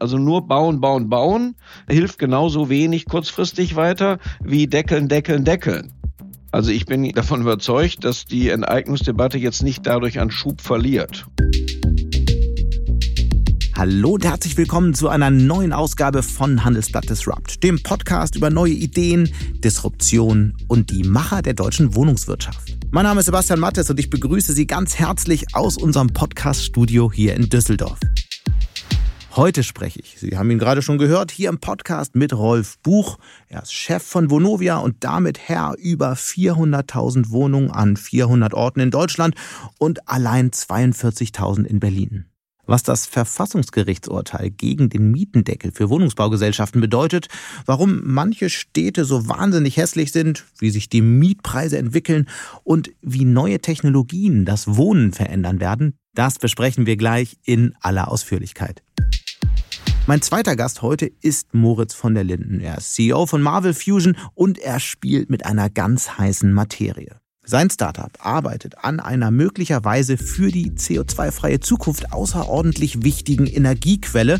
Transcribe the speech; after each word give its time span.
Also 0.00 0.18
nur 0.18 0.46
bauen, 0.46 0.80
bauen, 0.80 1.08
bauen 1.08 1.56
hilft 1.88 2.18
genauso 2.18 2.68
wenig 2.68 3.06
kurzfristig 3.06 3.76
weiter 3.76 4.18
wie 4.42 4.66
deckeln, 4.66 5.08
deckeln, 5.08 5.44
deckeln. 5.44 5.92
Also 6.52 6.70
ich 6.70 6.86
bin 6.86 7.10
davon 7.12 7.40
überzeugt, 7.40 8.04
dass 8.04 8.24
die 8.24 8.48
Enteignungsdebatte 8.48 9.38
jetzt 9.38 9.62
nicht 9.62 9.86
dadurch 9.86 10.18
an 10.20 10.30
Schub 10.30 10.60
verliert. 10.60 11.26
Hallo 13.76 14.12
und 14.12 14.24
herzlich 14.24 14.56
willkommen 14.56 14.94
zu 14.94 15.08
einer 15.10 15.30
neuen 15.30 15.74
Ausgabe 15.74 16.22
von 16.22 16.64
Handelsblatt 16.64 17.10
Disrupt, 17.10 17.62
dem 17.62 17.82
Podcast 17.82 18.34
über 18.34 18.48
neue 18.48 18.72
Ideen, 18.72 19.30
Disruption 19.62 20.54
und 20.66 20.90
die 20.90 21.04
Macher 21.04 21.42
der 21.42 21.52
deutschen 21.52 21.94
Wohnungswirtschaft. 21.94 22.74
Mein 22.90 23.04
Name 23.04 23.20
ist 23.20 23.26
Sebastian 23.26 23.60
Mattes 23.60 23.90
und 23.90 24.00
ich 24.00 24.08
begrüße 24.08 24.54
Sie 24.54 24.66
ganz 24.66 24.98
herzlich 24.98 25.54
aus 25.54 25.76
unserem 25.76 26.08
Podcast-Studio 26.08 27.12
hier 27.12 27.34
in 27.34 27.50
Düsseldorf. 27.50 27.98
Heute 29.36 29.64
spreche 29.64 30.00
ich, 30.00 30.18
Sie 30.18 30.38
haben 30.38 30.50
ihn 30.50 30.58
gerade 30.58 30.80
schon 30.80 30.96
gehört, 30.96 31.30
hier 31.30 31.50
im 31.50 31.58
Podcast 31.58 32.14
mit 32.14 32.32
Rolf 32.32 32.78
Buch. 32.78 33.18
Er 33.48 33.64
ist 33.64 33.74
Chef 33.74 34.02
von 34.02 34.30
Vonovia 34.30 34.78
und 34.78 35.04
damit 35.04 35.38
Herr 35.38 35.74
über 35.76 36.14
400.000 36.14 37.28
Wohnungen 37.28 37.70
an 37.70 37.98
400 37.98 38.54
Orten 38.54 38.80
in 38.80 38.90
Deutschland 38.90 39.34
und 39.76 40.08
allein 40.08 40.52
42.000 40.52 41.66
in 41.66 41.80
Berlin. 41.80 42.24
Was 42.64 42.82
das 42.82 43.04
Verfassungsgerichtsurteil 43.04 44.50
gegen 44.50 44.88
den 44.88 45.10
Mietendeckel 45.10 45.70
für 45.70 45.90
Wohnungsbaugesellschaften 45.90 46.80
bedeutet, 46.80 47.28
warum 47.66 48.00
manche 48.04 48.48
Städte 48.48 49.04
so 49.04 49.28
wahnsinnig 49.28 49.76
hässlich 49.76 50.12
sind, 50.12 50.46
wie 50.58 50.70
sich 50.70 50.88
die 50.88 51.02
Mietpreise 51.02 51.76
entwickeln 51.76 52.26
und 52.64 52.90
wie 53.02 53.26
neue 53.26 53.60
Technologien 53.60 54.46
das 54.46 54.76
Wohnen 54.76 55.12
verändern 55.12 55.60
werden, 55.60 55.92
das 56.14 56.38
besprechen 56.38 56.86
wir 56.86 56.96
gleich 56.96 57.36
in 57.44 57.74
aller 57.82 58.10
Ausführlichkeit. 58.10 58.82
Mein 60.08 60.22
zweiter 60.22 60.54
Gast 60.54 60.82
heute 60.82 61.10
ist 61.20 61.52
Moritz 61.52 61.92
von 61.92 62.14
der 62.14 62.22
Linden. 62.22 62.60
Er 62.60 62.78
ist 62.78 62.94
CEO 62.94 63.26
von 63.26 63.42
Marvel 63.42 63.74
Fusion 63.74 64.16
und 64.34 64.56
er 64.56 64.78
spielt 64.78 65.30
mit 65.30 65.44
einer 65.44 65.68
ganz 65.68 66.16
heißen 66.16 66.52
Materie. 66.52 67.16
Sein 67.44 67.70
Startup 67.70 68.12
arbeitet 68.20 68.84
an 68.84 69.00
einer 69.00 69.32
möglicherweise 69.32 70.16
für 70.16 70.52
die 70.52 70.70
CO2-freie 70.70 71.58
Zukunft 71.58 72.12
außerordentlich 72.12 73.02
wichtigen 73.02 73.48
Energiequelle, 73.48 74.38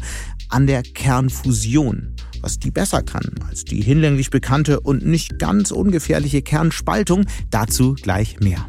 an 0.51 0.69
der 0.69 0.85
Kernfusion. 0.85 2.15
Was 2.43 2.61
die 2.61 2.71
besser 2.71 3.03
kann 3.03 3.29
als 3.49 3.65
die 3.65 3.83
hinlänglich 3.83 4.31
bekannte 4.31 4.79
und 4.79 5.05
nicht 5.05 5.41
ganz 5.41 5.73
ungefährliche 5.73 6.43
Kernspaltung, 6.43 7.27
dazu 7.51 7.95
gleich 7.95 8.39
mehr. 8.39 8.69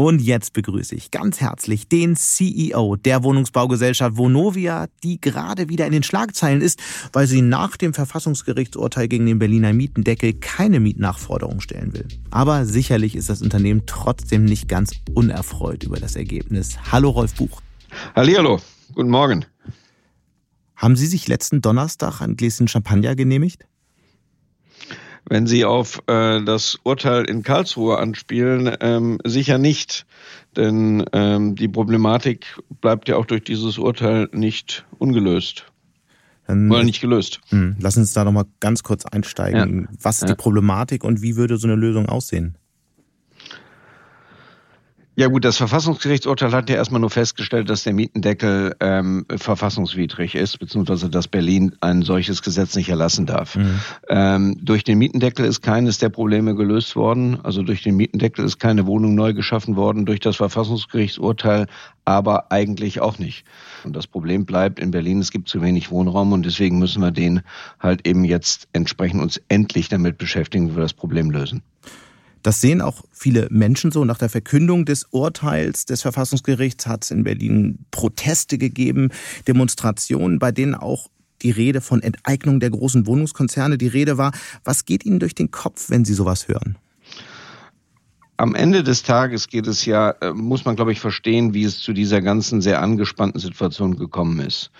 Und 0.00 0.22
jetzt 0.22 0.52
begrüße 0.52 0.94
ich 0.94 1.10
ganz 1.10 1.40
herzlich 1.40 1.88
den 1.88 2.14
CEO 2.14 2.94
der 2.94 3.24
Wohnungsbaugesellschaft 3.24 4.16
Vonovia, 4.16 4.86
die 5.02 5.20
gerade 5.20 5.68
wieder 5.68 5.86
in 5.86 5.92
den 5.92 6.04
Schlagzeilen 6.04 6.60
ist, 6.60 6.80
weil 7.12 7.26
sie 7.26 7.42
nach 7.42 7.76
dem 7.76 7.92
Verfassungsgerichtsurteil 7.92 9.08
gegen 9.08 9.26
den 9.26 9.40
Berliner 9.40 9.72
Mietendeckel 9.72 10.34
keine 10.34 10.78
Mietnachforderung 10.78 11.60
stellen 11.60 11.94
will. 11.94 12.06
Aber 12.30 12.64
sicherlich 12.64 13.16
ist 13.16 13.28
das 13.28 13.42
Unternehmen 13.42 13.86
trotzdem 13.86 14.44
nicht 14.44 14.68
ganz 14.68 14.92
unerfreut 15.14 15.82
über 15.82 15.98
das 15.98 16.14
Ergebnis. 16.14 16.78
Hallo 16.92 17.10
Rolf 17.10 17.34
Buch. 17.34 17.60
Hallihallo, 18.14 18.60
guten 18.94 19.10
Morgen. 19.10 19.46
Haben 20.76 20.94
Sie 20.94 21.08
sich 21.08 21.26
letzten 21.26 21.60
Donnerstag 21.60 22.20
ein 22.20 22.36
Gläschen 22.36 22.68
Champagner 22.68 23.16
genehmigt? 23.16 23.66
Wenn 25.28 25.46
Sie 25.46 25.64
auf 25.64 26.02
äh, 26.06 26.42
das 26.42 26.78
Urteil 26.82 27.24
in 27.24 27.42
Karlsruhe 27.42 27.98
anspielen, 27.98 28.74
ähm, 28.80 29.18
sicher 29.24 29.58
nicht. 29.58 30.06
Denn 30.56 31.04
ähm, 31.12 31.54
die 31.54 31.68
Problematik 31.68 32.58
bleibt 32.80 33.08
ja 33.08 33.16
auch 33.16 33.26
durch 33.26 33.44
dieses 33.44 33.78
Urteil 33.78 34.28
nicht 34.32 34.86
ungelöst. 34.98 35.66
Dann, 36.46 36.70
Oder 36.70 36.82
nicht 36.82 37.02
gelöst. 37.02 37.40
Mh, 37.50 37.60
hm, 37.60 37.76
lass 37.78 37.98
uns 37.98 38.14
da 38.14 38.24
nochmal 38.24 38.46
ganz 38.60 38.82
kurz 38.82 39.04
einsteigen. 39.04 39.88
Ja. 39.90 39.98
Was 40.00 40.16
ist 40.16 40.22
ja. 40.22 40.28
die 40.28 40.34
Problematik 40.34 41.04
und 41.04 41.20
wie 41.20 41.36
würde 41.36 41.58
so 41.58 41.66
eine 41.66 41.76
Lösung 41.76 42.08
aussehen? 42.08 42.56
Ja 45.18 45.26
gut, 45.26 45.44
das 45.44 45.56
Verfassungsgerichtsurteil 45.56 46.52
hat 46.52 46.70
ja 46.70 46.76
erstmal 46.76 47.00
nur 47.00 47.10
festgestellt, 47.10 47.68
dass 47.70 47.82
der 47.82 47.92
Mietendeckel 47.92 48.76
ähm, 48.78 49.26
verfassungswidrig 49.28 50.36
ist, 50.36 50.60
beziehungsweise 50.60 51.10
dass 51.10 51.26
Berlin 51.26 51.74
ein 51.80 52.02
solches 52.02 52.40
Gesetz 52.40 52.76
nicht 52.76 52.88
erlassen 52.88 53.26
darf. 53.26 53.56
Mhm. 53.56 53.80
Ähm, 54.08 54.56
durch 54.62 54.84
den 54.84 54.98
Mietendeckel 54.98 55.44
ist 55.44 55.60
keines 55.60 55.98
der 55.98 56.10
Probleme 56.10 56.54
gelöst 56.54 56.94
worden. 56.94 57.40
Also 57.42 57.64
durch 57.64 57.82
den 57.82 57.96
Mietendeckel 57.96 58.44
ist 58.44 58.60
keine 58.60 58.86
Wohnung 58.86 59.16
neu 59.16 59.32
geschaffen 59.32 59.74
worden, 59.74 60.06
durch 60.06 60.20
das 60.20 60.36
Verfassungsgerichtsurteil 60.36 61.66
aber 62.04 62.52
eigentlich 62.52 63.00
auch 63.00 63.18
nicht. 63.18 63.44
Und 63.82 63.96
das 63.96 64.06
Problem 64.06 64.46
bleibt 64.46 64.78
in 64.78 64.92
Berlin, 64.92 65.18
es 65.18 65.32
gibt 65.32 65.48
zu 65.48 65.60
wenig 65.60 65.90
Wohnraum 65.90 66.32
und 66.32 66.46
deswegen 66.46 66.78
müssen 66.78 67.02
wir 67.02 67.10
den 67.10 67.40
halt 67.80 68.06
eben 68.06 68.22
jetzt 68.22 68.68
entsprechend 68.72 69.20
uns 69.20 69.40
endlich 69.48 69.88
damit 69.88 70.16
beschäftigen, 70.16 70.70
wie 70.70 70.76
wir 70.76 70.82
das 70.82 70.94
Problem 70.94 71.32
lösen. 71.32 71.62
Das 72.42 72.60
sehen 72.60 72.80
auch 72.80 73.02
viele 73.12 73.48
Menschen 73.50 73.90
so. 73.90 74.04
Nach 74.04 74.18
der 74.18 74.28
Verkündung 74.28 74.84
des 74.84 75.06
Urteils 75.10 75.84
des 75.84 76.02
Verfassungsgerichts 76.02 76.86
hat 76.86 77.04
es 77.04 77.10
in 77.10 77.24
Berlin 77.24 77.84
Proteste 77.90 78.58
gegeben, 78.58 79.10
Demonstrationen, 79.46 80.38
bei 80.38 80.52
denen 80.52 80.74
auch 80.74 81.08
die 81.42 81.50
Rede 81.50 81.80
von 81.80 82.02
Enteignung 82.02 82.60
der 82.60 82.70
großen 82.70 83.06
Wohnungskonzerne 83.06 83.78
die 83.78 83.86
Rede 83.86 84.18
war. 84.18 84.32
Was 84.64 84.84
geht 84.84 85.04
Ihnen 85.04 85.20
durch 85.20 85.34
den 85.34 85.50
Kopf, 85.50 85.90
wenn 85.90 86.04
Sie 86.04 86.14
sowas 86.14 86.48
hören? 86.48 86.76
Am 88.38 88.54
Ende 88.54 88.84
des 88.84 89.02
Tages 89.02 89.48
geht 89.48 89.66
es 89.66 89.84
ja, 89.84 90.10
äh, 90.20 90.32
muss 90.32 90.64
man, 90.64 90.76
glaube 90.76 90.92
ich, 90.92 91.00
verstehen, 91.00 91.54
wie 91.54 91.64
es 91.64 91.80
zu 91.80 91.92
dieser 91.92 92.22
ganzen 92.22 92.60
sehr 92.60 92.80
angespannten 92.80 93.40
Situation 93.40 93.96
gekommen 93.96 94.38
ist. 94.38 94.70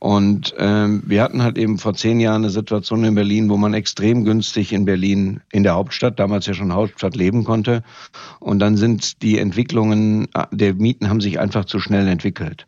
Und 0.00 0.52
ähm, 0.58 1.02
wir 1.06 1.22
hatten 1.22 1.42
halt 1.42 1.56
eben 1.56 1.78
vor 1.78 1.94
zehn 1.94 2.18
Jahren 2.18 2.42
eine 2.42 2.50
Situation 2.50 3.04
in 3.04 3.14
Berlin, 3.14 3.48
wo 3.48 3.56
man 3.56 3.72
extrem 3.72 4.24
günstig 4.24 4.72
in 4.72 4.84
Berlin, 4.84 5.40
in 5.52 5.62
der 5.62 5.76
Hauptstadt, 5.76 6.18
damals 6.18 6.46
ja 6.46 6.54
schon 6.54 6.74
Hauptstadt, 6.74 7.14
leben 7.14 7.44
konnte. 7.44 7.84
Und 8.40 8.58
dann 8.58 8.76
sind 8.76 9.22
die 9.22 9.38
Entwicklungen 9.38 10.26
äh, 10.34 10.46
der 10.50 10.74
Mieten 10.74 11.08
haben 11.08 11.20
sich 11.20 11.38
einfach 11.38 11.66
zu 11.66 11.78
schnell 11.78 12.08
entwickelt. 12.08 12.66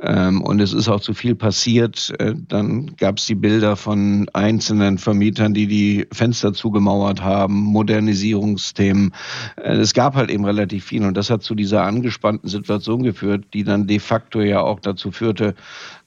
Ähm, 0.00 0.42
und 0.42 0.60
es 0.60 0.72
ist 0.72 0.88
auch 0.88 1.00
zu 1.00 1.14
viel 1.14 1.34
passiert. 1.34 2.14
Äh, 2.18 2.34
dann 2.48 2.96
gab 2.96 3.18
es 3.18 3.26
die 3.26 3.34
Bilder 3.34 3.76
von 3.76 4.28
einzelnen 4.32 4.98
Vermietern, 4.98 5.54
die 5.54 5.66
die 5.66 6.06
Fenster 6.12 6.52
zugemauert 6.52 7.22
haben, 7.22 7.54
Modernisierungsthemen. 7.54 9.12
Äh, 9.56 9.76
es 9.76 9.94
gab 9.94 10.14
halt 10.14 10.30
eben 10.30 10.44
relativ 10.44 10.84
viel. 10.84 11.04
Und 11.04 11.16
das 11.16 11.30
hat 11.30 11.42
zu 11.42 11.54
dieser 11.54 11.84
angespannten 11.84 12.48
Situation 12.48 13.02
geführt, 13.02 13.46
die 13.54 13.64
dann 13.64 13.86
de 13.86 13.98
facto 13.98 14.40
ja 14.40 14.60
auch 14.60 14.80
dazu 14.80 15.10
führte, 15.10 15.54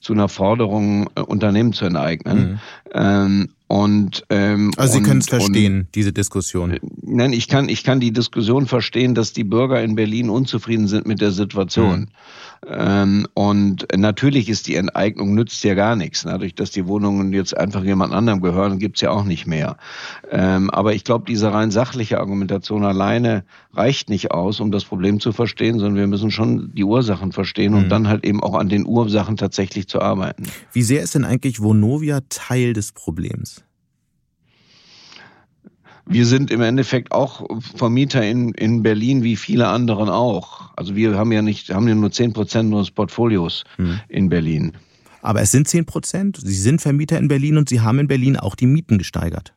zu 0.00 0.12
einer 0.12 0.28
Forderung, 0.28 1.08
äh, 1.14 1.20
Unternehmen 1.20 1.72
zu 1.72 1.84
enteignen. 1.84 2.52
Mhm. 2.52 2.58
Ähm, 2.94 3.48
und, 3.72 4.24
ähm, 4.28 4.70
also 4.76 4.98
Sie 4.98 5.02
können 5.02 5.20
es 5.20 5.28
verstehen, 5.28 5.80
und, 5.80 5.94
diese 5.94 6.12
Diskussion. 6.12 6.78
Nein, 7.00 7.32
ich 7.32 7.48
kann, 7.48 7.70
ich 7.70 7.84
kann 7.84 8.00
die 8.00 8.12
Diskussion 8.12 8.66
verstehen, 8.66 9.14
dass 9.14 9.32
die 9.32 9.44
Bürger 9.44 9.82
in 9.82 9.94
Berlin 9.94 10.28
unzufrieden 10.28 10.88
sind 10.88 11.06
mit 11.06 11.22
der 11.22 11.30
Situation. 11.30 12.00
Mhm. 12.00 12.08
Ähm, 12.66 13.26
und 13.34 13.86
natürlich 13.96 14.48
ist 14.48 14.68
die 14.68 14.76
Enteignung 14.76 15.34
nützt 15.34 15.64
ja 15.64 15.74
gar 15.74 15.96
nichts. 15.96 16.22
Dadurch, 16.22 16.54
dass 16.54 16.70
die 16.70 16.86
Wohnungen 16.86 17.32
jetzt 17.32 17.56
einfach 17.56 17.82
jemand 17.82 18.12
anderem 18.12 18.40
gehören, 18.40 18.78
gibt's 18.78 19.00
ja 19.00 19.10
auch 19.10 19.24
nicht 19.24 19.46
mehr. 19.46 19.76
Ähm, 20.30 20.70
aber 20.70 20.94
ich 20.94 21.02
glaube, 21.02 21.24
diese 21.26 21.52
rein 21.52 21.70
sachliche 21.72 22.20
Argumentation 22.20 22.84
alleine 22.84 23.44
reicht 23.72 24.08
nicht 24.08 24.30
aus, 24.30 24.60
um 24.60 24.70
das 24.70 24.84
Problem 24.84 25.18
zu 25.18 25.32
verstehen, 25.32 25.78
sondern 25.78 25.96
wir 25.96 26.06
müssen 26.06 26.30
schon 26.30 26.72
die 26.74 26.84
Ursachen 26.84 27.32
verstehen 27.32 27.72
mhm. 27.72 27.78
und 27.78 27.88
dann 27.88 28.08
halt 28.08 28.24
eben 28.24 28.42
auch 28.42 28.54
an 28.54 28.68
den 28.68 28.86
Ursachen 28.86 29.36
tatsächlich 29.36 29.88
zu 29.88 30.00
arbeiten. 30.00 30.44
Wie 30.72 30.82
sehr 30.82 31.02
ist 31.02 31.14
denn 31.14 31.24
eigentlich 31.24 31.60
Vonovia 31.60 32.20
Teil 32.28 32.74
des 32.74 32.92
Problems? 32.92 33.64
Wir 36.06 36.26
sind 36.26 36.50
im 36.50 36.60
Endeffekt 36.60 37.12
auch 37.12 37.46
Vermieter 37.76 38.22
in, 38.22 38.52
in 38.52 38.82
Berlin 38.82 39.22
wie 39.22 39.36
viele 39.36 39.68
andere 39.68 40.12
auch. 40.12 40.72
Also 40.76 40.96
wir 40.96 41.16
haben 41.16 41.32
ja 41.32 41.42
nicht, 41.42 41.70
haben 41.70 41.88
ja 41.88 41.94
nur 41.94 42.10
zehn 42.10 42.32
Prozent 42.32 42.72
unseres 42.72 42.90
Portfolios 42.90 43.64
hm. 43.76 44.00
in 44.08 44.28
Berlin. 44.28 44.72
Aber 45.22 45.40
es 45.40 45.52
sind 45.52 45.68
10 45.68 45.86
Prozent. 45.86 46.40
Sie 46.42 46.52
sind 46.52 46.82
Vermieter 46.82 47.16
in 47.16 47.28
Berlin 47.28 47.56
und 47.56 47.68
Sie 47.68 47.80
haben 47.80 48.00
in 48.00 48.08
Berlin 48.08 48.36
auch 48.36 48.56
die 48.56 48.66
Mieten 48.66 48.98
gesteigert. 48.98 49.54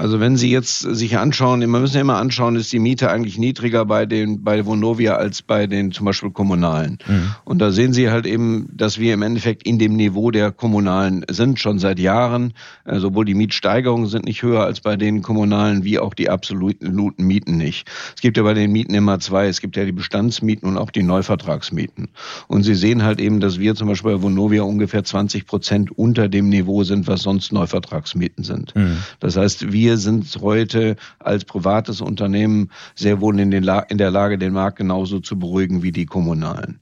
Also 0.00 0.18
wenn 0.18 0.38
Sie 0.38 0.50
jetzt 0.50 0.78
sich 0.78 1.18
anschauen, 1.18 1.60
man 1.68 1.82
muss 1.82 1.92
ja 1.92 2.00
immer 2.00 2.16
anschauen, 2.16 2.56
ist 2.56 2.72
die 2.72 2.78
Miete 2.78 3.10
eigentlich 3.10 3.36
niedriger 3.36 3.84
bei 3.84 4.06
den 4.06 4.42
bei 4.42 4.64
Vonovia 4.64 5.16
als 5.16 5.42
bei 5.42 5.66
den 5.66 5.92
zum 5.92 6.06
Beispiel 6.06 6.30
kommunalen. 6.30 6.96
Mhm. 7.06 7.34
Und 7.44 7.58
da 7.58 7.70
sehen 7.70 7.92
Sie 7.92 8.08
halt 8.08 8.24
eben, 8.24 8.70
dass 8.72 8.98
wir 8.98 9.12
im 9.12 9.20
Endeffekt 9.20 9.62
in 9.64 9.78
dem 9.78 9.96
Niveau 9.96 10.30
der 10.30 10.52
kommunalen 10.52 11.26
sind 11.30 11.60
schon 11.60 11.78
seit 11.78 11.98
Jahren. 11.98 12.54
Äh, 12.86 12.98
sowohl 12.98 13.26
die 13.26 13.34
Mietsteigerungen 13.34 14.06
sind 14.06 14.24
nicht 14.24 14.42
höher 14.42 14.64
als 14.64 14.80
bei 14.80 14.96
den 14.96 15.20
kommunalen, 15.20 15.84
wie 15.84 15.98
auch 15.98 16.14
die 16.14 16.30
absoluten 16.30 17.12
Mieten 17.18 17.58
nicht. 17.58 17.86
Es 18.16 18.22
gibt 18.22 18.38
ja 18.38 18.42
bei 18.42 18.54
den 18.54 18.72
Mieten 18.72 18.94
immer 18.94 19.20
zwei. 19.20 19.48
Es 19.48 19.60
gibt 19.60 19.76
ja 19.76 19.84
die 19.84 19.92
Bestandsmieten 19.92 20.66
und 20.66 20.78
auch 20.78 20.92
die 20.92 21.02
Neuvertragsmieten. 21.02 22.08
Und 22.48 22.62
Sie 22.62 22.74
sehen 22.74 23.02
halt 23.02 23.20
eben, 23.20 23.38
dass 23.40 23.58
wir 23.58 23.74
zum 23.74 23.88
Beispiel 23.88 24.12
bei 24.12 24.22
Vonovia 24.22 24.62
ungefähr 24.62 25.04
20 25.04 25.46
Prozent 25.46 25.90
unter 25.90 26.30
dem 26.30 26.48
Niveau 26.48 26.84
sind, 26.84 27.06
was 27.06 27.20
sonst 27.20 27.52
Neuvertragsmieten 27.52 28.44
sind. 28.44 28.74
Mhm. 28.74 28.96
Das 29.18 29.36
heißt, 29.36 29.72
wir 29.72 29.89
wir 29.90 29.98
sind 29.98 30.38
heute 30.40 30.94
als 31.18 31.44
privates 31.44 32.00
Unternehmen 32.00 32.70
sehr 32.94 33.20
wohl 33.20 33.40
in, 33.40 33.50
in 33.50 33.98
der 33.98 34.10
Lage, 34.10 34.38
den 34.38 34.52
Markt 34.52 34.78
genauso 34.78 35.18
zu 35.18 35.36
beruhigen 35.36 35.82
wie 35.82 35.90
die 35.90 36.06
kommunalen. 36.06 36.78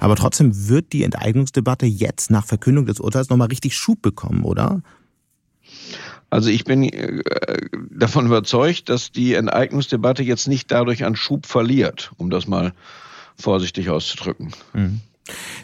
Aber 0.00 0.16
trotzdem 0.16 0.68
wird 0.68 0.92
die 0.92 1.04
Enteignungsdebatte 1.04 1.86
jetzt 1.86 2.32
nach 2.32 2.44
Verkündung 2.44 2.86
des 2.86 2.98
Urteils 2.98 3.28
nochmal 3.28 3.46
richtig 3.48 3.76
Schub 3.76 4.02
bekommen, 4.02 4.42
oder? 4.42 4.82
Also 6.28 6.50
ich 6.50 6.64
bin 6.64 6.82
äh, 6.82 7.22
davon 7.92 8.26
überzeugt, 8.26 8.88
dass 8.88 9.12
die 9.12 9.34
Enteignungsdebatte 9.34 10.24
jetzt 10.24 10.48
nicht 10.48 10.72
dadurch 10.72 11.04
an 11.04 11.14
Schub 11.14 11.46
verliert, 11.46 12.10
um 12.16 12.30
das 12.30 12.48
mal 12.48 12.72
vorsichtig 13.36 13.90
auszudrücken. 13.90 14.52
Mhm. 14.72 15.00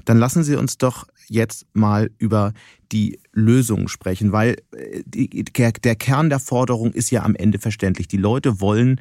Dann 0.05 0.19
lassen 0.19 0.45
Sie 0.45 0.55
uns 0.55 0.79
doch 0.79 1.07
jetzt 1.29 1.67
mal 1.73 2.11
über 2.19 2.53
die 2.93 3.19
Lösung 3.33 3.89
sprechen, 3.89 4.33
weil 4.33 4.57
äh, 4.73 5.03
die, 5.07 5.45
der 5.45 5.97
Kern 5.97 6.31
der 6.31 6.41
Forderung 6.41 6.93
ist 6.93 7.11
ja 7.11 7.23
am 7.23 7.35
Ende 7.35 7.59
verständlich. 7.59 8.09
Die 8.09 8.17
Leute 8.17 8.61
wollen 8.61 9.01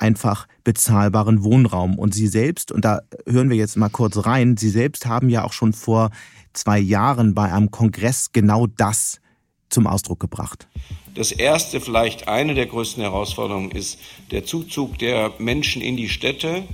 einfach 0.00 0.46
bezahlbaren 0.64 1.44
Wohnraum. 1.44 1.98
Und 1.98 2.14
Sie 2.14 2.26
selbst, 2.26 2.72
und 2.72 2.84
da 2.84 3.00
hören 3.26 3.50
wir 3.50 3.56
jetzt 3.56 3.76
mal 3.76 3.90
kurz 3.90 4.24
rein, 4.24 4.56
Sie 4.56 4.70
selbst 4.70 5.06
haben 5.06 5.28
ja 5.28 5.44
auch 5.44 5.52
schon 5.52 5.72
vor 5.72 6.10
zwei 6.52 6.78
Jahren 6.78 7.34
bei 7.34 7.52
einem 7.52 7.70
Kongress 7.70 8.32
genau 8.32 8.66
das 8.66 9.20
zum 9.68 9.86
Ausdruck 9.86 10.18
gebracht. 10.18 10.66
Das 11.14 11.32
erste, 11.32 11.80
vielleicht 11.80 12.28
eine 12.28 12.54
der 12.54 12.66
größten 12.66 13.02
Herausforderungen 13.02 13.70
ist 13.70 13.98
der 14.30 14.44
Zuzug 14.44 14.98
der 14.98 15.32
Menschen 15.38 15.82
in 15.82 15.96
die 15.96 16.08
Städte 16.08 16.64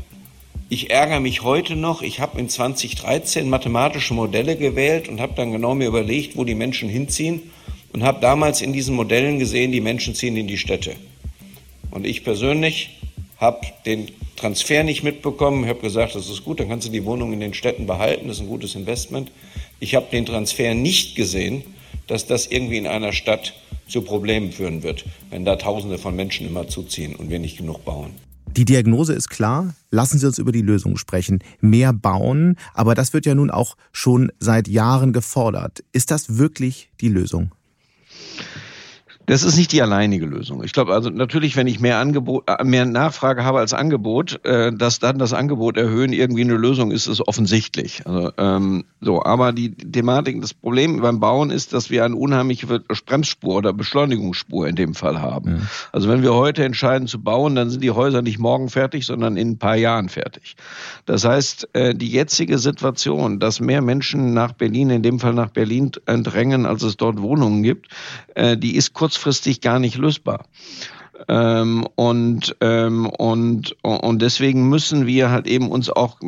ich 0.69 0.91
ärgere 0.91 1.21
mich 1.21 1.43
heute 1.43 1.77
noch, 1.77 2.03
ich 2.03 2.21
habe 2.21 2.41
in 2.41 2.49
2013 2.49 3.49
mathematische 3.49 4.15
Modelle 4.15 4.57
gewählt 4.57 5.09
und 5.09 5.21
habe 5.21 5.35
dann 5.37 5.53
genau 5.53 5.75
mir 5.75 5.87
überlegt, 5.87 6.37
wo 6.37 6.45
die 6.45 6.57
Menschen 6.57 6.89
hinziehen 6.89 7.43
und 7.93 8.03
habe 8.03 8.21
damals 8.21 8.63
in 8.63 8.73
diesen 8.73 8.97
Modellen 8.97 9.39
gesehen, 9.39 9.71
die 9.71 9.81
Menschen 9.81 10.15
ziehen 10.15 10.37
in 10.37 10.49
die 10.49 10.59
Städte. 10.59 10.97
Und 11.93 12.05
ich 12.05 12.25
persönlich 12.25 12.99
habe 13.39 13.61
den 13.85 14.11
Transfer 14.35 14.83
nicht 14.83 15.05
mitbekommen, 15.05 15.63
ich 15.63 15.71
habe 15.71 15.81
gesagt, 15.81 16.15
das 16.15 16.29
ist 16.29 16.45
gut, 16.45 16.59
dann 16.59 16.69
kannst 16.69 16.89
du 16.89 16.93
die 16.93 17.05
Wohnung 17.05 17.33
in 17.33 17.41
den 17.41 17.55
Städten 17.55 17.87
behalten, 17.87 18.27
das 18.27 18.39
ist 18.39 18.43
ein 18.43 18.49
gutes 18.49 18.75
Investment. 18.75 19.31
Ich 19.79 19.95
habe 19.95 20.07
den 20.11 20.27
Transfer 20.27 20.75
nicht 20.75 21.15
gesehen, 21.15 21.63
dass 22.09 22.27
das 22.27 22.47
irgendwie 22.47 22.79
in 22.79 22.87
einer 22.87 23.13
Stadt 23.13 23.55
zu 23.89 24.03
Problemen 24.03 24.51
führen 24.51 24.83
wird, 24.83 25.05
wenn 25.31 25.45
da 25.45 25.57
Tausende 25.57 25.99
von 25.99 26.17
Menschen 26.17 26.47
immer 26.47 26.67
zuziehen 26.67 27.15
und 27.15 27.31
wir 27.31 27.39
nicht 27.39 27.57
genug 27.57 27.85
bauen. 27.85 28.26
Die 28.57 28.65
Diagnose 28.65 29.13
ist 29.13 29.29
klar. 29.29 29.75
Lassen 29.91 30.19
Sie 30.19 30.27
uns 30.27 30.39
über 30.39 30.51
die 30.51 30.63
Lösung 30.63 30.97
sprechen. 30.97 31.41
Mehr 31.61 31.93
bauen. 31.93 32.57
Aber 32.73 32.95
das 32.95 33.13
wird 33.13 33.27
ja 33.27 33.35
nun 33.35 33.51
auch 33.51 33.77
schon 33.93 34.33
seit 34.39 34.67
Jahren 34.67 35.13
gefordert. 35.13 35.85
Ist 35.93 36.11
das 36.11 36.39
wirklich 36.39 36.91
die 37.03 37.11
Lösung? 37.11 37.53
Das 39.27 39.43
ist 39.43 39.57
nicht 39.57 39.73
die 39.73 39.83
alleinige 39.83 40.25
Lösung. 40.25 40.63
Ich 40.63 40.73
glaube 40.73 40.95
also 40.95 41.11
natürlich, 41.11 41.57
wenn 41.57 41.67
ich 41.67 41.81
mehr 41.81 41.99
Angebot, 41.99 42.45
äh, 42.49 42.63
mehr 42.63 42.87
Nachfrage 42.87 43.45
habe 43.45 43.59
als 43.59 43.75
Angebot, 43.75 44.45
äh, 44.45 44.73
dass 44.73 45.01
dann 45.01 45.19
das 45.19 45.33
Angebot 45.33 45.77
erhöhen 45.77 46.13
irgendwie 46.13 46.43
eine 46.43 46.55
Lösung 46.55 46.93
ist, 46.93 47.09
ist 47.09 47.21
offensichtlich. 47.27 48.07
Also, 48.07 48.33
ähm, 48.39 48.85
so, 49.01 49.23
aber 49.25 49.53
die 49.53 49.75
Thematik, 49.75 50.41
das 50.41 50.55
Problem 50.55 51.01
beim 51.01 51.19
Bauen 51.19 51.51
ist, 51.51 51.73
dass 51.73 51.91
wir 51.91 52.05
eine 52.05 52.15
unheimliche 52.15 52.67
Bremsspur 52.67 53.57
oder 53.57 53.73
Beschleunigungsspur 53.73 54.69
in 54.69 54.77
dem 54.77 54.95
Fall 54.95 55.21
haben. 55.21 55.55
Mhm. 55.55 55.69
Also 55.93 56.09
wenn 56.09 56.23
wir 56.23 56.35
heute 56.35 56.65
entscheiden 56.65 57.09
zu 57.09 57.21
bauen, 57.21 57.57
dann 57.57 57.69
sind 57.69 57.83
die 57.83 57.91
Häuser 57.91 58.23
nicht 58.23 58.39
morgen 58.39 58.69
fertig, 58.69 59.07
sondern 59.07 59.37
in 59.37 59.51
ein 59.51 59.59
paar 59.59 59.77
Jahren 59.77 60.09
fertig. 60.09 60.55
Das 61.05 61.25
heißt, 61.25 61.69
äh, 61.73 61.95
die 61.95 62.11
jetzige 62.11 62.59
Situation, 62.59 63.41
dass 63.41 63.59
mehr 63.59 63.83
Menschen 63.83 64.35
nach 64.35 64.53
Berlin, 64.53 64.91
in 64.91 65.03
dem 65.03 65.19
Fall 65.19 65.35
nach 65.35 65.51
Berlin 65.51 65.91
drängen, 66.07 66.65
als 66.65 66.85
es 66.85 66.97
dort 66.97 67.21
Wohnungen 67.21 67.65
gibt, 67.65 67.89
äh, 68.37 68.57
die 68.57 68.77
ist 68.77 68.93
kurz 68.93 69.16
kurzfristig 69.17 69.61
gar 69.61 69.79
nicht 69.79 69.97
lösbar. 69.97 70.45
Ähm, 71.29 71.87
und, 71.95 72.57
ähm, 72.61 73.07
und, 73.07 73.75
und 73.83 74.23
deswegen 74.23 74.69
müssen 74.69 75.07
wir 75.07 75.31
halt 75.31 75.47
eben 75.47 75.71
uns 75.71 75.89
auch 75.89 76.21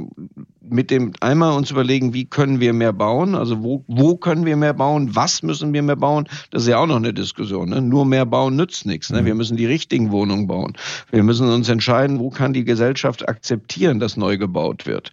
mit 0.71 0.91
dem 0.91 1.13
einmal 1.21 1.53
uns 1.57 1.71
überlegen, 1.71 2.15
wie 2.15 2.25
können 2.25 2.61
wir 2.61 2.73
mehr 2.73 2.93
bauen, 2.93 3.35
also 3.35 3.63
wo, 3.63 3.85
wo 3.87 4.17
können 4.17 4.45
wir 4.45 4.57
mehr 4.57 4.75
bauen, 4.75 5.15
was 5.15 5.43
müssen 5.43 5.73
wir 5.73 5.83
mehr 5.83 5.97
bauen, 5.97 6.29
das 6.51 6.63
ist 6.63 6.69
ja 6.69 6.79
auch 6.79 6.87
noch 6.87 6.97
eine 6.97 7.13
Diskussion. 7.13 7.71
Ne? 7.71 7.81
Nur 7.81 8.05
mehr 8.05 8.27
bauen 8.27 8.57
nützt 8.57 8.87
nichts. 8.87 9.11
Ne? 9.11 9.25
Wir 9.25 9.35
mhm. 9.35 9.39
müssen 9.39 9.57
die 9.57 9.67
richtigen 9.67 10.11
Wohnungen 10.11 10.47
bauen. 10.47 10.77
Wir 11.11 11.23
müssen 11.23 11.49
uns 11.49 11.69
entscheiden, 11.69 12.19
wo 12.19 12.31
kann 12.31 12.53
die 12.53 12.65
Gesellschaft 12.65 13.29
akzeptieren, 13.29 14.01
dass 14.01 14.17
neu 14.17 14.39
gebaut 14.39 14.87
wird. 14.87 15.13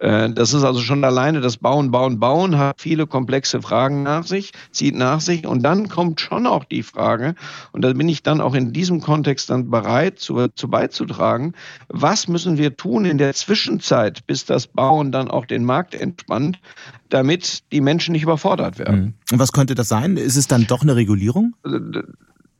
Äh, 0.00 0.30
das 0.30 0.54
ist 0.54 0.64
also 0.64 0.80
schon 0.80 1.04
alleine 1.04 1.40
das 1.40 1.56
Bauen, 1.56 1.90
Bauen, 1.90 2.18
Bauen 2.18 2.58
hat 2.58 2.80
viele 2.80 3.06
komplexe 3.06 3.62
Fragen 3.62 4.02
nach 4.02 4.24
sich, 4.24 4.52
zieht 4.70 4.94
nach 4.96 5.20
sich 5.20 5.46
und 5.46 5.62
dann 5.62 5.88
kommt 5.88 6.20
schon 6.20 6.46
auch 6.46 6.64
die 6.64 6.82
Frage, 6.82 7.34
und 7.72 7.82
da 7.82 7.92
bin 7.92 8.08
ich 8.08 8.22
dann 8.22 8.40
auch 8.40 8.54
in 8.54 8.72
diesem 8.72 9.00
Kontext 9.00 9.50
dann 9.50 9.70
bereit 9.70 10.18
zu, 10.18 10.48
zu 10.48 10.68
beizutragen, 10.68 11.54
was 11.88 12.28
müssen 12.28 12.58
wir 12.58 12.76
tun 12.76 13.04
in 13.04 13.18
der 13.18 13.34
Zwischenzeit, 13.34 14.26
bis 14.26 14.44
das 14.44 14.66
Bauen 14.66 14.95
und 15.00 15.12
dann 15.12 15.28
auch 15.28 15.46
den 15.46 15.64
Markt 15.64 15.94
entspannt, 15.94 16.58
damit 17.08 17.70
die 17.72 17.80
Menschen 17.80 18.12
nicht 18.12 18.22
überfordert 18.22 18.78
werden. 18.78 19.00
Mhm. 19.00 19.14
Und 19.32 19.38
was 19.38 19.52
könnte 19.52 19.74
das 19.74 19.88
sein? 19.88 20.16
Ist 20.16 20.36
es 20.36 20.48
dann 20.48 20.66
doch 20.66 20.82
eine 20.82 20.96
Regulierung? 20.96 21.54
Also, 21.62 21.78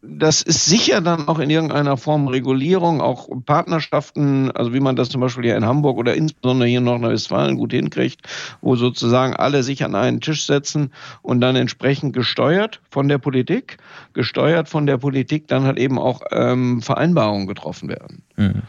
das 0.09 0.43
ist 0.43 0.67
sicher 0.67 1.01
dann 1.01 1.29
auch 1.29 1.39
in 1.39 1.51
irgendeiner 1.51 1.97
Form 1.97 2.29
Regulierung, 2.29 3.01
auch 3.01 3.29
Partnerschaften, 3.45 4.51
also 4.53 4.73
wie 4.73 4.81
man 4.81 4.97
das 4.97 5.09
zum 5.09 5.21
Beispiel 5.21 5.45
hier 5.45 5.57
in 5.57 5.65
Hamburg 5.65 5.99
oder 5.99 6.15
insbesondere 6.15 6.69
hier 6.69 6.79
in 6.79 6.85
Nordrhein-Westfalen 6.85 7.57
gut 7.57 7.73
hinkriegt, 7.73 8.21
wo 8.61 8.77
sozusagen 8.77 9.35
alle 9.35 9.63
sich 9.63 9.85
an 9.85 9.95
einen 9.95 10.21
Tisch 10.21 10.47
setzen 10.47 10.93
und 11.23 11.41
dann 11.41 11.57
entsprechend 11.57 12.15
gesteuert 12.15 12.81
von 12.91 13.09
der 13.09 13.19
Politik, 13.19 13.79
gesteuert 14.13 14.69
von 14.69 14.87
der 14.87 14.99
Politik 14.99 15.49
dann 15.49 15.65
halt 15.65 15.79
eben 15.79 15.99
auch 15.99 16.23
ähm, 16.31 16.83
Vereinbarungen 16.83 17.47
getroffen 17.47 17.89
werden. 17.89 18.23
Mhm. 18.37 18.63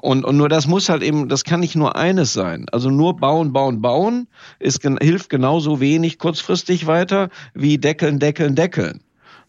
Und, 0.00 0.24
und 0.24 0.36
nur 0.36 0.48
das 0.48 0.66
muss 0.66 0.88
halt 0.88 1.02
eben, 1.02 1.28
das 1.28 1.44
kann 1.44 1.60
nicht 1.60 1.76
nur 1.76 1.96
eines 1.96 2.32
sein. 2.32 2.66
Also 2.72 2.90
nur 2.90 3.16
bauen, 3.16 3.52
bauen, 3.52 3.80
bauen 3.80 4.28
ist, 4.58 4.82
hilft 4.82 5.30
genauso 5.30 5.80
wenig 5.80 6.18
kurzfristig 6.18 6.86
weiter 6.86 7.28
wie 7.54 7.78
deckeln, 7.78 8.18
deckeln, 8.18 8.54
deckeln. 8.54 9.00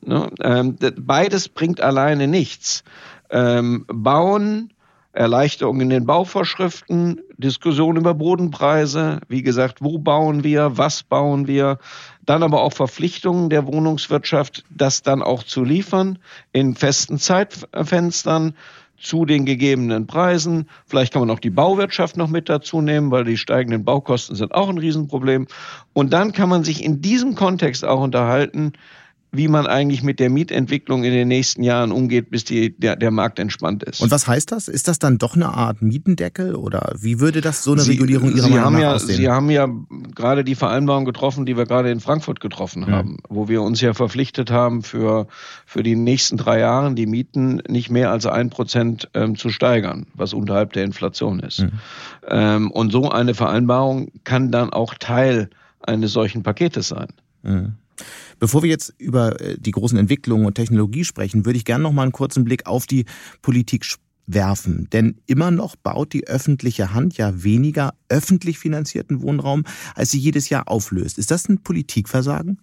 Ne? 0.02 0.30
Ähm, 0.42 0.78
beides 0.98 1.50
bringt 1.50 1.82
alleine 1.82 2.28
nichts. 2.28 2.84
Ähm, 3.30 3.86
bauen, 3.88 4.72
Erleichterung 5.16 5.80
in 5.80 5.90
den 5.90 6.06
Bauvorschriften, 6.06 7.22
Diskussion 7.38 7.96
über 7.96 8.14
Bodenpreise, 8.14 9.22
wie 9.30 9.44
gesagt, 9.44 9.82
wo 9.82 9.98
bauen 9.98 10.44
wir, 10.44 10.78
was 10.78 11.04
bauen 11.04 11.48
wir, 11.48 11.80
dann 12.26 12.44
aber 12.44 12.62
auch 12.62 12.74
Verpflichtungen 12.74 13.50
der 13.50 13.66
Wohnungswirtschaft, 13.66 14.66
das 14.70 15.04
dann 15.04 15.24
auch 15.24 15.44
zu 15.44 15.64
liefern 15.64 16.20
in 16.52 16.76
festen 16.76 17.18
Zeitfenstern 17.18 18.56
zu 18.98 19.26
den 19.26 19.46
gegebenen 19.46 20.08
Preisen. 20.08 20.70
Vielleicht 20.88 21.14
kann 21.14 21.22
man 21.22 21.32
auch 21.32 21.40
die 21.40 21.50
Bauwirtschaft 21.50 22.18
noch 22.18 22.30
mit 22.30 22.50
dazu 22.50 22.82
nehmen, 22.82 23.12
weil 23.12 23.24
die 23.24 23.38
steigenden 23.38 23.84
Baukosten 23.84 24.36
sind 24.36 24.54
auch 24.54 24.70
ein 24.70 24.78
Riesenproblem. 24.78 25.48
Und 25.94 26.14
dann 26.14 26.32
kann 26.32 26.50
man 26.50 26.64
sich 26.64 26.84
in 26.84 27.02
diesem 27.02 27.36
Kontext 27.36 27.86
auch 27.86 28.02
unterhalten, 28.02 28.74
wie 29.38 29.48
man 29.48 29.68
eigentlich 29.68 30.04
mit 30.04 30.20
der 30.20 30.30
Mietentwicklung 30.30 31.04
in 31.04 31.12
den 31.12 31.28
nächsten 31.28 31.64
Jahren 31.64 31.92
umgeht, 31.92 32.30
bis 32.30 32.44
die, 32.44 32.78
der, 32.78 32.96
der 32.96 33.12
Markt 33.12 33.40
entspannt 33.40 33.84
ist. 33.84 34.02
Und 34.02 34.12
was 34.12 34.28
heißt 34.28 34.52
das? 34.52 34.68
Ist 34.68 34.88
das 34.88 35.00
dann 35.00 35.18
doch 35.18 35.36
eine 35.36 35.54
Art 35.54 35.82
Mietendeckel 35.82 36.56
oder 36.56 36.94
wie 37.00 37.20
würde 37.20 37.42
das 37.42 37.64
so 37.64 37.74
eine 37.74 37.82
Sie, 37.82 37.92
Regulierung 37.92 38.32
Ihrer 38.32 38.44
Sie 38.44 38.50
Meinung 38.50 38.66
haben 38.66 38.74
nach 38.74 38.82
ja, 38.82 38.94
aussehen? 38.94 39.18
Sie 39.18 39.30
haben 39.30 39.50
ja 39.50 39.68
gerade 40.14 40.44
die 40.44 40.56
Vereinbarung 40.56 41.06
getroffen, 41.06 41.46
die 41.46 41.58
wir 41.58 41.66
gerade 41.66 41.92
in 41.92 42.00
Frankfurt 42.00 42.40
getroffen 42.40 42.88
haben, 42.88 43.12
mhm. 43.12 43.18
wo 43.30 43.48
wir 43.48 43.62
uns 43.62 43.82
ja 43.82 43.94
verpflichtet 43.94 44.52
haben, 44.52 44.84
für, 44.84 45.28
für 45.66 45.84
die 45.84 45.96
nächsten 45.96 46.38
drei 46.38 46.60
Jahre 46.60 46.94
die 46.94 47.06
Mieten 47.06 47.62
nicht 47.68 47.90
mehr 47.90 48.12
als 48.12 48.26
ein 48.26 48.50
Prozent 48.50 49.10
ähm, 49.14 49.36
zu 49.36 49.50
steigern, 49.50 50.08
was 50.14 50.34
unterhalb 50.34 50.74
der 50.74 50.84
Inflation 50.84 51.40
ist. 51.40 51.60
Mhm. 51.60 51.72
Ähm, 52.28 52.72
und 52.72 52.92
so 52.92 53.10
eine 53.10 53.34
Vereinbarung 53.34 54.12
kann 54.24 54.52
dann 54.52 54.72
auch 54.72 54.94
Teil 54.96 55.50
eines 55.82 56.12
solchen 56.14 56.44
Paketes 56.44 56.88
sein. 56.90 57.08
Mhm. 57.44 57.74
Bevor 58.40 58.64
wir 58.64 58.70
jetzt 58.70 58.94
über 58.98 59.40
äh, 59.42 59.58
die 59.60 59.72
großen 59.72 59.98
Entwicklungen 59.98 60.46
und 60.46 60.56
Technologie 60.56 61.04
sprechen, 61.04 61.46
würde 61.46 61.58
ich 61.58 61.66
gerne 61.66 61.84
noch 61.84 61.94
mal 61.94 62.04
einen 62.04 62.12
kurzen 62.12 62.44
Blick 62.44 62.66
auf 62.68 62.86
die 62.86 63.06
Politik 63.42 63.86
werfen. 64.28 64.88
Denn 64.92 65.18
immer 65.28 65.52
noch 65.52 65.76
baut 65.76 66.14
die 66.14 66.28
öffentliche 66.28 66.94
Hand 66.94 67.18
ja 67.18 67.44
weniger 67.44 67.94
öffentlich 68.10 68.60
finanzierten 68.60 69.22
Wohnraum, 69.22 69.64
als 69.94 70.12
sie 70.12 70.20
jedes 70.20 70.50
Jahr 70.50 70.68
auflöst. 70.68 71.18
Ist 71.18 71.32
das 71.32 71.48
ein 71.48 71.60
Politikversagen? 71.60 72.60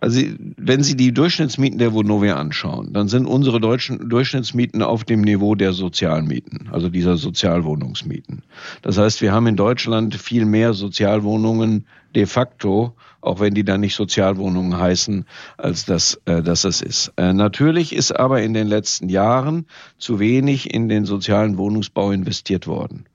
Also 0.00 0.20
wenn 0.56 0.82
Sie 0.82 0.96
die 0.96 1.14
Durchschnittsmieten 1.14 1.78
der 1.78 1.92
Vonovia 1.92 2.34
anschauen, 2.36 2.92
dann 2.92 3.06
sind 3.06 3.24
unsere 3.24 3.60
deutschen 3.60 4.08
Durchschnittsmieten 4.08 4.82
auf 4.82 5.04
dem 5.04 5.20
Niveau 5.20 5.54
der 5.54 5.72
Sozialmieten, 5.72 6.68
also 6.72 6.88
dieser 6.88 7.16
Sozialwohnungsmieten. 7.16 8.42
Das 8.82 8.98
heißt, 8.98 9.22
wir 9.22 9.32
haben 9.32 9.46
in 9.46 9.54
Deutschland 9.54 10.16
viel 10.16 10.44
mehr 10.44 10.72
Sozialwohnungen 10.74 11.86
de 12.14 12.26
facto, 12.26 12.94
auch 13.20 13.40
wenn 13.40 13.54
die 13.54 13.64
dann 13.64 13.80
nicht 13.80 13.94
Sozialwohnungen 13.94 14.78
heißen, 14.78 15.24
als 15.56 15.84
das, 15.84 16.20
äh, 16.24 16.42
dass 16.42 16.64
es 16.64 16.82
ist. 16.82 17.12
Äh, 17.16 17.32
natürlich 17.32 17.94
ist 17.94 18.12
aber 18.12 18.42
in 18.42 18.54
den 18.54 18.66
letzten 18.66 19.08
Jahren 19.08 19.66
zu 19.98 20.18
wenig 20.18 20.72
in 20.72 20.88
den 20.88 21.04
sozialen 21.04 21.58
Wohnungsbau 21.58 22.10
investiert 22.10 22.66
worden. 22.66 23.06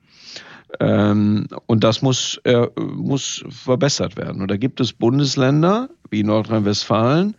Ähm, 0.79 1.47
und 1.65 1.83
das 1.83 2.01
muss, 2.01 2.39
äh, 2.43 2.67
muss 2.77 3.43
verbessert 3.49 4.17
werden. 4.17 4.41
Und 4.41 4.51
da 4.51 4.57
gibt 4.57 4.79
es 4.79 4.93
Bundesländer 4.93 5.89
wie 6.09 6.23
Nordrhein-Westfalen, 6.23 7.35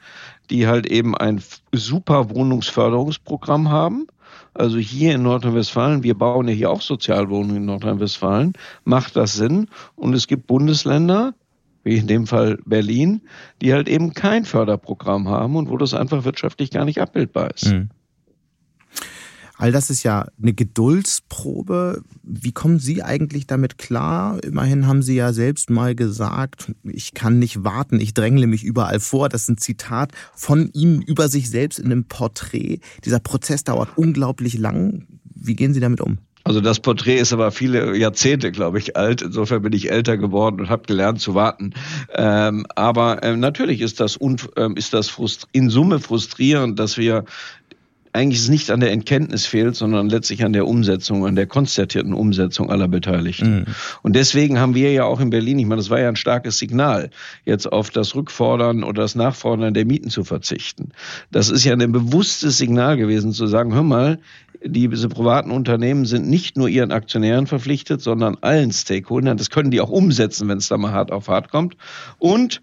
die 0.51 0.67
halt 0.67 0.87
eben 0.87 1.17
ein 1.17 1.43
super 1.73 2.31
Wohnungsförderungsprogramm 2.31 3.71
haben. 3.71 4.07
Also 4.55 4.79
hier 4.79 5.15
in 5.15 5.23
Nordrhein-Westfalen, 5.23 6.03
wir 6.03 6.17
bauen 6.17 6.49
ja 6.49 6.55
hier 6.55 6.71
auch 6.71 6.81
Sozialwohnungen 6.81 7.57
in 7.57 7.65
Nordrhein-Westfalen, 7.67 8.55
macht 8.85 9.17
das 9.17 9.35
Sinn. 9.35 9.69
Und 9.95 10.15
es 10.15 10.27
gibt 10.27 10.47
Bundesländer, 10.47 11.35
wie 11.85 11.97
in 11.97 12.07
dem 12.07 12.27
Fall 12.27 12.59
Berlin, 12.65 13.23
die 13.63 13.73
halt 13.73 13.89
eben 13.89 14.15
kein 14.15 14.45
Förderprogramm 14.45 15.29
haben 15.29 15.57
und 15.57 15.69
wo 15.69 15.77
das 15.77 15.95
einfach 15.95 16.25
wirtschaftlich 16.25 16.71
gar 16.71 16.85
nicht 16.85 17.01
abbildbar 17.01 17.51
ist. 17.55 17.73
Mhm. 17.73 17.91
All 19.59 19.73
das 19.73 19.91
ist 19.91 20.05
ja 20.05 20.29
eine 20.41 20.53
Geduldsprobe. 20.53 22.03
Wie 22.23 22.53
kommen 22.53 22.79
Sie 22.79 23.03
eigentlich 23.03 23.49
damit 23.49 23.77
klar? 23.77 24.43
Immerhin 24.45 24.87
haben 24.87 25.03
Sie 25.03 25.17
ja 25.17 25.33
selbst 25.33 25.69
mal 25.69 25.97
gesagt, 25.97 26.73
ich 26.85 27.13
kann 27.13 27.41
nicht 27.41 27.65
warten, 27.65 27.99
ich 27.99 28.15
drängle 28.15 28.47
mich 28.47 28.63
überall 28.63 29.01
vor. 29.01 29.29
Das 29.29 29.43
ist 29.43 29.49
ein 29.49 29.59
Zitat 29.59 30.13
von 30.33 30.71
ihm 30.75 31.01
über 31.01 31.29
sich 31.29 31.51
selbst 31.51 31.81
in 31.81 31.87
einem 31.87 32.05
Porträt. 32.05 32.79
Dieser 33.05 33.19
Prozess 33.19 33.65
dauert 33.65 33.99
unglaublich 33.99 34.57
lang. 34.57 35.09
Wie 35.25 35.57
gehen 35.57 35.75
Sie 35.75 35.81
damit 35.81 36.01
um? 36.01 36.19
Also 36.49 36.63
das 36.63 36.81
Porträt 36.81 37.19
ist 37.19 37.35
aber 37.35 37.51
viele 37.51 37.95
Jahrzehnte, 37.95 38.51
glaube 38.51 38.79
ich, 38.79 38.97
alt. 38.97 39.21
Insofern 39.21 39.61
bin 39.61 39.75
ich 39.75 39.91
älter 39.91 40.17
geworden 40.17 40.61
und 40.61 40.71
habe 40.71 40.85
gelernt 40.87 41.21
zu 41.21 41.35
warten. 41.35 41.75
Ähm, 42.15 42.65
aber 42.75 43.23
ähm, 43.23 43.39
natürlich 43.39 43.83
ist 43.83 44.01
das, 44.01 44.19
ähm, 44.57 44.75
ist 44.75 44.95
das 44.95 45.15
in 45.53 45.69
Summe 45.69 46.01
frustrierend, 46.01 46.79
dass 46.79 46.97
wir 46.97 47.27
eigentlich 48.13 48.41
es 48.41 48.49
nicht 48.49 48.71
an 48.71 48.81
der 48.81 48.93
Entkenntnis 48.93 49.47
fehlt, 49.47 49.77
sondern 49.77 50.09
letztlich 50.09 50.45
an 50.45 50.53
der 50.53 50.67
Umsetzung, 50.67 51.27
an 51.27 51.37
der 51.37 51.47
konstatierten 51.47 52.13
Umsetzung 52.13 52.71
aller 52.71 52.89
Beteiligten. 52.89 53.61
Mhm. 53.61 53.65
Und 54.03 54.17
deswegen 54.17 54.59
haben 54.59 54.75
wir 54.75 54.93
ja 54.93 55.05
auch 55.05 55.21
in 55.21 55.31
Berlin, 55.31 55.59
ich 55.59 55.67
meine, 55.67 55.81
das 55.81 55.91
war 55.91 56.01
ja 56.01 56.09
ein 56.09 56.17
starkes 56.17 56.59
Signal, 56.59 57.11
jetzt 57.45 57.71
auf 57.71 57.91
das 57.91 58.15
Rückfordern 58.15 58.85
oder 58.85 59.03
das 59.03 59.15
Nachfordern 59.15 59.75
der 59.75 59.85
Mieten 59.85 60.11
zu 60.11 60.25
verzichten. 60.25 60.91
Das 61.31 61.51
ist 61.51 61.65
ja 61.65 61.75
ein 61.75 61.93
bewusstes 61.93 62.59
Signal 62.59 62.97
gewesen, 62.97 63.33
zu 63.33 63.47
sagen, 63.47 63.75
hör 63.75 63.83
mal, 63.83 64.19
diese 64.65 65.09
privaten 65.09 65.51
Unternehmen 65.51 66.05
sind 66.05 66.29
nicht 66.29 66.57
nur 66.57 66.69
ihren 66.69 66.91
Aktionären 66.91 67.47
verpflichtet, 67.47 68.01
sondern 68.01 68.37
allen 68.41 68.73
Stakeholdern. 68.73 69.37
Das 69.37 69.51
können 69.51 69.71
die 69.71 69.81
auch 69.81 69.91
umsetzen, 69.91 70.49
wenn 70.49 70.59
es 70.59 70.69
da 70.69 70.77
mal 70.79 70.93
hart 70.93 71.13
auf 71.13 71.29
hart 71.29 71.51
kommt. 71.51 71.77
Und 72.19 72.61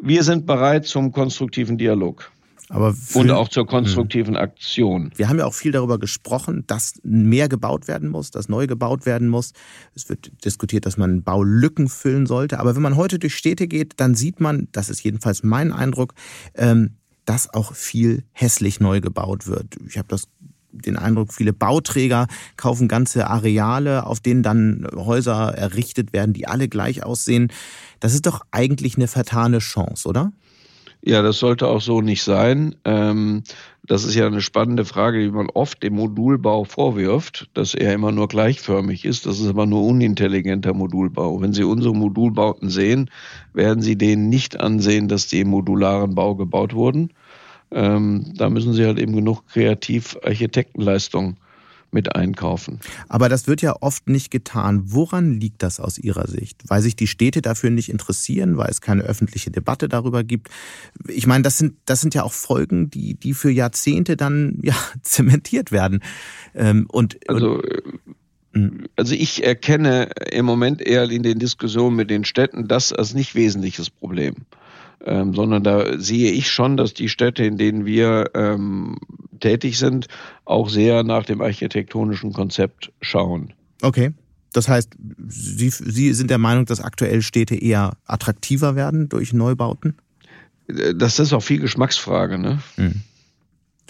wir 0.00 0.22
sind 0.22 0.46
bereit 0.46 0.86
zum 0.86 1.12
konstruktiven 1.12 1.76
Dialog. 1.76 2.30
Aber 2.70 2.94
und 3.14 3.30
auch 3.30 3.48
zur 3.48 3.66
konstruktiven 3.66 4.34
hm. 4.34 4.42
Aktion. 4.42 5.10
Wir 5.16 5.28
haben 5.28 5.38
ja 5.38 5.46
auch 5.46 5.54
viel 5.54 5.72
darüber 5.72 5.98
gesprochen, 5.98 6.64
dass 6.66 6.94
mehr 7.02 7.48
gebaut 7.48 7.88
werden 7.88 8.10
muss, 8.10 8.30
dass 8.30 8.48
neu 8.48 8.66
gebaut 8.66 9.06
werden 9.06 9.28
muss. 9.28 9.52
Es 9.94 10.08
wird 10.08 10.32
diskutiert, 10.44 10.84
dass 10.84 10.96
man 10.96 11.22
Baulücken 11.22 11.88
füllen 11.88 12.26
sollte. 12.26 12.60
Aber 12.60 12.74
wenn 12.74 12.82
man 12.82 12.96
heute 12.96 13.18
durch 13.18 13.36
Städte 13.36 13.68
geht, 13.68 13.94
dann 13.96 14.14
sieht 14.14 14.40
man, 14.40 14.68
das 14.72 14.90
ist 14.90 15.02
jedenfalls 15.02 15.42
mein 15.42 15.72
Eindruck, 15.72 16.14
ähm, 16.54 16.96
dass 17.24 17.52
auch 17.52 17.74
viel 17.74 18.24
hässlich 18.32 18.80
neu 18.80 19.00
gebaut 19.00 19.46
wird. 19.46 19.76
Ich 19.86 19.98
habe 19.98 20.08
das 20.08 20.28
den 20.70 20.96
Eindruck, 20.96 21.32
viele 21.32 21.52
Bauträger 21.52 22.26
kaufen 22.56 22.88
ganze 22.88 23.26
Areale, 23.28 24.06
auf 24.06 24.20
denen 24.20 24.42
dann 24.42 24.86
Häuser 24.94 25.54
errichtet 25.54 26.12
werden, 26.12 26.32
die 26.32 26.46
alle 26.46 26.68
gleich 26.68 27.02
aussehen. 27.02 27.50
Das 28.00 28.14
ist 28.14 28.26
doch 28.26 28.42
eigentlich 28.50 28.96
eine 28.96 29.08
vertane 29.08 29.58
Chance, 29.58 30.08
oder? 30.08 30.32
Ja, 31.00 31.22
das 31.22 31.38
sollte 31.38 31.68
auch 31.68 31.80
so 31.80 32.00
nicht 32.00 32.22
sein. 32.22 32.74
Ähm, 32.84 33.44
das 33.86 34.04
ist 34.04 34.14
ja 34.16 34.26
eine 34.26 34.40
spannende 34.40 34.84
Frage, 34.84 35.20
die 35.20 35.30
man 35.30 35.48
oft 35.48 35.82
dem 35.82 35.94
Modulbau 35.94 36.64
vorwirft, 36.64 37.48
dass 37.54 37.74
er 37.74 37.94
immer 37.94 38.12
nur 38.12 38.28
gleichförmig 38.28 39.04
ist. 39.04 39.24
Das 39.24 39.38
ist 39.40 39.48
aber 39.48 39.64
nur 39.64 39.84
unintelligenter 39.84 40.74
Modulbau. 40.74 41.40
Wenn 41.40 41.52
Sie 41.52 41.62
unsere 41.62 41.94
Modulbauten 41.94 42.68
sehen, 42.68 43.10
werden 43.54 43.80
Sie 43.80 43.96
denen 43.96 44.28
nicht 44.28 44.60
ansehen, 44.60 45.08
dass 45.08 45.28
die 45.28 45.40
im 45.40 45.48
modularen 45.48 46.14
Bau 46.14 46.34
gebaut 46.34 46.74
wurden. 46.74 47.12
Ähm, 47.70 48.32
da 48.36 48.50
müssen 48.50 48.72
Sie 48.72 48.84
halt 48.84 48.98
eben 48.98 49.14
genug 49.14 49.46
Kreativ-Architektenleistung 49.46 51.36
mit 51.90 52.14
einkaufen. 52.14 52.80
Aber 53.08 53.28
das 53.28 53.46
wird 53.46 53.62
ja 53.62 53.74
oft 53.80 54.08
nicht 54.08 54.30
getan. 54.30 54.82
Woran 54.86 55.40
liegt 55.40 55.62
das 55.62 55.80
aus 55.80 55.98
Ihrer 55.98 56.28
Sicht? 56.28 56.62
Weil 56.68 56.82
sich 56.82 56.96
die 56.96 57.06
Städte 57.06 57.42
dafür 57.42 57.70
nicht 57.70 57.88
interessieren, 57.88 58.56
weil 58.56 58.68
es 58.68 58.80
keine 58.80 59.02
öffentliche 59.02 59.50
Debatte 59.50 59.88
darüber 59.88 60.22
gibt. 60.24 60.48
Ich 61.06 61.26
meine, 61.26 61.42
das 61.42 61.58
sind, 61.58 61.76
das 61.86 62.00
sind 62.00 62.14
ja 62.14 62.22
auch 62.22 62.32
Folgen, 62.32 62.90
die, 62.90 63.14
die 63.14 63.34
für 63.34 63.50
Jahrzehnte 63.50 64.16
dann 64.16 64.58
ja, 64.62 64.74
zementiert 65.02 65.72
werden. 65.72 66.00
Ähm, 66.54 66.86
und, 66.90 67.18
also, 67.28 67.62
hm. 68.52 68.86
also 68.96 69.14
ich 69.14 69.44
erkenne 69.44 70.10
im 70.30 70.44
Moment 70.44 70.82
eher 70.82 71.08
in 71.10 71.22
den 71.22 71.38
Diskussionen 71.38 71.96
mit 71.96 72.10
den 72.10 72.24
Städten 72.24 72.68
das 72.68 72.92
als 72.92 73.14
nicht 73.14 73.34
wesentliches 73.34 73.90
Problem. 73.90 74.34
Ähm, 75.04 75.34
sondern 75.34 75.62
da 75.62 75.98
sehe 75.98 76.32
ich 76.32 76.50
schon, 76.50 76.76
dass 76.76 76.92
die 76.92 77.08
Städte, 77.08 77.44
in 77.44 77.56
denen 77.56 77.86
wir 77.86 78.30
ähm, 78.34 78.96
tätig 79.40 79.78
sind, 79.78 80.08
auch 80.44 80.68
sehr 80.68 81.04
nach 81.04 81.24
dem 81.24 81.40
architektonischen 81.40 82.32
Konzept 82.32 82.92
schauen. 83.00 83.52
Okay. 83.82 84.12
Das 84.52 84.68
heißt, 84.68 84.94
Sie, 85.28 85.70
Sie 85.70 86.12
sind 86.14 86.30
der 86.30 86.38
Meinung, 86.38 86.64
dass 86.64 86.80
aktuell 86.80 87.22
Städte 87.22 87.54
eher 87.54 87.96
attraktiver 88.06 88.74
werden 88.74 89.08
durch 89.08 89.32
Neubauten? 89.32 89.96
Das 90.66 91.18
ist 91.18 91.32
auch 91.32 91.42
viel 91.42 91.60
Geschmacksfrage, 91.60 92.38
ne? 92.38 92.60
Hm. 92.76 93.02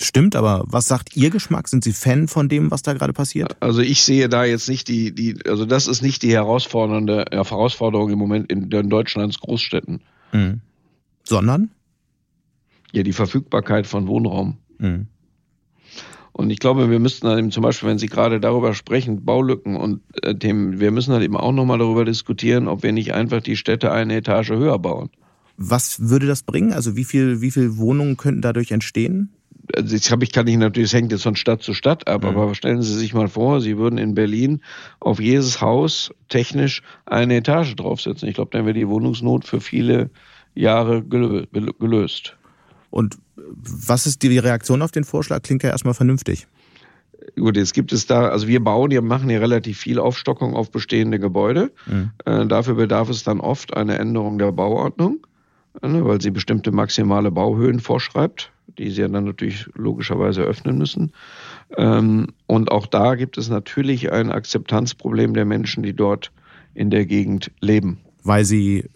Stimmt, 0.00 0.36
aber 0.36 0.64
was 0.66 0.86
sagt 0.86 1.16
Ihr 1.16 1.30
Geschmack? 1.30 1.68
Sind 1.68 1.82
Sie 1.82 1.92
Fan 1.92 2.28
von 2.28 2.48
dem, 2.48 2.70
was 2.70 2.82
da 2.82 2.92
gerade 2.92 3.12
passiert? 3.12 3.56
Also 3.58 3.80
ich 3.80 4.02
sehe 4.02 4.28
da 4.28 4.44
jetzt 4.44 4.68
nicht 4.68 4.86
die, 4.86 5.12
die, 5.12 5.38
also 5.46 5.64
das 5.64 5.88
ist 5.88 6.02
nicht 6.02 6.22
die 6.22 6.32
herausfordernde 6.32 7.24
Herausforderung 7.32 8.10
im 8.10 8.18
Moment 8.18 8.50
in, 8.52 8.70
in 8.70 8.90
Deutschlands 8.90 9.40
Großstädten. 9.40 10.00
Mhm. 10.32 10.60
Sondern? 11.28 11.70
Ja, 12.92 13.02
die 13.02 13.12
Verfügbarkeit 13.12 13.86
von 13.86 14.08
Wohnraum. 14.08 14.56
Mhm. 14.78 15.08
Und 16.32 16.50
ich 16.50 16.60
glaube, 16.60 16.88
wir 16.88 17.00
müssten 17.00 17.26
dann 17.26 17.38
eben 17.38 17.50
zum 17.50 17.64
Beispiel, 17.64 17.88
wenn 17.88 17.98
Sie 17.98 18.06
gerade 18.06 18.38
darüber 18.38 18.72
sprechen, 18.72 19.24
Baulücken 19.24 19.76
und 19.76 20.02
äh, 20.22 20.34
Themen, 20.36 20.78
wir 20.78 20.92
müssen 20.92 21.12
halt 21.12 21.24
eben 21.24 21.36
auch 21.36 21.52
nochmal 21.52 21.78
darüber 21.78 22.04
diskutieren, 22.04 22.68
ob 22.68 22.84
wir 22.84 22.92
nicht 22.92 23.12
einfach 23.12 23.42
die 23.42 23.56
Städte 23.56 23.90
eine 23.90 24.16
Etage 24.16 24.50
höher 24.50 24.78
bauen. 24.78 25.10
Was 25.56 26.08
würde 26.08 26.26
das 26.26 26.44
bringen? 26.44 26.72
Also 26.72 26.94
wie 26.94 27.04
viel, 27.04 27.40
wie 27.40 27.50
viel 27.50 27.76
Wohnungen 27.76 28.16
könnten 28.16 28.40
dadurch 28.40 28.70
entstehen? 28.70 29.30
Also 29.74 29.96
jetzt 29.96 30.10
habe 30.12 30.24
ich, 30.24 30.32
kann 30.32 30.46
ich 30.46 30.56
natürlich, 30.56 30.90
es 30.90 30.94
hängt 30.94 31.10
jetzt 31.10 31.24
von 31.24 31.34
Stadt 31.34 31.62
zu 31.62 31.74
Stadt 31.74 32.06
ab, 32.06 32.22
mhm. 32.22 32.28
aber 32.28 32.54
stellen 32.54 32.82
Sie 32.82 32.94
sich 32.94 33.12
mal 33.12 33.28
vor, 33.28 33.60
Sie 33.60 33.76
würden 33.76 33.98
in 33.98 34.14
Berlin 34.14 34.62
auf 35.00 35.20
jedes 35.20 35.60
Haus 35.60 36.12
technisch 36.28 36.82
eine 37.04 37.36
Etage 37.36 37.74
draufsetzen. 37.74 38.28
Ich 38.28 38.36
glaube, 38.36 38.50
dann 38.52 38.64
wäre 38.64 38.74
die 38.74 38.88
Wohnungsnot 38.88 39.44
für 39.44 39.60
viele 39.60 40.10
Jahre 40.54 41.02
gelöst. 41.04 42.36
Und 42.90 43.18
was 43.34 44.06
ist 44.06 44.22
die 44.22 44.38
Reaktion 44.38 44.82
auf 44.82 44.90
den 44.90 45.04
Vorschlag? 45.04 45.42
Klingt 45.42 45.62
ja 45.62 45.70
erstmal 45.70 45.94
vernünftig. 45.94 46.46
Gut, 47.36 47.56
jetzt 47.56 47.74
gibt 47.74 47.92
es 47.92 48.06
da, 48.06 48.28
also 48.28 48.48
wir 48.48 48.62
bauen, 48.62 48.90
wir 48.90 49.02
machen 49.02 49.28
hier 49.28 49.40
relativ 49.40 49.78
viel 49.78 49.98
Aufstockung 49.98 50.54
auf 50.54 50.70
bestehende 50.70 51.18
Gebäude. 51.18 51.72
Mhm. 51.86 52.10
Äh, 52.24 52.46
dafür 52.46 52.74
bedarf 52.74 53.10
es 53.10 53.22
dann 53.22 53.40
oft 53.40 53.76
eine 53.76 53.98
Änderung 53.98 54.38
der 54.38 54.52
Bauordnung, 54.52 55.26
äh, 55.82 55.88
weil 55.88 56.20
sie 56.20 56.30
bestimmte 56.30 56.72
maximale 56.72 57.30
Bauhöhen 57.30 57.80
vorschreibt, 57.80 58.52
die 58.78 58.90
sie 58.90 59.02
dann 59.02 59.24
natürlich 59.24 59.66
logischerweise 59.74 60.42
öffnen 60.42 60.78
müssen. 60.78 61.12
Ähm, 61.76 62.28
und 62.46 62.70
auch 62.70 62.86
da 62.86 63.14
gibt 63.14 63.36
es 63.36 63.48
natürlich 63.50 64.10
ein 64.10 64.32
Akzeptanzproblem 64.32 65.34
der 65.34 65.44
Menschen, 65.44 65.82
die 65.82 65.94
dort 65.94 66.32
in 66.74 66.90
der 66.90 67.04
Gegend 67.04 67.50
leben 67.60 68.00
weil 68.28 68.44
sie 68.44 68.88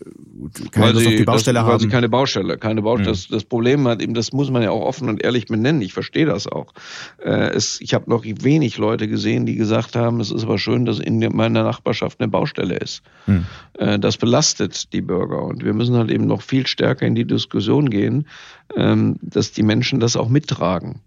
keine 0.70 0.86
weil 0.86 0.94
Lust 0.94 1.06
auf 1.06 1.16
die 1.16 1.24
Baustelle 1.24 1.54
das, 1.54 1.64
haben. 1.64 1.72
Weil 1.72 1.80
sie 1.80 1.88
keine 1.88 2.08
Baustelle, 2.08 2.58
keine 2.58 2.82
Baustelle. 2.82 3.10
Mhm. 3.10 3.14
Das, 3.14 3.28
das 3.28 3.44
Problem 3.44 3.88
hat 3.88 4.02
eben, 4.02 4.14
das 4.14 4.32
muss 4.32 4.50
man 4.50 4.62
ja 4.62 4.70
auch 4.70 4.82
offen 4.82 5.08
und 5.08 5.22
ehrlich 5.22 5.46
benennen. 5.46 5.82
Ich 5.82 5.92
verstehe 5.92 6.26
das 6.26 6.46
auch. 6.46 6.72
Äh, 7.18 7.50
es, 7.50 7.80
ich 7.80 7.94
habe 7.94 8.08
noch 8.10 8.24
wenig 8.24 8.78
Leute 8.78 9.08
gesehen, 9.08 9.46
die 9.46 9.56
gesagt 9.56 9.96
haben, 9.96 10.20
es 10.20 10.30
ist 10.30 10.44
aber 10.44 10.58
schön, 10.58 10.84
dass 10.84 11.00
in 11.00 11.18
meiner 11.18 11.64
Nachbarschaft 11.64 12.20
eine 12.20 12.28
Baustelle 12.28 12.76
ist. 12.76 13.02
Mhm. 13.26 13.46
Äh, 13.78 13.98
das 13.98 14.16
belastet 14.18 14.92
die 14.92 15.00
Bürger 15.00 15.42
und 15.42 15.64
wir 15.64 15.72
müssen 15.72 15.96
halt 15.96 16.10
eben 16.10 16.26
noch 16.26 16.42
viel 16.42 16.66
stärker 16.66 17.06
in 17.06 17.14
die 17.14 17.26
Diskussion 17.26 17.90
gehen, 17.90 18.28
ähm, 18.76 19.16
dass 19.22 19.52
die 19.52 19.62
Menschen 19.62 19.98
das 19.98 20.16
auch 20.16 20.28
mittragen. 20.28 21.00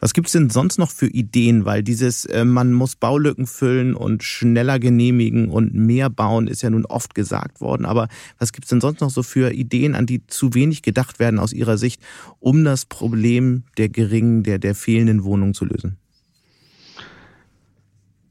Was 0.00 0.14
gibt's 0.14 0.32
denn 0.32 0.48
sonst 0.48 0.78
noch 0.78 0.90
für 0.90 1.06
Ideen? 1.06 1.66
Weil 1.66 1.82
dieses, 1.82 2.24
äh, 2.24 2.44
man 2.44 2.72
muss 2.72 2.96
Baulücken 2.96 3.46
füllen 3.46 3.94
und 3.94 4.24
schneller 4.24 4.78
genehmigen 4.78 5.48
und 5.48 5.74
mehr 5.74 6.08
bauen, 6.08 6.48
ist 6.48 6.62
ja 6.62 6.70
nun 6.70 6.86
oft 6.86 7.14
gesagt 7.14 7.60
worden. 7.60 7.84
Aber 7.84 8.08
was 8.38 8.52
gibt's 8.52 8.70
denn 8.70 8.80
sonst 8.80 9.00
noch 9.00 9.10
so 9.10 9.22
für 9.22 9.52
Ideen, 9.52 9.94
an 9.94 10.06
die 10.06 10.26
zu 10.26 10.54
wenig 10.54 10.82
gedacht 10.82 11.18
werden 11.18 11.38
aus 11.38 11.52
Ihrer 11.52 11.76
Sicht, 11.76 12.00
um 12.38 12.64
das 12.64 12.86
Problem 12.86 13.64
der 13.76 13.90
geringen, 13.90 14.42
der, 14.42 14.58
der 14.58 14.74
fehlenden 14.74 15.22
Wohnungen 15.22 15.54
zu 15.54 15.66
lösen? 15.66 15.98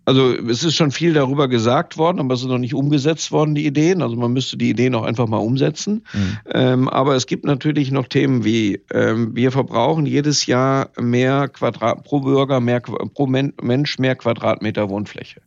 Also 0.09 0.33
es 0.33 0.63
ist 0.63 0.75
schon 0.75 0.89
viel 0.89 1.13
darüber 1.13 1.47
gesagt 1.47 1.99
worden, 1.99 2.19
aber 2.19 2.33
es 2.33 2.41
ist 2.41 2.47
noch 2.47 2.57
nicht 2.57 2.73
umgesetzt 2.73 3.31
worden, 3.31 3.53
die 3.53 3.67
Ideen. 3.67 4.01
Also 4.01 4.15
man 4.15 4.33
müsste 4.33 4.57
die 4.57 4.71
Ideen 4.71 4.95
auch 4.95 5.03
einfach 5.03 5.27
mal 5.27 5.37
umsetzen. 5.37 6.03
Mhm. 6.11 6.37
Ähm, 6.51 6.89
aber 6.89 7.13
es 7.13 7.27
gibt 7.27 7.45
natürlich 7.45 7.91
noch 7.91 8.07
Themen 8.07 8.43
wie, 8.43 8.81
ähm, 8.91 9.35
wir 9.35 9.51
verbrauchen 9.51 10.07
jedes 10.07 10.47
Jahr 10.47 10.89
mehr 10.99 11.47
Quadrat 11.47 12.03
pro 12.05 12.21
Bürger, 12.21 12.59
mehr 12.59 12.79
pro 12.79 13.27
Mensch 13.27 13.99
mehr 13.99 14.15
Quadratmeter 14.15 14.89
Wohnfläche. 14.89 15.41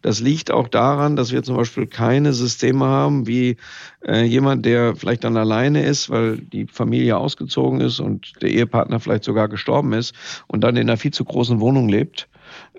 Das 0.00 0.20
liegt 0.20 0.50
auch 0.50 0.68
daran, 0.68 1.16
dass 1.16 1.30
wir 1.30 1.42
zum 1.42 1.56
Beispiel 1.56 1.86
keine 1.86 2.32
Systeme 2.32 2.86
haben, 2.86 3.26
wie 3.26 3.58
äh, 4.02 4.24
jemand, 4.24 4.64
der 4.64 4.96
vielleicht 4.96 5.24
dann 5.24 5.36
alleine 5.36 5.84
ist, 5.84 6.08
weil 6.08 6.38
die 6.38 6.66
Familie 6.68 7.18
ausgezogen 7.18 7.82
ist 7.82 8.00
und 8.00 8.32
der 8.40 8.48
Ehepartner 8.48 8.98
vielleicht 8.98 9.24
sogar 9.24 9.48
gestorben 9.48 9.92
ist 9.92 10.14
und 10.46 10.64
dann 10.64 10.76
in 10.76 10.88
einer 10.88 10.96
viel 10.96 11.12
zu 11.12 11.26
großen 11.26 11.60
Wohnung 11.60 11.90
lebt 11.90 12.28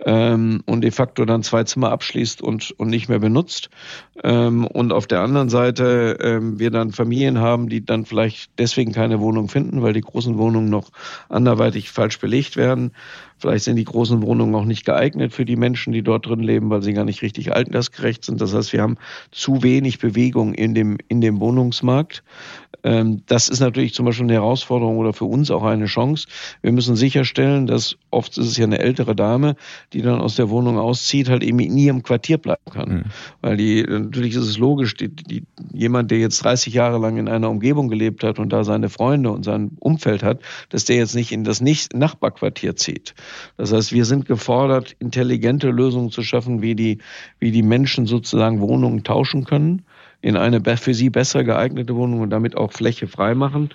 ähm, 0.06 0.62
und 0.66 0.82
de 0.82 0.92
facto 0.92 1.26
dann 1.26 1.44
zwei 1.44 1.64
Zimmer 1.64 1.92
abschließt 1.92 2.42
und, 2.42 2.72
und 2.78 2.90
nicht 2.90 3.10
mehr 3.10 3.20
benutzt. 3.20 3.70
Ähm, 4.24 4.66
und 4.66 4.94
auf 4.94 5.08
der 5.08 5.22
anderen 5.22 5.50
Seite 5.50 6.18
ähm, 6.22 6.60
wir 6.60 6.72
dann 6.72 6.92
Familien 6.92 7.40
haben, 7.40 7.70
die 7.70 7.86
dann 7.86 8.06
vielleicht 8.06 8.52
deswegen 8.58 8.92
keine 8.92 9.20
Wohnung 9.20 9.50
finden, 9.50 9.82
weil 9.82 9.94
die 9.94 10.02
großen 10.02 10.38
Wohnungen 10.38 10.70
noch 10.70 10.90
anderweitig 11.30 11.92
falsch 11.92 12.20
belegt 12.20 12.58
werden. 12.58 12.92
Vielleicht 13.40 13.66
sind 13.66 13.76
die 13.76 13.84
großen 13.84 14.22
Wohnungen 14.22 14.56
auch 14.56 14.66
nicht 14.66 14.86
geeignet 14.86 15.34
für 15.34 15.46
die 15.46 15.56
Menschen, 15.56 15.94
die 15.94 16.02
dort 16.02 16.26
drin 16.26 16.40
leben, 16.40 16.70
weil 16.70 16.82
sie 16.82 16.94
gar 16.94 17.06
nicht 17.06 17.22
richtig 17.22 17.54
altersgerecht 17.54 18.26
sind. 18.26 18.42
Das 18.42 18.54
heißt, 18.54 18.74
wir 18.74 18.82
haben 18.82 18.98
zu 19.32 19.64
wenig 19.64 20.00
Bewegung 20.00 20.54
in 20.54 20.74
dem, 20.74 20.98
in 21.08 21.22
dem 21.22 21.40
Wohnungsmarkt. 21.40 22.24
Ähm, 22.84 23.22
das 23.26 23.50
ist 23.50 23.60
natürlich 23.60 23.94
zum 23.94 24.06
Beispiel 24.06 24.26
eine 24.26 24.34
Herausforderung 24.34 24.98
oder 24.98 25.14
für 25.14 25.26
uns 25.26 25.52
auch 25.52 25.64
eine 25.64 25.86
Chance. 25.86 26.28
Wir 26.62 26.72
müssen 26.72 26.96
sicherstellen, 26.96 27.68
dass 27.68 27.98
oft 28.12 28.38
ist 28.38 28.48
es 28.48 28.58
ja 28.58 28.66
eine 28.66 28.80
ältere 28.80 29.16
Dame, 29.16 29.56
die 29.94 30.02
dann 30.02 30.20
aus 30.20 30.36
der 30.36 30.50
Wohnung 30.50 30.78
auszieht, 30.78 31.30
halt 31.30 31.44
eben 31.44 31.60
in 31.60 31.78
ihrem 31.78 32.04
Quartier 32.04 32.38
bleiben 32.38 32.72
kann. 32.72 32.90
Mhm. 32.90 33.04
Weil 33.42 33.58
die, 33.58 33.84
natürlich 33.84 34.36
ist 34.36 34.48
es 34.48 34.58
logisch, 34.58 34.96
die, 34.96 35.10
die, 35.10 35.44
jemand, 35.74 36.12
der 36.12 36.20
jetzt 36.20 36.44
30 36.44 36.74
Jahre 36.74 37.00
lang 37.00 37.18
in 37.18 37.28
einer 37.28 37.50
Umgebung 37.50 37.90
gelebt 37.90 38.24
hat 38.24 38.40
und 38.40 38.54
da 38.54 38.64
seine 38.64 38.90
Freunde 38.90 39.32
und 39.32 39.44
sein 39.44 39.72
Umfeld 39.80 40.24
hat, 40.24 40.42
dass 40.70 40.86
der 40.86 40.98
jetzt 40.98 41.16
nicht 41.16 41.32
in 41.32 41.44
das 41.44 41.62
Nachbarquartier 41.62 42.76
zieht. 42.76 43.16
Das 43.58 43.74
heißt, 43.74 43.92
wir 43.92 44.06
sind 44.06 44.26
gefordert, 44.26 44.96
intelligente 45.00 45.70
Lösungen 45.70 46.12
zu 46.12 46.24
schaffen, 46.24 46.62
wie 46.62 46.76
die, 46.76 47.00
wie 47.40 47.52
die 47.52 47.64
Menschen 47.64 48.06
sozusagen 48.06 48.62
Wohnungen 48.62 49.04
tauschen 49.04 49.46
können 49.46 49.84
in 50.22 50.36
eine 50.36 50.62
für 50.78 50.94
sie 50.94 51.10
besser 51.10 51.44
geeignete 51.44 51.96
Wohnung 51.96 52.22
und 52.22 52.30
damit 52.30 52.58
auch 52.58 52.72
Fläche 52.72 53.08
freimachen. 53.08 53.70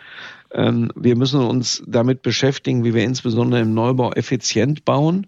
Ähm, 0.53 0.91
wir 0.95 1.17
müssen 1.17 1.41
uns 1.41 1.83
damit 1.87 2.23
beschäftigen, 2.23 2.85
wie 2.85 2.95
wir 2.95 3.05
insbesondere 3.05 3.61
im 3.61 3.75
Neubau 3.75 4.13
effizient 4.13 4.85
bauen. 4.85 5.27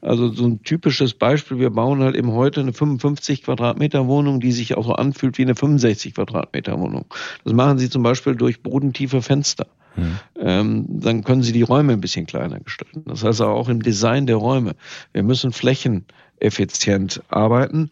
Also 0.00 0.28
so 0.28 0.46
ein 0.46 0.62
typisches 0.62 1.14
Beispiel, 1.14 1.58
wir 1.58 1.70
bauen 1.70 2.02
halt 2.02 2.14
eben 2.14 2.32
heute 2.32 2.60
eine 2.60 2.72
55 2.72 3.42
Quadratmeter 3.42 4.06
Wohnung, 4.06 4.38
die 4.38 4.52
sich 4.52 4.76
auch 4.76 4.86
so 4.86 4.92
anfühlt 4.92 5.38
wie 5.38 5.42
eine 5.42 5.56
65 5.56 6.14
Quadratmeter 6.14 6.78
Wohnung. 6.78 7.06
Das 7.44 7.52
machen 7.52 7.78
sie 7.78 7.90
zum 7.90 8.02
Beispiel 8.02 8.36
durch 8.36 8.62
bodentiefe 8.62 9.22
Fenster. 9.22 9.66
Mhm. 9.98 10.18
Ähm, 10.40 10.86
dann 10.88 11.24
können 11.24 11.42
Sie 11.42 11.52
die 11.52 11.62
Räume 11.62 11.92
ein 11.92 12.00
bisschen 12.00 12.26
kleiner 12.26 12.60
gestalten. 12.60 13.04
Das 13.06 13.24
heißt 13.24 13.40
auch 13.42 13.68
im 13.68 13.82
Design 13.82 14.26
der 14.26 14.36
Räume. 14.36 14.74
Wir 15.12 15.22
müssen 15.22 15.52
flächeneffizient 15.52 17.22
arbeiten. 17.28 17.90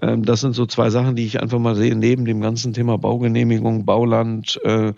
Ähm, 0.00 0.24
das 0.24 0.40
sind 0.40 0.54
so 0.54 0.66
zwei 0.66 0.90
Sachen, 0.90 1.16
die 1.16 1.26
ich 1.26 1.40
einfach 1.40 1.58
mal 1.58 1.74
sehe, 1.74 1.94
neben 1.94 2.24
dem 2.24 2.40
ganzen 2.40 2.72
Thema 2.72 2.98
Baugenehmigung, 2.98 3.84
Bauland, 3.84 4.60
äh, 4.64 4.92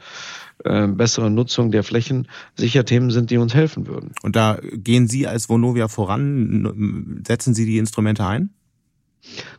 äh, 0.65 0.89
bessere 0.89 1.31
Nutzung 1.31 1.71
der 1.71 1.85
Flächen 1.85 2.29
sicher 2.57 2.85
Themen 2.85 3.11
sind, 3.11 3.31
die 3.31 3.39
uns 3.39 3.55
helfen 3.55 3.87
würden. 3.87 4.13
Und 4.23 4.35
da 4.35 4.59
gehen 4.73 5.07
Sie 5.07 5.27
als 5.27 5.49
Vonovia 5.49 5.87
voran, 5.89 7.23
setzen 7.27 7.55
Sie 7.55 7.65
die 7.65 7.79
Instrumente 7.79 8.27
ein? 8.27 8.51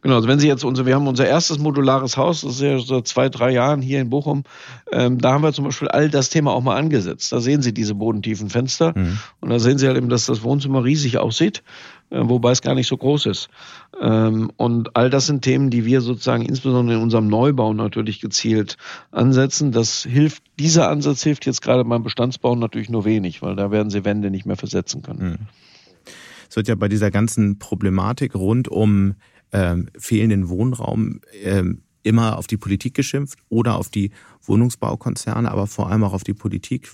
Genau, 0.01 0.15
also 0.15 0.27
wenn 0.27 0.39
Sie 0.39 0.47
jetzt 0.47 0.63
unser, 0.63 0.85
wir 0.85 0.95
haben 0.95 1.07
unser 1.07 1.27
erstes 1.27 1.59
modulares 1.59 2.17
Haus, 2.17 2.41
das 2.41 2.53
ist 2.55 2.61
ja 2.61 2.79
seit 2.79 3.07
zwei, 3.07 3.29
drei 3.29 3.51
Jahren 3.51 3.81
hier 3.81 4.01
in 4.01 4.09
Bochum, 4.09 4.43
ähm, 4.91 5.19
da 5.19 5.33
haben 5.33 5.43
wir 5.43 5.53
zum 5.53 5.65
Beispiel 5.65 5.87
all 5.87 6.09
das 6.09 6.29
Thema 6.29 6.53
auch 6.53 6.61
mal 6.61 6.75
angesetzt. 6.75 7.31
Da 7.31 7.39
sehen 7.39 7.61
Sie 7.61 7.73
diese 7.73 7.95
bodentiefen 7.95 8.49
Fenster 8.49 8.93
mhm. 8.95 9.19
und 9.41 9.49
da 9.49 9.59
sehen 9.59 9.77
Sie 9.77 9.87
halt 9.87 9.97
eben, 9.97 10.09
dass 10.09 10.25
das 10.25 10.43
Wohnzimmer 10.43 10.83
riesig 10.83 11.17
aussieht, 11.17 11.63
äh, 12.09 12.19
wobei 12.21 12.51
es 12.51 12.61
gar 12.61 12.75
nicht 12.75 12.87
so 12.87 12.97
groß 12.97 13.25
ist. 13.27 13.49
Ähm, 14.01 14.51
und 14.57 14.95
all 14.95 15.09
das 15.09 15.27
sind 15.27 15.41
Themen, 15.41 15.69
die 15.69 15.85
wir 15.85 16.01
sozusagen 16.01 16.45
insbesondere 16.45 16.97
in 16.97 17.03
unserem 17.03 17.27
Neubau 17.27 17.73
natürlich 17.73 18.21
gezielt 18.21 18.77
ansetzen. 19.11 19.71
Das 19.71 20.03
hilft, 20.03 20.43
dieser 20.59 20.89
Ansatz 20.89 21.23
hilft 21.23 21.45
jetzt 21.45 21.61
gerade 21.61 21.83
beim 21.83 22.03
Bestandsbau 22.03 22.55
natürlich 22.55 22.89
nur 22.89 23.05
wenig, 23.05 23.41
weil 23.41 23.55
da 23.55 23.71
werden 23.71 23.89
Sie 23.89 24.05
Wände 24.05 24.31
nicht 24.31 24.45
mehr 24.45 24.57
versetzen 24.57 25.01
können. 25.01 25.29
Mhm. 25.29 25.37
Es 26.49 26.55
wird 26.55 26.67
ja 26.67 26.75
bei 26.75 26.87
dieser 26.87 27.11
ganzen 27.11 27.59
Problematik 27.59 28.33
rund 28.33 28.67
um 28.67 29.15
ähm, 29.51 29.87
fehlenden 29.97 30.49
Wohnraum 30.49 31.21
ähm, 31.43 31.81
immer 32.03 32.37
auf 32.37 32.47
die 32.47 32.57
Politik 32.57 32.93
geschimpft 32.93 33.39
oder 33.49 33.75
auf 33.75 33.89
die 33.89 34.11
Wohnungsbaukonzerne, 34.43 35.51
aber 35.51 35.67
vor 35.67 35.89
allem 35.89 36.03
auch 36.03 36.13
auf 36.13 36.23
die 36.23 36.33
Politik, 36.33 36.89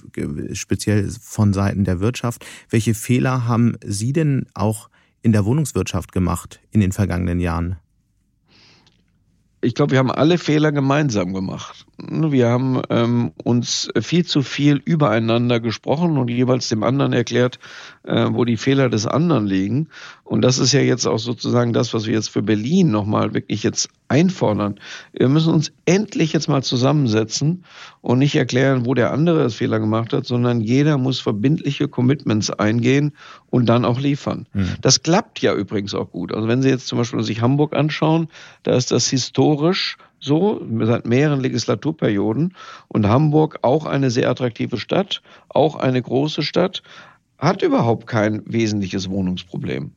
speziell 0.54 1.10
von 1.10 1.54
Seiten 1.54 1.84
der 1.84 2.00
Wirtschaft. 2.00 2.46
Welche 2.70 2.96
Fehler 2.96 3.48
haben 3.48 3.78
Sie 3.86 4.14
denn 4.14 4.48
auch 4.56 4.90
in 5.22 5.32
der 5.32 5.46
Wohnungswirtschaft 5.46 6.12
gemacht 6.12 6.60
in 6.72 6.80
den 6.80 6.92
vergangenen 6.92 7.40
Jahren? 7.40 7.78
ich 9.66 9.74
glaube, 9.74 9.92
wir 9.92 10.00
haben 10.00 10.12
alle 10.12 10.38
Fehler 10.38 10.72
gemeinsam 10.72 11.34
gemacht. 11.34 11.86
Wir 11.98 12.50
haben 12.50 12.82
ähm, 12.90 13.32
uns 13.44 13.90
viel 14.02 14.26
zu 14.26 14.42
viel 14.42 14.82
übereinander 14.84 15.62
gesprochen 15.62 16.18
und 16.18 16.30
jeweils 16.30 16.68
dem 16.68 16.84
anderen 16.84 17.14
erklärt, 17.14 17.60
äh, 18.04 18.28
wo 18.32 18.44
die 18.44 18.58
Fehler 18.58 18.90
des 18.90 19.08
anderen 19.08 19.48
liegen. 19.48 19.88
Und 20.26 20.42
das 20.42 20.60
ist 20.60 20.74
ja 20.74 20.82
jetzt 20.82 21.06
auch 21.06 21.20
sozusagen 21.20 21.72
das, 21.72 21.94
was 21.94 22.06
wir 22.06 22.14
jetzt 22.14 22.30
für 22.30 22.42
Berlin 22.42 22.92
nochmal 22.92 23.34
wirklich 23.34 23.64
jetzt 23.64 23.90
einfordern. 24.10 24.80
Wir 25.14 25.30
müssen 25.30 25.54
uns 25.54 25.72
endlich 25.86 26.34
jetzt 26.34 26.50
mal 26.50 26.64
zusammensetzen 26.64 27.64
und 28.02 28.20
nicht 28.20 28.36
erklären, 28.36 28.86
wo 28.86 28.94
der 28.94 29.12
andere 29.12 29.44
das 29.44 29.56
Fehler 29.56 29.80
gemacht 29.80 30.12
hat, 30.12 30.26
sondern 30.26 30.60
jeder 30.60 30.98
muss 30.98 31.20
verbindliche 31.20 31.88
Commitments 31.88 32.50
eingehen 32.50 33.14
und 33.50 33.68
dann 33.68 33.86
auch 33.86 34.00
liefern. 34.00 34.48
Mhm. 34.54 34.76
Das 34.82 35.02
klappt 35.02 35.40
ja 35.42 35.54
übrigens 35.54 35.94
auch 35.94 36.12
gut. 36.12 36.34
Also 36.34 36.48
wenn 36.48 36.62
Sie 36.62 36.70
jetzt 36.70 36.88
zum 36.88 36.98
Beispiel 36.98 37.24
sich 37.24 37.42
Hamburg 37.42 37.74
anschauen, 37.74 38.28
da 38.64 38.76
ist 38.76 38.92
das 38.92 39.08
historisch 39.10 39.98
so 40.26 40.62
seit 40.82 41.06
mehreren 41.06 41.40
Legislaturperioden. 41.40 42.54
Und 42.88 43.08
Hamburg 43.08 43.60
auch 43.62 43.86
eine 43.86 44.12
sehr 44.12 44.30
attraktive 44.30 44.78
Stadt, 44.78 45.22
auch 45.50 45.76
eine 45.76 46.02
große 46.02 46.42
Stadt, 46.42 46.84
hat 47.38 47.62
überhaupt 47.62 48.08
kein 48.08 48.42
wesentliches 48.46 49.10
Wohnungsproblem 49.10 49.92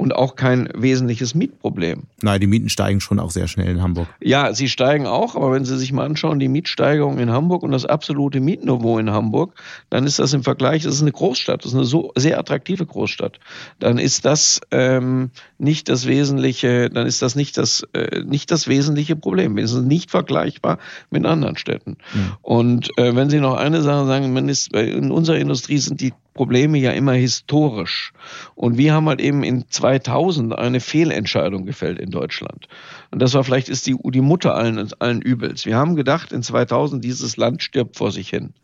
und 0.00 0.14
auch 0.14 0.34
kein 0.34 0.68
wesentliches 0.74 1.34
Mietproblem. 1.34 2.04
Nein, 2.22 2.40
die 2.40 2.46
Mieten 2.46 2.70
steigen 2.70 3.00
schon 3.00 3.20
auch 3.20 3.30
sehr 3.30 3.48
schnell 3.48 3.68
in 3.68 3.82
Hamburg. 3.82 4.08
Ja, 4.20 4.54
sie 4.54 4.70
steigen 4.70 5.06
auch, 5.06 5.36
aber 5.36 5.52
wenn 5.52 5.66
Sie 5.66 5.76
sich 5.76 5.92
mal 5.92 6.06
anschauen, 6.06 6.38
die 6.38 6.48
Mietsteigerung 6.48 7.18
in 7.18 7.30
Hamburg 7.30 7.62
und 7.62 7.72
das 7.72 7.84
absolute 7.84 8.40
Mietniveau 8.40 8.98
in 8.98 9.10
Hamburg, 9.10 9.52
dann 9.90 10.06
ist 10.06 10.18
das 10.18 10.32
im 10.32 10.42
Vergleich, 10.42 10.84
das 10.84 10.94
ist 10.94 11.02
eine 11.02 11.12
Großstadt, 11.12 11.64
das 11.64 11.72
ist 11.72 11.76
eine 11.76 11.84
so 11.84 12.12
sehr 12.16 12.38
attraktive 12.38 12.86
Großstadt. 12.86 13.40
Dann 13.78 13.98
ist 13.98 14.24
das 14.24 14.62
ähm, 14.70 15.30
nicht 15.58 15.90
das 15.90 16.06
wesentliche, 16.06 16.88
dann 16.88 17.06
ist 17.06 17.20
das 17.20 17.36
nicht 17.36 17.58
das 17.58 17.86
äh, 17.92 18.22
nicht 18.24 18.50
das 18.50 18.68
wesentliche 18.68 19.16
Problem. 19.16 19.58
Es 19.58 19.72
ist 19.72 19.82
nicht 19.82 20.10
vergleichbar 20.10 20.78
mit 21.10 21.26
anderen 21.26 21.58
Städten. 21.58 21.98
Mhm. 22.14 22.32
Und 22.40 22.98
äh, 22.98 23.14
wenn 23.14 23.28
Sie 23.28 23.40
noch 23.40 23.56
eine 23.56 23.82
Sache 23.82 24.06
sagen, 24.06 24.32
man 24.32 24.48
ist, 24.48 24.74
in 24.74 25.10
unserer 25.10 25.36
Industrie 25.36 25.76
sind 25.76 26.00
die 26.00 26.14
Probleme 26.34 26.78
ja 26.78 26.92
immer 26.92 27.12
historisch. 27.12 28.12
Und 28.54 28.78
wir 28.78 28.94
haben 28.94 29.08
halt 29.08 29.20
eben 29.20 29.42
in 29.42 29.68
2000 29.68 30.56
eine 30.56 30.80
Fehlentscheidung 30.80 31.66
gefällt 31.66 31.98
in 31.98 32.10
Deutschland. 32.10 32.68
Und 33.10 33.20
das 33.20 33.34
war 33.34 33.44
vielleicht 33.44 33.68
ist 33.68 33.86
die, 33.86 33.96
die 34.02 34.20
Mutter 34.20 34.54
allen, 34.54 34.90
allen 34.98 35.22
Übels. 35.22 35.66
Wir 35.66 35.76
haben 35.76 35.96
gedacht, 35.96 36.32
in 36.32 36.42
2000 36.42 37.04
dieses 37.04 37.36
Land 37.36 37.62
stirbt 37.62 37.96
vor 37.96 38.12
sich 38.12 38.28
hin. 38.28 38.54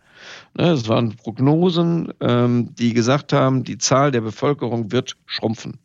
Ne, 0.56 0.76
waren 0.88 1.16
Prognosen, 1.16 2.12
ähm, 2.20 2.74
die 2.74 2.94
gesagt 2.94 3.32
haben, 3.32 3.64
die 3.64 3.78
Zahl 3.78 4.10
der 4.10 4.22
Bevölkerung 4.22 4.90
wird 4.92 5.16
schrumpfen. 5.26 5.78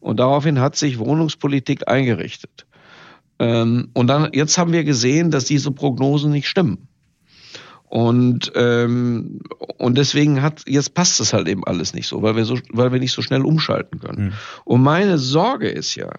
Und 0.00 0.20
daraufhin 0.20 0.60
hat 0.60 0.76
sich 0.76 0.98
Wohnungspolitik 0.98 1.88
eingerichtet. 1.88 2.66
Ähm, 3.38 3.90
und 3.94 4.06
dann, 4.06 4.30
jetzt 4.32 4.58
haben 4.58 4.72
wir 4.72 4.84
gesehen, 4.84 5.30
dass 5.30 5.44
diese 5.44 5.70
Prognosen 5.70 6.30
nicht 6.30 6.48
stimmen. 6.48 6.88
Und, 7.94 8.50
ähm, 8.56 9.38
und 9.78 9.96
deswegen 9.96 10.42
hat, 10.42 10.64
jetzt 10.66 10.94
passt 10.94 11.20
es 11.20 11.32
halt 11.32 11.46
eben 11.46 11.62
alles 11.62 11.94
nicht 11.94 12.08
so, 12.08 12.22
weil 12.22 12.34
wir 12.34 12.44
so, 12.44 12.58
weil 12.70 12.90
wir 12.90 12.98
nicht 12.98 13.12
so 13.12 13.22
schnell 13.22 13.42
umschalten 13.42 14.00
können. 14.00 14.24
Mhm. 14.24 14.32
Und 14.64 14.82
meine 14.82 15.16
Sorge 15.16 15.68
ist 15.68 15.94
ja, 15.94 16.10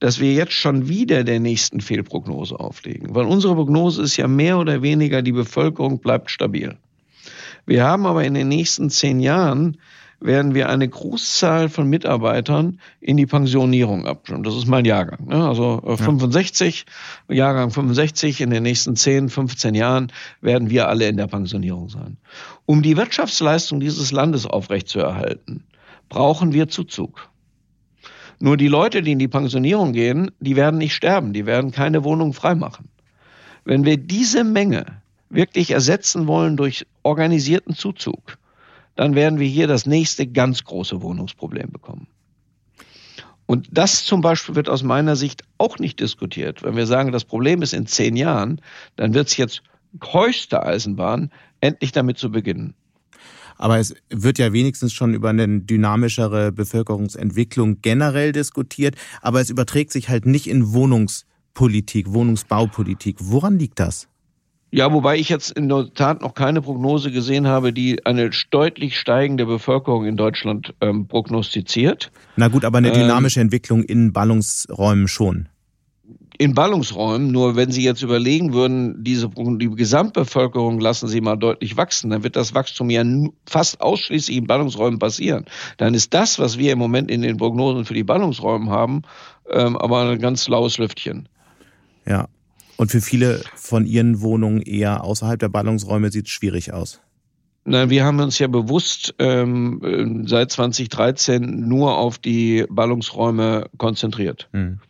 dass 0.00 0.18
wir 0.18 0.32
jetzt 0.32 0.54
schon 0.54 0.88
wieder 0.88 1.22
der 1.22 1.38
nächsten 1.38 1.80
Fehlprognose 1.80 2.58
auflegen. 2.58 3.14
Weil 3.14 3.26
unsere 3.26 3.54
Prognose 3.54 4.02
ist 4.02 4.16
ja 4.16 4.26
mehr 4.26 4.58
oder 4.58 4.82
weniger, 4.82 5.22
die 5.22 5.30
Bevölkerung 5.30 6.00
bleibt 6.00 6.28
stabil. 6.28 6.76
Wir 7.66 7.84
haben 7.84 8.04
aber 8.04 8.24
in 8.24 8.34
den 8.34 8.48
nächsten 8.48 8.90
zehn 8.90 9.20
Jahren 9.20 9.76
werden 10.24 10.54
wir 10.54 10.68
eine 10.68 10.88
Großzahl 10.88 11.68
von 11.68 11.88
Mitarbeitern 11.88 12.80
in 13.00 13.16
die 13.16 13.26
Pensionierung 13.26 14.06
abstimmen. 14.06 14.44
Das 14.44 14.54
ist 14.54 14.66
mein 14.66 14.84
Jahrgang. 14.84 15.26
Ne? 15.26 15.46
Also 15.46 15.82
äh, 15.84 15.96
65, 15.96 16.86
ja. 17.28 17.34
Jahrgang 17.34 17.70
65, 17.70 18.40
in 18.40 18.50
den 18.50 18.62
nächsten 18.62 18.96
10, 18.96 19.28
15 19.28 19.74
Jahren 19.74 20.12
werden 20.40 20.70
wir 20.70 20.88
alle 20.88 21.08
in 21.08 21.16
der 21.16 21.26
Pensionierung 21.26 21.88
sein. 21.88 22.18
Um 22.66 22.82
die 22.82 22.96
Wirtschaftsleistung 22.96 23.80
dieses 23.80 24.12
Landes 24.12 24.46
aufrechtzuerhalten, 24.46 25.64
brauchen 26.08 26.52
wir 26.52 26.68
Zuzug. 26.68 27.28
Nur 28.38 28.56
die 28.56 28.68
Leute, 28.68 29.02
die 29.02 29.12
in 29.12 29.18
die 29.18 29.28
Pensionierung 29.28 29.92
gehen, 29.92 30.30
die 30.40 30.56
werden 30.56 30.78
nicht 30.78 30.94
sterben, 30.94 31.32
die 31.32 31.46
werden 31.46 31.70
keine 31.70 32.04
Wohnung 32.04 32.32
freimachen. 32.32 32.88
Wenn 33.64 33.84
wir 33.84 33.96
diese 33.96 34.44
Menge 34.44 34.86
wirklich 35.30 35.70
ersetzen 35.70 36.26
wollen 36.26 36.56
durch 36.56 36.86
organisierten 37.02 37.74
Zuzug, 37.74 38.38
dann 38.96 39.14
werden 39.14 39.38
wir 39.38 39.48
hier 39.48 39.66
das 39.66 39.86
nächste 39.86 40.26
ganz 40.26 40.64
große 40.64 41.02
Wohnungsproblem 41.02 41.70
bekommen. 41.70 42.06
Und 43.46 43.68
das 43.70 44.04
zum 44.04 44.20
Beispiel 44.20 44.54
wird 44.54 44.68
aus 44.68 44.82
meiner 44.82 45.16
Sicht 45.16 45.42
auch 45.58 45.78
nicht 45.78 46.00
diskutiert. 46.00 46.62
Wenn 46.62 46.76
wir 46.76 46.86
sagen, 46.86 47.12
das 47.12 47.24
Problem 47.24 47.62
ist 47.62 47.74
in 47.74 47.86
zehn 47.86 48.16
Jahren, 48.16 48.60
dann 48.96 49.14
wird 49.14 49.28
es 49.28 49.36
jetzt 49.36 49.62
höchste 50.00 50.62
Eisenbahn, 50.62 51.30
endlich 51.60 51.92
damit 51.92 52.18
zu 52.18 52.30
beginnen. 52.30 52.74
Aber 53.58 53.78
es 53.78 53.94
wird 54.08 54.38
ja 54.38 54.52
wenigstens 54.52 54.92
schon 54.92 55.14
über 55.14 55.30
eine 55.30 55.60
dynamischere 55.60 56.50
Bevölkerungsentwicklung 56.50 57.80
generell 57.82 58.32
diskutiert, 58.32 58.96
aber 59.20 59.40
es 59.40 59.50
überträgt 59.50 59.92
sich 59.92 60.08
halt 60.08 60.26
nicht 60.26 60.46
in 60.46 60.72
Wohnungspolitik, 60.72 62.12
Wohnungsbaupolitik. 62.12 63.18
Woran 63.20 63.58
liegt 63.58 63.78
das? 63.78 64.08
Ja, 64.74 64.90
wobei 64.90 65.18
ich 65.18 65.28
jetzt 65.28 65.50
in 65.50 65.68
der 65.68 65.92
Tat 65.92 66.22
noch 66.22 66.32
keine 66.32 66.62
Prognose 66.62 67.10
gesehen 67.10 67.46
habe, 67.46 67.74
die 67.74 68.06
eine 68.06 68.30
deutlich 68.50 68.98
steigende 68.98 69.44
Bevölkerung 69.44 70.06
in 70.06 70.16
Deutschland 70.16 70.72
ähm, 70.80 71.06
prognostiziert. 71.06 72.10
Na 72.36 72.48
gut, 72.48 72.64
aber 72.64 72.78
eine 72.78 72.88
ähm, 72.88 72.94
dynamische 72.94 73.40
ähm, 73.40 73.46
Entwicklung 73.46 73.82
in 73.84 74.14
Ballungsräumen 74.14 75.08
schon. 75.08 75.50
In 76.38 76.54
Ballungsräumen, 76.54 77.30
nur 77.30 77.54
wenn 77.54 77.70
Sie 77.70 77.84
jetzt 77.84 78.00
überlegen 78.00 78.54
würden, 78.54 79.04
diese 79.04 79.28
die 79.28 79.68
Gesamtbevölkerung 79.68 80.80
lassen 80.80 81.06
Sie 81.06 81.20
mal 81.20 81.36
deutlich 81.36 81.76
wachsen, 81.76 82.08
dann 82.08 82.24
wird 82.24 82.34
das 82.34 82.54
Wachstum 82.54 82.88
ja 82.88 83.04
fast 83.46 83.78
ausschließlich 83.82 84.38
in 84.38 84.46
Ballungsräumen 84.46 84.98
passieren. 84.98 85.44
Dann 85.76 85.92
ist 85.92 86.14
das, 86.14 86.38
was 86.38 86.56
wir 86.56 86.72
im 86.72 86.78
Moment 86.78 87.10
in 87.10 87.20
den 87.20 87.36
Prognosen 87.36 87.84
für 87.84 87.94
die 87.94 88.04
Ballungsräume 88.04 88.70
haben, 88.70 89.02
ähm, 89.50 89.76
aber 89.76 90.08
ein 90.08 90.18
ganz 90.18 90.48
laues 90.48 90.78
Lüftchen. 90.78 91.28
Ja, 92.06 92.26
und 92.82 92.90
für 92.90 93.00
viele 93.00 93.42
von 93.54 93.86
Ihren 93.86 94.22
Wohnungen 94.22 94.60
eher 94.60 95.04
außerhalb 95.04 95.38
der 95.38 95.48
Ballungsräume 95.48 96.10
sieht 96.10 96.26
es 96.26 96.32
schwierig 96.32 96.72
aus. 96.72 97.00
Nein, 97.64 97.90
wir 97.90 98.04
haben 98.04 98.18
uns 98.18 98.40
ja 98.40 98.48
bewusst 98.48 99.14
ähm, 99.20 100.24
seit 100.26 100.50
2013 100.50 101.68
nur 101.68 101.96
auf 101.96 102.18
die 102.18 102.66
Ballungsräume 102.68 103.66
konzentriert. 103.78 104.48
Hm. 104.52 104.80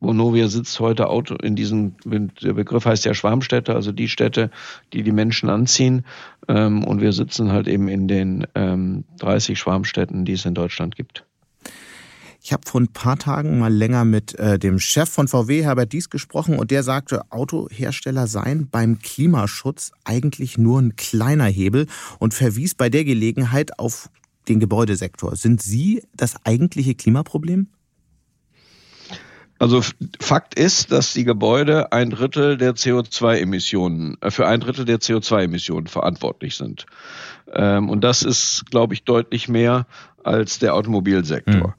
Vonovia 0.00 0.48
sitzt 0.48 0.80
heute 0.80 1.08
Auto 1.08 1.36
in 1.36 1.54
diesem, 1.54 1.94
der 2.04 2.54
Begriff 2.54 2.84
heißt 2.84 3.04
ja 3.04 3.14
Schwarmstädte, 3.14 3.72
also 3.72 3.92
die 3.92 4.08
Städte, 4.08 4.50
die 4.92 5.04
die 5.04 5.12
Menschen 5.12 5.48
anziehen. 5.48 6.04
Ähm, 6.48 6.82
und 6.82 7.00
wir 7.00 7.12
sitzen 7.12 7.52
halt 7.52 7.68
eben 7.68 7.86
in 7.86 8.08
den 8.08 8.48
ähm, 8.56 9.04
30 9.20 9.56
Schwarmstädten, 9.56 10.24
die 10.24 10.32
es 10.32 10.44
in 10.44 10.54
Deutschland 10.54 10.96
gibt. 10.96 11.24
Ich 12.48 12.52
habe 12.54 12.62
vor 12.66 12.80
ein 12.80 12.88
paar 12.88 13.18
Tagen 13.18 13.58
mal 13.58 13.70
länger 13.70 14.06
mit 14.06 14.34
äh, 14.36 14.58
dem 14.58 14.78
Chef 14.78 15.10
von 15.10 15.28
VW, 15.28 15.64
Herbert 15.64 15.92
Dies, 15.92 16.08
gesprochen 16.08 16.58
und 16.58 16.70
der 16.70 16.82
sagte, 16.82 17.30
Autohersteller 17.30 18.26
seien 18.26 18.70
beim 18.70 19.00
Klimaschutz 19.00 19.92
eigentlich 20.06 20.56
nur 20.56 20.80
ein 20.80 20.96
kleiner 20.96 21.44
Hebel 21.44 21.88
und 22.18 22.32
verwies 22.32 22.74
bei 22.74 22.88
der 22.88 23.04
Gelegenheit 23.04 23.78
auf 23.78 24.08
den 24.48 24.60
Gebäudesektor. 24.60 25.36
Sind 25.36 25.60
Sie 25.60 26.02
das 26.16 26.36
eigentliche 26.46 26.94
Klimaproblem? 26.94 27.66
Also 29.58 29.82
Fakt 30.18 30.54
ist, 30.54 30.90
dass 30.90 31.12
die 31.12 31.24
Gebäude 31.24 31.92
ein 31.92 32.08
Drittel 32.08 32.56
der 32.56 32.74
CO2-Emissionen, 32.74 34.16
äh, 34.22 34.30
für 34.30 34.46
ein 34.46 34.60
Drittel 34.60 34.86
der 34.86 35.00
CO2-Emissionen 35.00 35.86
verantwortlich 35.86 36.56
sind. 36.56 36.86
Ähm, 37.52 37.90
und 37.90 38.02
das 38.02 38.22
ist, 38.22 38.64
glaube 38.70 38.94
ich, 38.94 39.04
deutlich 39.04 39.50
mehr 39.50 39.86
als 40.24 40.58
der 40.58 40.74
Automobilsektor. 40.74 41.68
Mhm. 41.68 41.74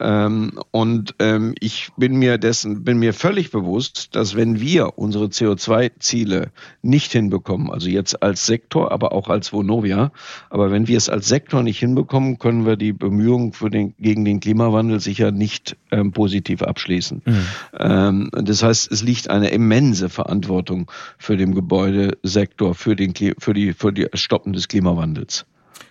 Ähm, 0.00 0.58
und 0.70 1.14
ähm, 1.18 1.54
ich 1.60 1.90
bin 1.96 2.16
mir 2.16 2.38
dessen, 2.38 2.84
bin 2.84 2.98
mir 2.98 3.12
völlig 3.12 3.50
bewusst, 3.50 4.16
dass 4.16 4.34
wenn 4.34 4.60
wir 4.60 4.98
unsere 4.98 5.26
CO2-Ziele 5.26 6.50
nicht 6.82 7.12
hinbekommen, 7.12 7.70
also 7.70 7.88
jetzt 7.88 8.22
als 8.22 8.46
Sektor, 8.46 8.90
aber 8.90 9.12
auch 9.12 9.28
als 9.28 9.52
Vonovia, 9.52 10.12
aber 10.50 10.70
wenn 10.70 10.88
wir 10.88 10.96
es 10.96 11.08
als 11.08 11.28
Sektor 11.28 11.62
nicht 11.62 11.78
hinbekommen, 11.78 12.38
können 12.38 12.66
wir 12.66 12.76
die 12.76 12.92
Bemühungen 12.92 13.52
für 13.52 13.70
den, 13.70 13.94
gegen 13.98 14.24
den 14.24 14.40
Klimawandel 14.40 15.00
sicher 15.00 15.30
nicht 15.30 15.76
ähm, 15.90 16.12
positiv 16.12 16.62
abschließen. 16.62 17.22
Mhm. 17.24 17.46
Ähm, 17.78 18.30
das 18.32 18.62
heißt, 18.62 18.90
es 18.90 19.02
liegt 19.02 19.30
eine 19.30 19.50
immense 19.50 20.08
Verantwortung 20.08 20.90
für 21.18 21.36
den 21.36 21.54
Gebäudesektor, 21.54 22.74
für 22.74 22.96
den, 22.96 23.14
für 23.38 23.54
die, 23.54 23.72
für 23.72 23.92
die 23.92 24.08
Stoppen 24.14 24.52
des 24.52 24.68
Klimawandels. 24.68 25.46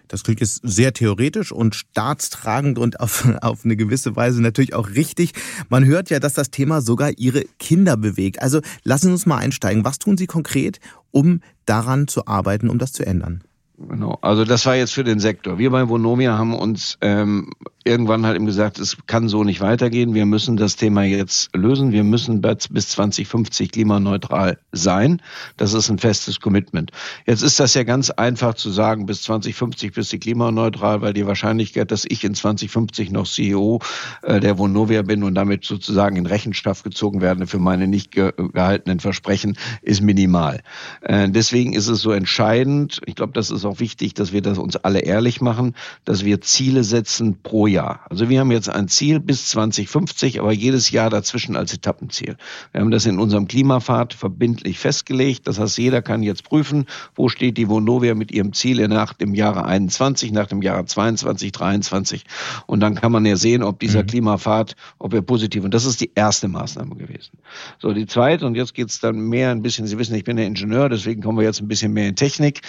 Das 0.07 0.23
klingt 0.23 0.39
jetzt 0.39 0.61
sehr 0.63 0.93
theoretisch 0.93 1.51
und 1.51 1.75
staatstragend 1.75 2.77
und 2.77 2.99
auf, 2.99 3.27
auf 3.41 3.65
eine 3.65 3.75
gewisse 3.75 4.15
Weise 4.15 4.41
natürlich 4.41 4.73
auch 4.73 4.89
richtig. 4.89 5.33
Man 5.69 5.85
hört 5.85 6.09
ja, 6.09 6.19
dass 6.19 6.33
das 6.33 6.51
Thema 6.51 6.81
sogar 6.81 7.11
Ihre 7.17 7.43
Kinder 7.59 7.97
bewegt. 7.97 8.41
Also 8.41 8.61
lassen 8.83 9.07
Sie 9.07 9.13
uns 9.13 9.25
mal 9.25 9.37
einsteigen. 9.37 9.83
Was 9.83 9.99
tun 9.99 10.17
Sie 10.17 10.27
konkret, 10.27 10.79
um 11.11 11.41
daran 11.65 12.07
zu 12.07 12.27
arbeiten, 12.27 12.69
um 12.69 12.77
das 12.77 12.91
zu 12.91 13.05
ändern? 13.05 13.43
Genau, 13.77 14.17
also 14.21 14.45
das 14.45 14.65
war 14.65 14.75
jetzt 14.75 14.93
für 14.93 15.03
den 15.03 15.19
Sektor. 15.19 15.57
Wir 15.57 15.69
bei 15.69 15.89
Vonomia 15.89 16.37
haben 16.37 16.53
uns 16.53 16.97
ähm, 17.01 17.51
irgendwann 17.83 18.25
halt 18.25 18.37
eben 18.37 18.45
gesagt, 18.45 18.79
es 18.79 18.97
kann 19.05 19.27
so 19.27 19.43
nicht 19.43 19.59
weitergehen. 19.59 20.13
Wir 20.13 20.25
müssen 20.25 20.55
das 20.55 20.77
Thema 20.77 21.03
jetzt 21.03 21.53
lösen. 21.53 21.91
Wir 21.91 22.05
müssen 22.05 22.41
bis 22.41 22.89
2050 22.89 23.71
klimaneutral 23.71 24.59
sein. 24.71 25.21
Das 25.57 25.73
ist 25.73 25.89
ein 25.89 25.99
festes 25.99 26.39
Commitment. 26.39 26.91
Jetzt 27.27 27.43
ist 27.43 27.59
das 27.59 27.73
ja 27.73 27.83
ganz 27.83 28.11
einfach 28.11 28.53
zu 28.53 28.71
sagen, 28.71 29.05
bis 29.05 29.23
2050 29.23 29.91
bist 29.91 30.13
du 30.13 30.19
klimaneutral, 30.19 31.01
weil 31.01 31.13
die 31.13 31.27
Wahrscheinlichkeit, 31.27 31.91
dass 31.91 32.05
ich 32.07 32.23
in 32.23 32.33
2050 32.33 33.11
noch 33.11 33.27
CEO 33.27 33.81
äh, 34.21 34.39
der 34.39 34.57
Vonovia 34.57 35.01
bin 35.01 35.21
und 35.21 35.35
damit 35.35 35.65
sozusagen 35.65 36.15
in 36.15 36.25
Rechenschaft 36.27 36.85
gezogen 36.85 37.19
werde 37.19 37.45
für 37.45 37.59
meine 37.59 37.87
nicht 37.87 38.11
ge 38.11 38.31
gehaltenen 38.53 39.01
Versprechen, 39.01 39.57
ist 39.81 40.01
minimal. 40.01 40.61
Äh, 41.01 41.29
deswegen 41.29 41.73
ist 41.73 41.89
es 41.89 41.99
so 41.99 42.11
entscheidend. 42.11 43.01
Ich 43.05 43.15
glaube, 43.15 43.33
das 43.33 43.51
ist 43.51 43.64
ist 43.65 43.71
auch 43.71 43.79
wichtig, 43.79 44.13
dass 44.13 44.31
wir 44.31 44.41
das 44.41 44.57
uns 44.57 44.75
alle 44.77 44.99
ehrlich 44.99 45.41
machen, 45.41 45.75
dass 46.05 46.23
wir 46.23 46.41
Ziele 46.41 46.83
setzen 46.83 47.41
pro 47.41 47.67
Jahr. 47.67 48.01
Also 48.09 48.29
wir 48.29 48.39
haben 48.39 48.51
jetzt 48.51 48.69
ein 48.69 48.87
Ziel 48.87 49.19
bis 49.19 49.49
2050, 49.49 50.39
aber 50.39 50.51
jedes 50.51 50.91
Jahr 50.91 51.09
dazwischen 51.09 51.55
als 51.55 51.73
Etappenziel. 51.73 52.37
Wir 52.71 52.81
haben 52.81 52.91
das 52.91 53.05
in 53.05 53.19
unserem 53.19 53.47
Klimapfad 53.47 54.13
verbindlich 54.13 54.79
festgelegt. 54.79 55.47
Das 55.47 55.59
heißt, 55.59 55.77
jeder 55.77 56.01
kann 56.01 56.23
jetzt 56.23 56.43
prüfen, 56.43 56.85
wo 57.15 57.29
steht 57.29 57.57
die 57.57 57.67
Vonovia 57.69 58.13
mit 58.15 58.31
ihrem 58.31 58.53
Ziel 58.53 58.87
nach 58.87 59.13
dem 59.13 59.33
Jahre 59.33 59.65
21, 59.65 60.31
nach 60.31 60.47
dem 60.47 60.61
Jahre 60.61 60.85
22, 60.85 61.51
23. 61.51 62.25
Und 62.67 62.81
dann 62.81 62.95
kann 62.95 63.11
man 63.11 63.25
ja 63.25 63.35
sehen, 63.35 63.63
ob 63.63 63.79
dieser 63.79 64.03
mhm. 64.03 64.07
Klimapfad, 64.07 64.75
ob 64.99 65.13
er 65.13 65.21
positiv, 65.21 65.63
und 65.63 65.73
das 65.73 65.85
ist 65.85 66.01
die 66.01 66.11
erste 66.13 66.47
Maßnahme 66.47 66.95
gewesen. 66.95 67.37
So, 67.79 67.93
die 67.93 68.05
zweite, 68.05 68.45
und 68.45 68.55
jetzt 68.55 68.73
geht's 68.73 68.99
dann 68.99 69.19
mehr 69.19 69.51
ein 69.51 69.61
bisschen, 69.61 69.87
Sie 69.87 69.97
wissen, 69.97 70.15
ich 70.15 70.23
bin 70.23 70.37
ja 70.37 70.43
Ingenieur, 70.43 70.89
deswegen 70.89 71.21
kommen 71.21 71.37
wir 71.37 71.45
jetzt 71.45 71.61
ein 71.61 71.67
bisschen 71.67 71.93
mehr 71.93 72.09
in 72.09 72.15
Technik. 72.15 72.61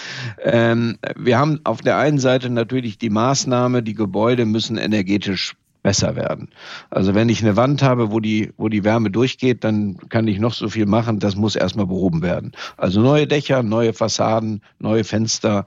Ähm, 0.43 0.86
wir 1.17 1.39
haben 1.39 1.61
auf 1.65 1.81
der 1.81 1.99
einen 1.99 2.19
Seite 2.19 2.51
natürlich 2.51 2.99
die 2.99 3.11
Maßnahme, 3.11 3.83
die 3.83 3.95
Gebäude 3.95 4.45
müssen 4.47 4.77
energetisch 4.77 5.57
besser 5.83 6.17
werden. 6.17 6.49
Also 6.91 7.15
wenn 7.15 7.29
ich 7.29 7.43
eine 7.43 7.57
Wand 7.57 7.81
habe, 7.83 8.11
wo 8.11 8.19
die, 8.19 8.53
wo 8.57 8.69
die 8.69 8.83
Wärme 8.83 9.11
durchgeht, 9.11 9.63
dann 9.63 9.97
kann 10.09 10.27
ich 10.27 10.41
noch 10.41 10.53
so 10.53 10.69
viel 10.69 10.87
machen, 10.87 11.21
das 11.21 11.37
muss 11.37 11.55
erstmal 11.55 11.87
behoben 11.87 12.23
werden. 12.23 12.53
Also 12.77 13.01
neue 13.01 13.29
Dächer, 13.29 13.63
neue 13.63 13.93
Fassaden, 13.93 14.63
neue 14.81 15.05
Fenster, 15.05 15.65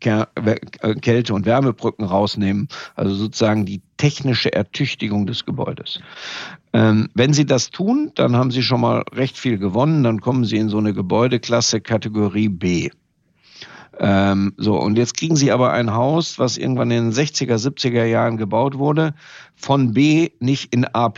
Kälte- 0.00 1.32
und 1.32 1.46
Wärmebrücken 1.46 2.04
rausnehmen, 2.04 2.66
also 2.96 3.14
sozusagen 3.14 3.64
die 3.64 3.82
technische 3.96 4.52
Ertüchtigung 4.52 5.26
des 5.26 5.44
Gebäudes. 5.44 6.00
Ähm, 6.72 7.08
wenn 7.14 7.32
Sie 7.32 7.46
das 7.46 7.70
tun, 7.70 8.10
dann 8.16 8.34
haben 8.34 8.50
Sie 8.50 8.62
schon 8.62 8.80
mal 8.80 9.04
recht 9.12 9.38
viel 9.38 9.58
gewonnen, 9.58 10.02
dann 10.02 10.20
kommen 10.20 10.44
Sie 10.44 10.56
in 10.56 10.68
so 10.68 10.78
eine 10.78 10.92
Gebäudeklasse 10.92 11.80
Kategorie 11.80 12.48
B. 12.48 12.90
Ähm, 13.98 14.54
so, 14.56 14.78
und 14.80 14.96
jetzt 14.96 15.16
kriegen 15.16 15.36
sie 15.36 15.52
aber 15.52 15.72
ein 15.72 15.92
Haus, 15.92 16.38
was 16.38 16.56
irgendwann 16.56 16.90
in 16.90 17.10
den 17.10 17.12
60er, 17.12 17.56
70er 17.56 18.04
Jahren 18.04 18.36
gebaut 18.36 18.78
wurde, 18.78 19.14
von 19.62 19.92
B 19.92 20.30
nicht 20.40 20.74
in 20.74 20.84
A+. 20.92 21.12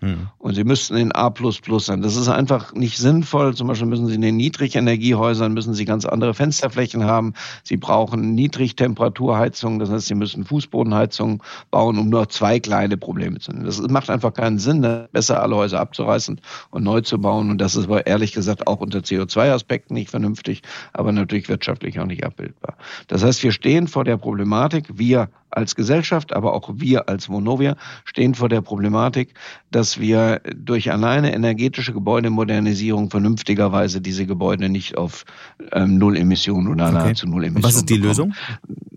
Mhm. 0.00 0.28
Und 0.38 0.54
sie 0.54 0.62
müssten 0.62 0.96
in 0.96 1.12
A++ 1.12 1.32
sein. 1.78 2.00
Das 2.00 2.16
ist 2.16 2.28
einfach 2.28 2.72
nicht 2.72 2.96
sinnvoll. 2.96 3.54
Zum 3.54 3.66
Beispiel 3.66 3.88
müssen 3.88 4.06
sie 4.06 4.14
in 4.14 4.20
den 4.20 4.36
Niedrigenergiehäusern 4.36 5.52
müssen 5.52 5.74
sie 5.74 5.84
ganz 5.84 6.04
andere 6.04 6.32
Fensterflächen 6.32 7.04
haben. 7.04 7.34
Sie 7.64 7.76
brauchen 7.76 8.34
Niedrigtemperaturheizung. 8.34 9.80
Das 9.80 9.90
heißt, 9.90 10.06
sie 10.06 10.14
müssen 10.14 10.44
Fußbodenheizung 10.44 11.42
bauen, 11.72 11.98
um 11.98 12.08
nur 12.08 12.28
zwei 12.28 12.60
kleine 12.60 12.96
Probleme 12.96 13.40
zu 13.40 13.52
nehmen. 13.52 13.66
Das 13.66 13.80
macht 13.80 14.10
einfach 14.10 14.32
keinen 14.32 14.58
Sinn, 14.58 14.86
besser 15.12 15.42
alle 15.42 15.56
Häuser 15.56 15.80
abzureißen 15.80 16.40
und 16.70 16.84
neu 16.84 17.00
zu 17.00 17.20
bauen. 17.20 17.50
Und 17.50 17.58
das 17.58 17.74
ist 17.74 17.86
aber 17.86 18.06
ehrlich 18.06 18.32
gesagt 18.32 18.68
auch 18.68 18.78
unter 18.80 19.00
CO2-Aspekten 19.00 19.94
nicht 19.94 20.10
vernünftig, 20.10 20.62
aber 20.92 21.10
natürlich 21.10 21.48
wirtschaftlich 21.48 21.98
auch 21.98 22.06
nicht 22.06 22.17
abbildbar. 22.24 22.76
Das 23.06 23.24
heißt, 23.24 23.42
wir 23.42 23.52
stehen 23.52 23.88
vor 23.88 24.04
der 24.04 24.16
Problematik, 24.16 24.86
wir 24.92 25.28
als 25.50 25.74
Gesellschaft, 25.74 26.32
aber 26.32 26.54
auch 26.54 26.70
wir 26.74 27.08
als 27.08 27.28
Vonovia 27.28 27.76
stehen 28.04 28.34
vor 28.34 28.48
der 28.48 28.60
Problematik, 28.60 29.34
dass 29.70 29.98
wir 29.98 30.40
durch 30.54 30.90
alleine 30.90 31.34
energetische 31.34 31.92
Gebäudemodernisierung 31.92 33.10
vernünftigerweise 33.10 34.00
diese 34.00 34.26
Gebäude 34.26 34.68
nicht 34.68 34.96
auf 34.96 35.24
ähm, 35.72 35.98
Null 35.98 36.16
Emissionen 36.16 36.68
oder 36.68 36.86
okay. 36.86 36.94
nahezu 36.94 37.26
Null 37.26 37.44
Emissionen. 37.44 37.64
was 37.64 37.76
ist 37.76 37.90
die 37.90 37.94
bekommen. 37.94 38.08
Lösung? 38.08 38.34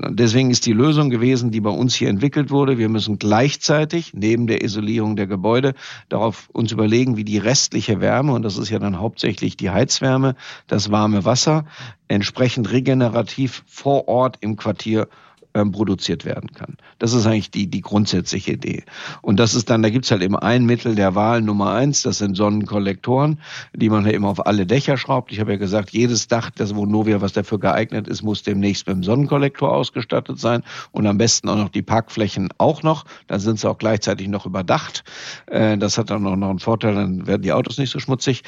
Deswegen 0.09 0.49
ist 0.49 0.65
die 0.65 0.73
Lösung 0.73 1.09
gewesen, 1.09 1.51
die 1.51 1.61
bei 1.61 1.69
uns 1.69 1.93
hier 1.93 2.09
entwickelt 2.09 2.49
wurde. 2.49 2.77
Wir 2.77 2.89
müssen 2.89 3.19
gleichzeitig 3.19 4.13
neben 4.13 4.47
der 4.47 4.63
Isolierung 4.63 5.15
der 5.15 5.27
Gebäude 5.27 5.75
darauf 6.09 6.49
uns 6.51 6.71
überlegen, 6.71 7.17
wie 7.17 7.23
die 7.23 7.37
restliche 7.37 8.01
Wärme, 8.01 8.33
und 8.33 8.41
das 8.41 8.57
ist 8.57 8.69
ja 8.69 8.79
dann 8.79 8.99
hauptsächlich 8.99 9.57
die 9.57 9.69
Heizwärme, 9.69 10.35
das 10.67 10.91
warme 10.91 11.23
Wasser, 11.23 11.65
entsprechend 12.07 12.71
regenerativ 12.71 13.63
vor 13.67 14.07
Ort 14.07 14.37
im 14.41 14.55
Quartier 14.55 15.07
ähm, 15.53 15.71
produziert 15.71 16.25
werden 16.25 16.51
kann. 16.51 16.77
Das 16.99 17.13
ist 17.13 17.25
eigentlich 17.25 17.51
die, 17.51 17.67
die 17.67 17.81
grundsätzliche 17.81 18.53
Idee. 18.53 18.83
Und 19.21 19.39
das 19.39 19.53
ist 19.55 19.69
dann, 19.69 19.81
da 19.81 19.89
gibt's 19.89 20.11
halt 20.11 20.21
eben 20.21 20.35
ein 20.35 20.65
Mittel 20.65 20.95
der 20.95 21.15
Wahl 21.15 21.41
Nummer 21.41 21.71
eins, 21.71 22.03
das 22.03 22.19
sind 22.19 22.35
Sonnenkollektoren, 22.35 23.39
die 23.73 23.89
man 23.89 24.05
ja 24.05 24.11
immer 24.11 24.29
auf 24.29 24.45
alle 24.45 24.65
Dächer 24.65 24.97
schraubt. 24.97 25.31
Ich 25.31 25.39
habe 25.39 25.51
ja 25.51 25.57
gesagt, 25.57 25.91
jedes 25.91 26.27
Dach, 26.27 26.49
das 26.51 26.75
Vonovia, 26.75 27.21
was 27.21 27.33
dafür 27.33 27.59
geeignet 27.59 28.07
ist, 28.07 28.23
muss 28.23 28.43
demnächst 28.43 28.87
mit 28.87 28.95
dem 28.95 29.03
Sonnenkollektor 29.03 29.73
ausgestattet 29.73 30.39
sein 30.39 30.63
und 30.91 31.07
am 31.07 31.17
besten 31.17 31.49
auch 31.49 31.57
noch 31.57 31.69
die 31.69 31.81
Parkflächen 31.81 32.49
auch 32.57 32.83
noch. 32.83 33.05
Dann 33.27 33.39
sind 33.39 33.59
sie 33.59 33.69
auch 33.69 33.77
gleichzeitig 33.77 34.27
noch 34.27 34.45
überdacht. 34.45 35.03
Äh, 35.47 35.77
das 35.77 35.97
hat 35.97 36.09
dann 36.09 36.25
auch 36.27 36.35
noch 36.35 36.49
einen 36.49 36.59
Vorteil, 36.59 36.95
dann 36.95 37.27
werden 37.27 37.41
die 37.41 37.53
Autos 37.53 37.77
nicht 37.77 37.91
so 37.91 37.99
schmutzig. 37.99 38.43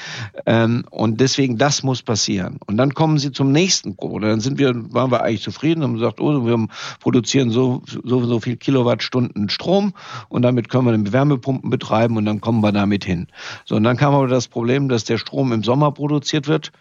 Ähm, 0.45 0.85
und 0.89 1.19
deswegen, 1.19 1.57
das 1.57 1.83
muss 1.83 2.01
passieren. 2.01 2.59
Und 2.65 2.77
dann 2.77 2.93
kommen 2.93 3.17
sie 3.17 3.31
zum 3.31 3.51
nächsten 3.51 3.95
Problem. 3.95 4.29
Dann 4.29 4.39
sind 4.39 4.57
wir, 4.57 4.73
waren 4.93 5.11
wir 5.11 5.21
eigentlich 5.21 5.41
zufrieden, 5.41 5.83
haben 5.83 5.95
gesagt, 5.95 6.19
oh, 6.19 6.45
wir 6.45 6.53
haben 6.53 6.69
produzieren 6.99 7.49
so, 7.49 7.81
so, 8.03 8.25
so 8.25 8.39
viel 8.39 8.57
Kilowattstunden 8.57 9.49
Strom 9.49 9.93
und 10.29 10.41
damit 10.41 10.69
können 10.69 10.85
wir 10.85 10.91
dann 10.91 11.11
Wärmepumpen 11.11 11.69
betreiben 11.69 12.17
und 12.17 12.25
dann 12.25 12.41
kommen 12.41 12.61
wir 12.61 12.71
damit 12.71 13.05
hin. 13.05 13.27
So, 13.65 13.75
und 13.75 13.83
dann 13.83 13.97
kam 13.97 14.13
aber 14.13 14.27
das 14.27 14.47
Problem, 14.47 14.89
dass 14.89 15.03
der 15.03 15.17
Strom 15.17 15.51
im 15.51 15.63
Sommer 15.63 15.91
produziert 15.91 16.47
wird 16.47 16.71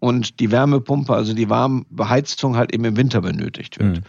und 0.00 0.40
die 0.40 0.50
Wärmepumpe, 0.50 1.14
also 1.14 1.34
die 1.34 1.50
Warmbeheizung 1.50 2.56
halt 2.56 2.74
eben 2.74 2.84
im 2.84 2.96
Winter 2.96 3.20
benötigt 3.20 3.78
wird. 3.78 3.98
Mhm. 3.98 4.02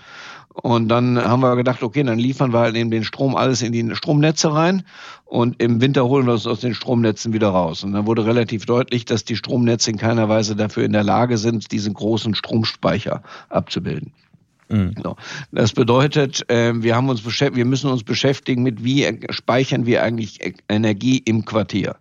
Und 0.53 0.89
dann 0.89 1.17
haben 1.17 1.41
wir 1.41 1.55
gedacht, 1.55 1.81
okay, 1.81 2.03
dann 2.03 2.19
liefern 2.19 2.51
wir 2.51 2.59
halt 2.59 2.75
eben 2.75 2.91
den 2.91 3.05
Strom 3.05 3.35
alles 3.35 3.61
in 3.61 3.71
die 3.71 3.95
Stromnetze 3.95 4.53
rein 4.53 4.83
und 5.23 5.61
im 5.61 5.79
Winter 5.79 6.05
holen 6.05 6.27
wir 6.27 6.33
es 6.33 6.45
aus 6.45 6.59
den 6.59 6.73
Stromnetzen 6.73 7.31
wieder 7.31 7.49
raus. 7.49 7.85
Und 7.85 7.93
dann 7.93 8.05
wurde 8.05 8.25
relativ 8.25 8.65
deutlich, 8.65 9.05
dass 9.05 9.23
die 9.23 9.37
Stromnetze 9.37 9.91
in 9.91 9.97
keiner 9.97 10.27
Weise 10.27 10.57
dafür 10.57 10.83
in 10.83 10.91
der 10.91 11.03
Lage 11.03 11.37
sind, 11.37 11.71
diesen 11.71 11.93
großen 11.93 12.35
Stromspeicher 12.35 13.23
abzubilden. 13.47 14.11
Mhm. 14.71 14.95
So. 15.03 15.15
Das 15.51 15.73
bedeutet, 15.73 16.49
äh, 16.49 16.73
wir 16.81 16.95
haben 16.95 17.09
uns 17.09 17.23
wir 17.23 17.65
müssen 17.65 17.91
uns 17.91 18.03
beschäftigen 18.03 18.63
mit, 18.63 18.83
wie 18.83 19.19
speichern 19.29 19.85
wir 19.85 20.03
eigentlich 20.03 20.39
Energie 20.69 21.17
im 21.25 21.45
Quartier. 21.45 21.97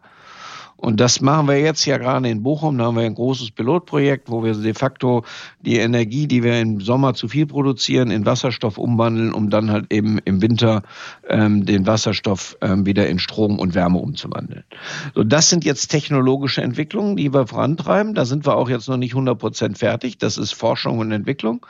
Und 0.81 0.99
das 0.99 1.21
machen 1.21 1.47
wir 1.47 1.61
jetzt 1.61 1.85
ja 1.85 1.99
gerade 1.99 2.29
in 2.31 2.43
Bochum. 2.43 2.79
Da 2.79 2.87
haben 2.87 2.97
wir 2.97 3.03
ein 3.03 3.15
großes 3.15 3.51
Pilotprojekt, 3.51 4.31
wo 4.31 4.43
wir 4.43 4.55
de 4.55 4.73
facto 4.73 5.25
die 5.61 5.77
Energie, 5.77 6.27
die 6.27 6.43
wir 6.43 6.59
im 6.59 6.81
Sommer 6.81 7.13
zu 7.13 7.29
viel 7.29 7.47
produzieren, 7.47 8.11
in 8.11 8.25
Wasserstoff 8.25 8.79
umwandeln, 8.79 9.35
um 9.35 9.51
dann 9.51 9.71
halt 9.71 9.93
eben 9.93 10.19
im 10.25 10.41
Winter 10.41 10.83
ähm, 11.29 11.67
den 11.67 11.87
Wasserstoff 11.87 12.57
ähm, 12.63 12.87
wieder 12.87 13.07
in 13.09 13.19
Strom 13.19 13.59
und 13.59 13.75
Wärme 13.75 13.99
umzuwandeln. 13.99 14.65
So, 15.15 15.23
das 15.23 15.51
sind 15.51 15.67
jetzt 15.67 15.89
technologische 15.89 16.63
Entwicklungen, 16.63 17.17
die 17.17 17.35
wir 17.35 17.47
vorantreiben. 17.47 18.15
Da 18.15 18.25
sind 18.25 18.47
wir 18.47 18.57
auch 18.57 18.71
jetzt 18.71 18.89
noch 18.89 18.97
nicht 18.97 19.13
100 19.13 19.39
Prozent 19.39 19.77
fertig. 19.77 20.17
Das 20.17 20.39
ist 20.39 20.53
Forschung 20.53 20.99
und 20.99 21.13
Entwicklung. 21.13 21.67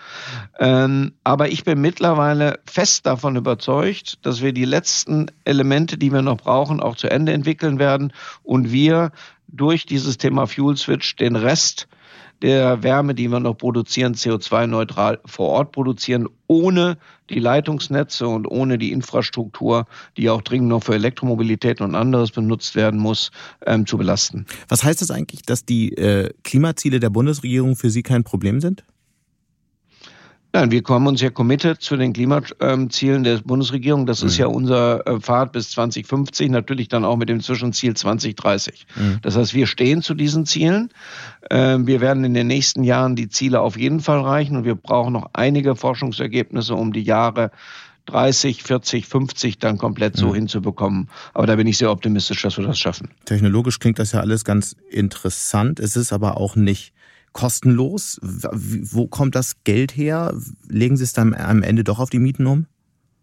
Ähm, 0.60 1.14
aber 1.24 1.48
ich 1.48 1.64
bin 1.64 1.80
mittlerweile 1.80 2.60
fest 2.64 3.06
davon 3.06 3.34
überzeugt, 3.34 4.24
dass 4.24 4.40
wir 4.40 4.52
die 4.52 4.64
letzten 4.64 5.26
Elemente, 5.44 5.98
die 5.98 6.12
wir 6.12 6.22
noch 6.22 6.36
brauchen, 6.36 6.78
auch 6.78 6.94
zu 6.94 7.10
Ende 7.10 7.32
entwickeln 7.32 7.80
werden 7.80 8.12
und 8.44 8.70
wir 8.70 8.99
durch 9.48 9.86
dieses 9.86 10.18
Thema 10.18 10.46
Fuel 10.46 10.76
Switch 10.76 11.16
den 11.16 11.36
Rest 11.36 11.88
der 12.42 12.82
Wärme, 12.82 13.14
die 13.14 13.28
wir 13.28 13.40
noch 13.40 13.54
produzieren, 13.54 14.14
CO2-neutral 14.14 15.20
vor 15.26 15.48
Ort 15.48 15.72
produzieren, 15.72 16.28
ohne 16.46 16.96
die 17.28 17.38
Leitungsnetze 17.38 18.26
und 18.26 18.46
ohne 18.46 18.78
die 18.78 18.92
Infrastruktur, 18.92 19.86
die 20.16 20.30
auch 20.30 20.42
dringend 20.42 20.68
noch 20.68 20.82
für 20.82 20.94
Elektromobilität 20.94 21.80
und 21.80 21.94
anderes 21.94 22.30
benutzt 22.30 22.74
werden 22.74 22.98
muss, 22.98 23.30
ähm, 23.66 23.86
zu 23.86 23.98
belasten. 23.98 24.46
Was 24.68 24.84
heißt 24.84 25.02
das 25.02 25.10
eigentlich, 25.10 25.42
dass 25.42 25.64
die 25.64 25.92
äh, 25.92 26.30
Klimaziele 26.42 26.98
der 26.98 27.10
Bundesregierung 27.10 27.76
für 27.76 27.90
Sie 27.90 28.02
kein 28.02 28.24
Problem 28.24 28.60
sind? 28.60 28.84
Nein, 30.52 30.72
wir 30.72 30.82
kommen 30.82 31.06
uns 31.06 31.20
ja 31.20 31.30
committed 31.30 31.80
zu 31.80 31.96
den 31.96 32.12
Klimazielen 32.12 33.22
der 33.22 33.38
Bundesregierung. 33.38 34.06
Das 34.06 34.22
mhm. 34.22 34.28
ist 34.28 34.36
ja 34.36 34.46
unser 34.46 35.06
äh, 35.06 35.20
Pfad 35.20 35.52
bis 35.52 35.70
2050, 35.70 36.50
natürlich 36.50 36.88
dann 36.88 37.04
auch 37.04 37.16
mit 37.16 37.28
dem 37.28 37.40
Zwischenziel 37.40 37.94
2030. 37.94 38.86
Mhm. 38.96 39.18
Das 39.22 39.36
heißt, 39.36 39.54
wir 39.54 39.68
stehen 39.68 40.02
zu 40.02 40.14
diesen 40.14 40.46
Zielen. 40.46 40.90
Ähm, 41.50 41.86
wir 41.86 42.00
werden 42.00 42.24
in 42.24 42.34
den 42.34 42.48
nächsten 42.48 42.82
Jahren 42.82 43.14
die 43.14 43.28
Ziele 43.28 43.60
auf 43.60 43.78
jeden 43.78 44.00
Fall 44.00 44.18
erreichen 44.18 44.56
und 44.56 44.64
wir 44.64 44.74
brauchen 44.74 45.12
noch 45.12 45.30
einige 45.34 45.76
Forschungsergebnisse, 45.76 46.74
um 46.74 46.92
die 46.92 47.02
Jahre 47.02 47.52
30, 48.06 48.64
40, 48.64 49.06
50 49.06 49.58
dann 49.58 49.78
komplett 49.78 50.16
so 50.16 50.30
mhm. 50.30 50.34
hinzubekommen. 50.34 51.08
Aber 51.32 51.46
da 51.46 51.54
bin 51.54 51.68
ich 51.68 51.78
sehr 51.78 51.92
optimistisch, 51.92 52.42
dass 52.42 52.58
wir 52.58 52.66
das 52.66 52.78
schaffen. 52.78 53.10
Technologisch 53.24 53.78
klingt 53.78 54.00
das 54.00 54.10
ja 54.10 54.20
alles 54.20 54.44
ganz 54.44 54.74
interessant. 54.90 55.78
Es 55.78 55.94
ist 55.94 56.12
aber 56.12 56.36
auch 56.38 56.56
nicht 56.56 56.92
kostenlos? 57.32 58.18
Wo 58.22 59.06
kommt 59.06 59.34
das 59.34 59.62
Geld 59.64 59.96
her? 59.96 60.34
Legen 60.68 60.96
Sie 60.96 61.04
es 61.04 61.12
dann 61.12 61.34
am 61.34 61.62
Ende 61.62 61.84
doch 61.84 61.98
auf 61.98 62.10
die 62.10 62.18
Mieten 62.18 62.46
um? 62.46 62.66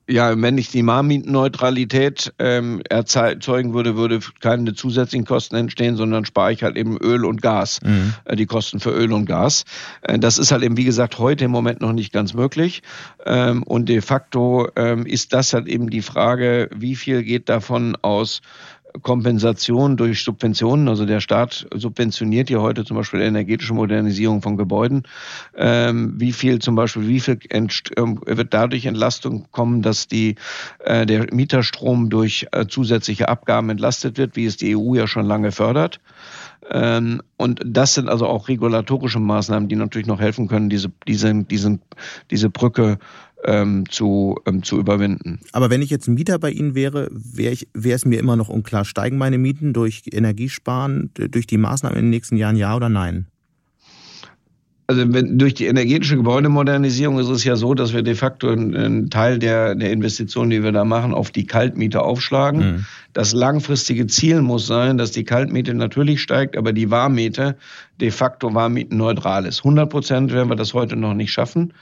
Ja, 0.09 0.41
wenn 0.41 0.57
ich 0.57 0.71
die 0.71 0.83
Marmietenneutralität 0.83 2.33
ähm, 2.39 2.81
erzeugen 2.89 3.73
würde, 3.73 3.97
würde 3.97 4.19
keine 4.39 4.73
zusätzlichen 4.73 5.25
Kosten 5.25 5.55
entstehen, 5.55 5.97
sondern 5.97 6.23
spare 6.23 6.53
ich 6.53 6.63
halt 6.63 6.77
eben 6.77 6.97
Öl 6.97 7.25
und 7.25 7.41
Gas, 7.41 7.81
mhm. 7.83 8.13
äh, 8.23 8.37
die 8.37 8.45
Kosten 8.45 8.79
für 8.79 8.91
Öl 8.91 9.11
und 9.11 9.25
Gas. 9.25 9.65
Äh, 10.01 10.17
das 10.17 10.37
ist 10.37 10.53
halt 10.53 10.63
eben, 10.63 10.77
wie 10.77 10.85
gesagt, 10.85 11.19
heute 11.19 11.43
im 11.43 11.51
Moment 11.51 11.81
noch 11.81 11.91
nicht 11.91 12.13
ganz 12.13 12.33
möglich. 12.33 12.83
Ähm, 13.25 13.63
und 13.63 13.89
de 13.89 13.99
facto 13.99 14.69
ähm, 14.77 15.05
ist 15.05 15.33
das 15.33 15.53
halt 15.53 15.67
eben 15.67 15.89
die 15.89 16.01
Frage, 16.01 16.69
wie 16.73 16.95
viel 16.95 17.23
geht 17.23 17.49
davon 17.49 17.97
aus 18.01 18.39
Kompensation 19.01 19.97
durch 19.97 20.23
Subventionen. 20.23 20.87
Also 20.87 21.05
der 21.05 21.19
Staat 21.19 21.67
subventioniert 21.73 22.49
ja 22.49 22.59
heute 22.59 22.85
zum 22.85 22.97
Beispiel 22.97 23.21
energetische 23.21 23.73
Modernisierung 23.73 24.41
von 24.41 24.57
Gebäuden. 24.57 25.03
Ähm, 25.55 26.13
wie 26.17 26.31
viel 26.31 26.59
zum 26.59 26.75
Beispiel, 26.75 27.07
wie 27.07 27.19
viel 27.19 27.39
ähm, 27.51 28.19
wird 28.25 28.53
dadurch 28.53 28.85
Entlastung 28.85 29.47
kommen, 29.51 29.81
dass 29.81 30.07
die, 30.07 30.35
äh, 30.79 31.05
der 31.05 31.33
Mieterstrom 31.33 32.09
durch 32.09 32.47
äh, 32.51 32.65
zusätzliche 32.67 33.29
Abgaben 33.29 33.69
entlastet 33.69 34.17
wird, 34.17 34.35
wie 34.35 34.45
es 34.45 34.57
die 34.57 34.75
EU 34.75 34.95
ja 34.95 35.07
schon 35.07 35.25
lange 35.25 35.51
fördert. 35.51 35.99
Ähm, 36.69 37.21
und 37.37 37.61
das 37.65 37.93
sind 37.93 38.09
also 38.09 38.27
auch 38.27 38.47
regulatorische 38.49 39.19
Maßnahmen, 39.19 39.69
die 39.69 39.75
natürlich 39.75 40.07
noch 40.07 40.19
helfen 40.19 40.47
können, 40.47 40.69
diese, 40.69 40.91
diese, 41.07 41.33
diese, 41.43 41.79
diese 42.29 42.49
Brücke 42.49 42.97
ähm, 43.43 43.85
zu, 43.89 44.39
ähm, 44.45 44.63
zu 44.63 44.79
überwinden. 44.79 45.39
Aber 45.51 45.69
wenn 45.69 45.81
ich 45.81 45.89
jetzt 45.89 46.07
Mieter 46.07 46.39
bei 46.39 46.51
Ihnen 46.51 46.75
wäre, 46.75 47.09
wäre 47.11 47.55
wäre 47.73 47.95
es 47.95 48.05
mir 48.05 48.19
immer 48.19 48.35
noch 48.35 48.49
unklar, 48.49 48.85
steigen 48.85 49.17
meine 49.17 49.37
Mieten 49.37 49.73
durch 49.73 50.03
Energiesparen, 50.11 51.11
durch 51.13 51.47
die 51.47 51.57
Maßnahmen 51.57 51.97
in 51.97 52.05
den 52.05 52.09
nächsten 52.09 52.37
Jahren, 52.37 52.55
ja 52.55 52.75
oder 52.75 52.89
nein? 52.89 53.27
Also 54.89 55.13
wenn, 55.13 55.37
durch 55.37 55.53
die 55.53 55.65
energetische 55.65 56.15
Gebäudemodernisierung 56.15 57.19
ist 57.19 57.27
es 57.27 57.43
ja 57.43 57.57
so, 57.57 57.73
dass 57.73 57.91
wir 57.91 58.03
de 58.03 58.15
facto 58.15 58.49
einen, 58.49 59.09
Teil 59.09 59.37
der, 59.37 59.75
der 59.75 59.91
Investitionen, 59.91 60.49
die 60.49 60.63
wir 60.63 60.71
da 60.71 60.85
machen, 60.85 61.13
auf 61.13 61.29
die 61.29 61.45
Kaltmiete 61.45 62.01
aufschlagen. 62.01 62.59
Mhm. 62.59 62.85
Das 63.11 63.33
langfristige 63.33 64.07
Ziel 64.07 64.41
muss 64.41 64.65
sein, 64.65 64.97
dass 64.97 65.11
die 65.11 65.25
Kaltmiete 65.25 65.73
natürlich 65.73 66.21
steigt, 66.21 66.55
aber 66.55 66.71
die 66.71 66.89
Warmmiete 66.89 67.57
de 67.99 68.11
facto 68.11 68.53
warmmietenneutral 68.53 69.45
ist. 69.45 69.59
100 69.59 69.89
Prozent 69.89 70.31
werden 70.31 70.49
wir 70.49 70.55
das 70.55 70.73
heute 70.73 70.95
noch 70.95 71.13
nicht 71.13 71.33
schaffen. 71.33 71.73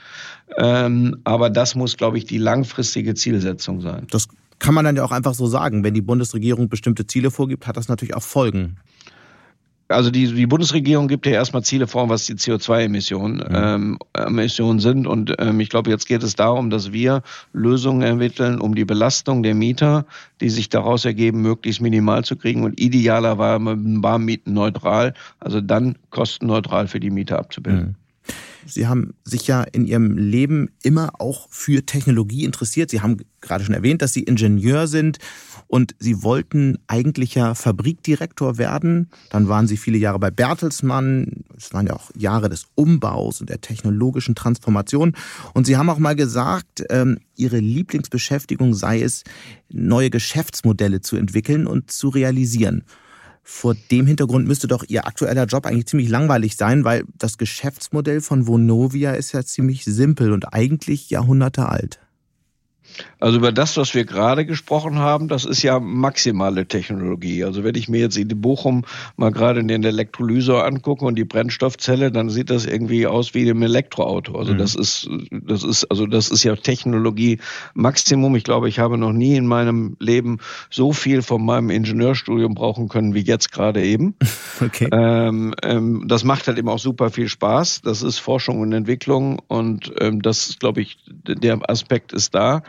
Ähm, 0.58 1.18
aber 1.26 1.52
das 1.52 1.76
muss, 1.76 1.98
glaube 1.98 2.18
ich, 2.18 2.26
die 2.26 2.40
langfristige 2.40 3.14
Zielsetzung 3.14 3.82
sein. 3.82 4.08
Das 4.10 4.28
kann 4.58 4.74
man 4.74 4.84
dann 4.84 4.96
ja 4.96 5.04
auch 5.04 5.12
einfach 5.12 5.36
so 5.36 5.46
sagen. 5.46 5.84
Wenn 5.84 5.94
die 5.94 6.02
Bundesregierung 6.02 6.70
bestimmte 6.70 7.06
Ziele 7.06 7.30
vorgibt, 7.30 7.68
hat 7.68 7.78
das 7.78 7.88
natürlich 7.88 8.16
auch 8.16 8.24
Folgen 8.24 8.78
also 9.88 10.10
die, 10.10 10.34
die 10.34 10.48
Bundesregierung 10.48 11.08
gibt 11.08 11.26
ja 11.26 11.34
erstmal 11.34 11.64
Ziele 11.64 11.88
vor, 11.88 12.10
was 12.10 12.26
die 12.26 12.34
CO2-Emissionen 12.34 13.38
mhm. 13.38 13.54
ähm, 13.54 14.00
Emissionen 14.14 14.80
sind. 14.80 15.06
Und 15.06 15.36
ähm, 15.38 15.60
ich 15.60 15.70
glaube, 15.70 15.90
jetzt 15.92 16.08
geht 16.08 16.24
es 16.24 16.36
darum, 16.36 16.70
dass 16.70 16.92
wir 16.92 17.22
Lösungen 17.54 18.02
ermitteln, 18.02 18.60
um 18.60 18.74
die 18.74 18.86
Belastung 18.86 19.44
der 19.44 19.54
Mieter, 19.54 20.06
die 20.42 20.50
sich 20.50 20.70
daraus 20.70 21.06
ergeben, 21.06 21.42
möglichst 21.42 21.82
minimal 21.82 22.24
zu 22.24 22.36
kriegen 22.36 22.64
und 22.64 22.80
idealerweise 22.80 23.46
neutral, 24.46 25.14
also 25.40 25.62
dann 25.62 25.98
kostenneutral 26.10 26.88
für 26.88 27.00
die 27.00 27.12
Mieter 27.12 27.38
abzubilden. 27.38 27.90
Mhm. 27.90 27.96
Sie 28.68 28.88
haben 28.88 29.14
sich 29.24 29.46
ja 29.46 29.62
in 29.62 29.86
Ihrem 29.86 30.18
Leben 30.18 30.70
immer 30.82 31.12
auch 31.20 31.48
für 31.52 31.86
Technologie 31.86 32.46
interessiert. 32.46 32.90
Sie 32.90 33.02
haben 33.02 33.18
gerade 33.42 33.64
schon 33.64 33.76
erwähnt, 33.76 34.02
dass 34.02 34.14
Sie 34.14 34.24
Ingenieur 34.24 34.88
sind 34.88 35.20
und 35.68 35.96
Sie 36.00 36.24
wollten 36.24 36.78
eigentlich 36.88 37.36
ja 37.36 37.56
Fabrikdirektor 37.56 38.58
werden. 38.58 39.10
Dann 39.30 39.48
waren 39.48 39.68
Sie 39.68 39.78
viele 39.78 39.98
Jahre 39.98 40.20
bei 40.20 40.32
Bertelsmann, 40.32 41.44
es 41.58 41.74
waren 41.74 41.88
ja 41.88 41.94
auch 41.94 42.12
Jahre 42.16 42.50
des 42.50 42.68
Umbaus 42.76 43.42
und 43.42 43.50
der 43.50 43.62
technologischen 43.62 44.36
Transformation. 44.36 45.16
Und 45.54 45.66
Sie 45.66 45.78
haben 45.78 45.90
auch 45.90 46.00
mal 46.00 46.16
gesagt, 46.16 46.84
ähm, 46.90 47.20
Ihre 47.36 47.60
Lieblingsbeschäftigung 47.60 48.74
sei 48.74 49.02
es, 49.02 49.24
neue 49.70 50.10
Geschäftsmodelle 50.10 51.02
zu 51.02 51.16
entwickeln 51.16 51.68
und 51.68 51.92
zu 51.92 52.10
realisieren. 52.10 52.84
Vor 53.48 53.76
dem 53.92 54.08
Hintergrund 54.08 54.48
müsste 54.48 54.68
doch 54.68 54.84
Ihr 54.88 55.06
aktueller 55.06 55.46
Job 55.46 55.66
eigentlich 55.66 55.86
ziemlich 55.86 56.10
langweilig 56.10 56.58
sein, 56.58 56.84
weil 56.84 57.06
das 57.16 57.38
Geschäftsmodell 57.38 58.22
von 58.22 58.48
Vonovia 58.48 59.14
ist 59.14 59.34
ja 59.34 59.44
ziemlich 59.44 59.86
simpel 59.86 60.32
und 60.32 60.52
eigentlich 60.54 61.12
Jahrhunderte 61.12 61.70
alt. 61.70 62.00
Also 63.20 63.38
über 63.38 63.52
das, 63.52 63.78
was 63.78 63.94
wir 63.96 64.06
gerade 64.06 64.46
gesprochen 64.46 65.00
haben, 65.00 65.28
das 65.28 65.46
ist 65.46 65.64
ja 65.64 65.80
maximale 65.80 66.68
Technologie. 66.68 67.44
Also 67.44 67.64
wenn 67.64 67.76
ich 67.76 67.90
mir 67.90 68.00
jetzt 68.00 68.18
in 68.18 68.28
Bochum 68.42 68.86
mal 69.18 69.32
gerade 69.32 69.64
den 69.64 69.84
Elektrolysor 69.84 70.66
angucke 70.66 71.06
und 71.06 71.16
die 71.16 71.24
Brennstoffzelle, 71.24 72.12
dann 72.12 72.30
sieht 72.30 72.50
das 72.50 72.66
irgendwie 72.66 73.08
aus 73.08 73.34
wie 73.34 73.48
im 73.48 73.62
Elektroauto. 73.62 74.38
Also 74.38 74.54
mhm. 74.54 74.58
das 74.58 74.76
ist, 74.76 75.10
das 75.32 75.64
ist, 75.64 75.86
also 75.86 76.06
das 76.06 76.30
ist 76.30 76.44
ja 76.44 76.56
Technologie 76.56 77.40
Maximum. 77.74 78.36
Ich 78.36 78.44
glaube, 78.44 78.70
ich 78.70 78.80
habe 78.80 78.98
noch 78.98 79.14
nie 79.14 79.36
in 79.36 79.48
meinem 79.48 79.96
Leben 80.00 80.40
so 80.70 80.94
viel 80.94 81.22
von 81.22 81.44
meinem 81.44 81.70
Ingenieurstudium 81.70 82.54
brauchen 82.54 82.90
können 82.90 83.14
wie 83.14 83.22
jetzt 83.22 83.52
gerade 83.52 83.84
eben. 83.84 84.16
Okay. 84.62 84.88
Ähm, 84.90 85.54
ähm, 85.64 86.06
das 86.08 86.24
macht 86.24 86.48
halt 86.48 86.58
eben 86.58 86.70
auch 86.70 86.80
super 86.80 87.10
viel 87.10 87.28
Spaß. 87.28 87.82
Das 87.82 88.04
ist 88.04 88.20
Forschung 88.20 88.62
und 88.62 88.72
Entwicklung 88.72 89.42
und 89.48 89.92
ähm, 90.00 90.22
das, 90.22 90.58
glaube 90.60 90.80
ich, 90.80 90.98
der 91.28 91.60
Aspekt 91.70 92.14
ist 92.14 92.36
da. 92.36 92.64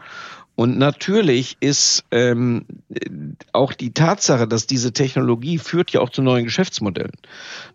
Und 0.57 0.79
natürlich 0.79 1.59
ist 1.61 2.05
ähm, 2.11 2.65
auch 3.53 3.75
die 3.75 3.93
Tatsache, 3.93 4.49
dass 4.49 4.67
diese 4.67 4.93
Technologie 4.93 5.59
führt 5.59 5.91
ja 5.91 6.01
auch 6.01 6.11
zu 6.11 6.23
neuen 6.23 6.45
Geschäftsmodellen. 6.45 7.13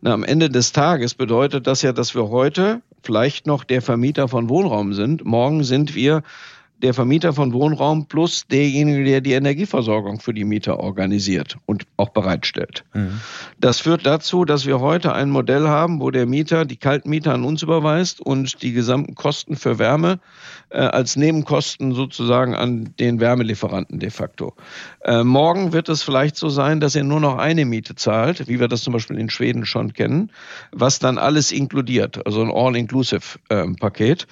Na, 0.02 0.14
am 0.14 0.24
Ende 0.24 0.50
des 0.50 0.74
Tages 0.74 1.14
bedeutet 1.14 1.68
das 1.68 1.84
ja, 1.84 1.94
dass 1.94 2.16
wir 2.16 2.30
heute 2.30 2.82
vielleicht 3.04 3.46
noch 3.46 3.64
der 3.64 3.84
Vermieter 3.84 4.28
von 4.28 4.50
Wohnraum 4.50 4.94
sind. 4.94 5.24
Morgen 5.24 5.64
sind 5.64 5.94
wir 5.94 6.24
der 6.82 6.94
Vermieter 6.94 7.34
von 7.34 7.54
Wohnraum 7.54 8.08
plus 8.08 8.48
derjenige, 8.48 9.04
der 9.04 9.22
die 9.22 9.34
Energieversorgung 9.34 10.20
für 10.20 10.34
die 10.34 10.44
Mieter 10.44 10.80
organisiert 10.80 11.58
und 11.66 11.86
auch 11.98 12.10
bereitstellt. 12.10 12.84
Mhm. 12.94 13.22
Das 13.60 13.80
führt 13.80 14.06
dazu, 14.06 14.46
dass 14.46 14.66
wir 14.66 14.80
heute 14.80 15.14
ein 15.14 15.30
Modell 15.30 15.68
haben, 15.68 16.00
wo 16.00 16.12
der 16.12 16.26
Mieter 16.26 16.66
die 16.66 16.78
Kaltmieter 16.78 17.34
an 17.34 17.44
uns 17.44 17.62
überweist 17.62 18.20
und 18.20 18.62
die 18.64 18.74
gesamten 18.74 19.16
Kosten 19.16 19.56
für 19.56 19.78
Wärme 19.78 20.20
äh, 20.72 20.78
als 20.80 21.16
Nebenkosten 21.16 21.94
sozusagen 21.94 22.56
an 22.56 22.94
den 23.00 23.20
Wärmelieferanten 23.20 24.00
de 24.00 24.10
facto. 24.10 24.56
Äh, 25.04 25.24
morgen 25.24 25.74
wird 25.74 25.90
es 25.90 26.02
vielleicht 26.02 26.38
so 26.38 26.50
sein, 26.50 26.80
dass 26.80 26.96
er 26.96 27.04
nur 27.04 27.20
noch 27.20 27.38
eine 27.38 27.66
Miete 27.66 27.96
zahlt, 27.96 28.48
wie 28.48 28.60
wir 28.60 28.68
das 28.68 28.82
zum 28.82 28.94
Beispiel 28.94 29.20
in 29.20 29.30
Schweden 29.30 29.66
schon 29.66 29.94
kennen, 29.94 30.32
was 30.72 31.00
dann 31.00 31.18
alles 31.18 31.52
inkludiert, 31.52 32.26
also 32.26 32.42
ein 32.42 32.52
All-Inclusive-Paket. 32.52 34.28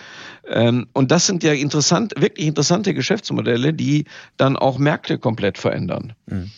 Ähm, 0.48 0.88
und 0.94 1.12
das 1.12 1.26
sind 1.26 1.44
ja 1.44 1.54
interessant, 1.54 2.14
wirklich 2.18 2.48
interessante 2.48 2.94
Geschäftsmodelle, 2.94 3.74
die 3.74 4.06
dann 4.38 4.56
auch 4.56 4.78
Märkte 4.78 5.18
komplett 5.18 5.58
verändern. 5.58 6.14
Mhm. 6.26 6.52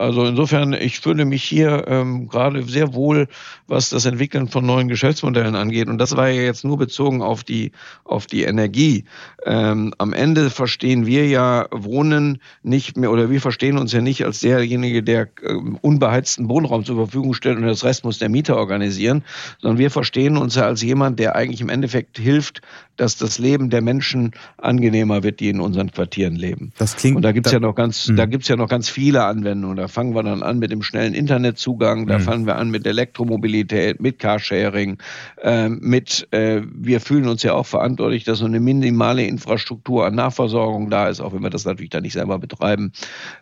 Also 0.00 0.24
insofern, 0.24 0.72
ich 0.72 0.98
fühle 1.00 1.26
mich 1.26 1.44
hier 1.44 1.84
ähm, 1.86 2.28
gerade 2.28 2.62
sehr 2.62 2.94
wohl, 2.94 3.28
was 3.66 3.90
das 3.90 4.06
Entwickeln 4.06 4.48
von 4.48 4.64
neuen 4.64 4.88
Geschäftsmodellen 4.88 5.54
angeht. 5.54 5.88
Und 5.88 5.98
das 5.98 6.16
war 6.16 6.30
ja 6.30 6.40
jetzt 6.40 6.64
nur 6.64 6.78
bezogen 6.78 7.20
auf 7.20 7.44
die, 7.44 7.72
auf 8.04 8.24
die 8.24 8.44
Energie. 8.44 9.04
Ähm, 9.44 9.92
am 9.98 10.14
Ende 10.14 10.48
verstehen 10.48 11.04
wir 11.04 11.26
ja 11.26 11.66
Wohnen 11.70 12.40
nicht 12.62 12.96
mehr, 12.96 13.10
oder 13.10 13.28
wir 13.28 13.42
verstehen 13.42 13.76
uns 13.76 13.92
ja 13.92 14.00
nicht 14.00 14.24
als 14.24 14.40
derjenige, 14.40 15.02
der 15.02 15.28
äh, 15.42 15.52
unbeheizten 15.82 16.48
Wohnraum 16.48 16.82
zur 16.82 16.96
Verfügung 16.96 17.34
stellt 17.34 17.58
und 17.58 17.66
das 17.66 17.84
Rest 17.84 18.02
muss 18.04 18.18
der 18.18 18.30
Mieter 18.30 18.56
organisieren, 18.56 19.22
sondern 19.60 19.78
wir 19.78 19.90
verstehen 19.90 20.38
uns 20.38 20.54
ja 20.54 20.62
als 20.62 20.80
jemand, 20.80 21.18
der 21.18 21.36
eigentlich 21.36 21.60
im 21.60 21.68
Endeffekt 21.68 22.16
hilft, 22.16 22.62
dass 22.96 23.16
das 23.16 23.38
Leben 23.38 23.70
der 23.70 23.80
Menschen 23.80 24.32
angenehmer 24.58 25.22
wird, 25.22 25.40
die 25.40 25.48
in 25.48 25.60
unseren 25.60 25.90
Quartieren 25.90 26.36
leben. 26.36 26.72
Das 26.78 26.96
klingt. 26.96 27.16
Und 27.16 27.22
da 27.22 27.32
gibt's 27.32 27.50
da, 27.50 27.56
ja 27.56 27.60
noch 27.60 27.74
ganz, 27.74 28.08
mh. 28.08 28.16
da 28.16 28.26
gibt's 28.26 28.48
ja 28.48 28.56
noch 28.56 28.68
ganz 28.68 28.88
viele 28.88 29.24
Anwendungen 29.24 29.78
fangen 29.90 30.14
wir 30.14 30.22
dann 30.22 30.42
an 30.42 30.58
mit 30.58 30.70
dem 30.70 30.82
schnellen 30.82 31.14
Internetzugang, 31.14 32.06
da 32.06 32.18
mhm. 32.18 32.22
fangen 32.22 32.46
wir 32.46 32.56
an 32.56 32.70
mit 32.70 32.86
Elektromobilität, 32.86 34.00
mit 34.00 34.18
Carsharing, 34.18 34.98
äh, 35.42 35.68
mit, 35.68 36.28
äh, 36.30 36.62
wir 36.72 37.00
fühlen 37.00 37.28
uns 37.28 37.42
ja 37.42 37.54
auch 37.54 37.66
verantwortlich, 37.66 38.24
dass 38.24 38.38
so 38.38 38.46
eine 38.46 38.60
minimale 38.60 39.24
Infrastruktur 39.24 40.06
an 40.06 40.14
Nachversorgung 40.14 40.90
da 40.90 41.08
ist, 41.08 41.20
auch 41.20 41.32
wenn 41.32 41.42
wir 41.42 41.50
das 41.50 41.64
natürlich 41.64 41.90
dann 41.90 42.02
nicht 42.02 42.14
selber 42.14 42.38
betreiben. 42.38 42.92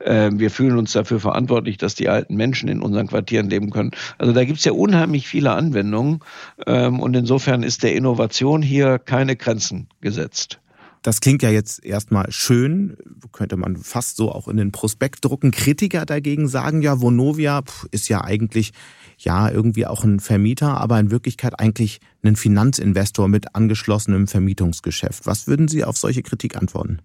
Äh, 0.01 0.31
wir 0.33 0.51
fühlen 0.51 0.79
uns 0.79 0.93
dafür 0.93 1.21
verantwortlich, 1.21 1.77
dass 1.77 1.95
die 1.95 2.09
alten 2.09 2.37
Menschen 2.37 2.69
in 2.69 2.81
unseren 2.81 3.07
Quartieren 3.07 3.49
leben 3.49 3.71
können. 3.71 3.93
Also 4.19 4.33
da 4.33 4.45
gibt 4.45 4.59
es 4.59 4.65
ja 4.65 4.73
unheimlich 4.73 5.29
viele 5.29 5.53
Anwendungen 5.53 6.21
ähm, 6.67 7.01
und 7.01 7.15
insofern 7.15 7.63
ist 7.63 7.83
der 7.83 7.95
Innovation 7.95 8.63
hier 8.63 8.99
keine 8.99 9.37
Grenzen 9.37 9.89
gesetzt. 10.01 10.61
Das 11.03 11.21
klingt 11.21 11.43
ja 11.43 11.51
jetzt 11.51 11.85
erstmal 11.85 12.31
schön, 12.31 12.97
könnte 13.33 13.57
man 13.57 13.77
fast 13.77 14.17
so 14.17 14.33
auch 14.33 14.49
in 14.49 14.57
den 14.57 14.73
Prospekt 14.73 15.25
drucken. 15.25 15.51
Kritiker 15.51 16.05
dagegen 16.07 16.49
sagen 16.49 16.83
ja, 16.83 17.01
Vonovia 17.01 17.63
ist 17.91 18.09
ja 18.09 18.25
eigentlich 18.25 18.73
ja 19.17 19.51
irgendwie 19.51 19.87
auch 19.87 20.05
ein 20.05 20.21
Vermieter, 20.21 20.81
aber 20.81 20.99
in 20.99 21.11
Wirklichkeit 21.11 21.59
eigentlich 21.59 22.01
ein 22.23 22.37
Finanzinvestor 22.37 23.29
mit 23.29 23.55
angeschlossenem 23.55 24.27
Vermietungsgeschäft. 24.27 25.27
Was 25.27 25.47
würden 25.47 25.69
Sie 25.69 25.85
auf 25.85 25.97
solche 25.97 26.23
Kritik 26.23 26.57
antworten? 26.57 26.99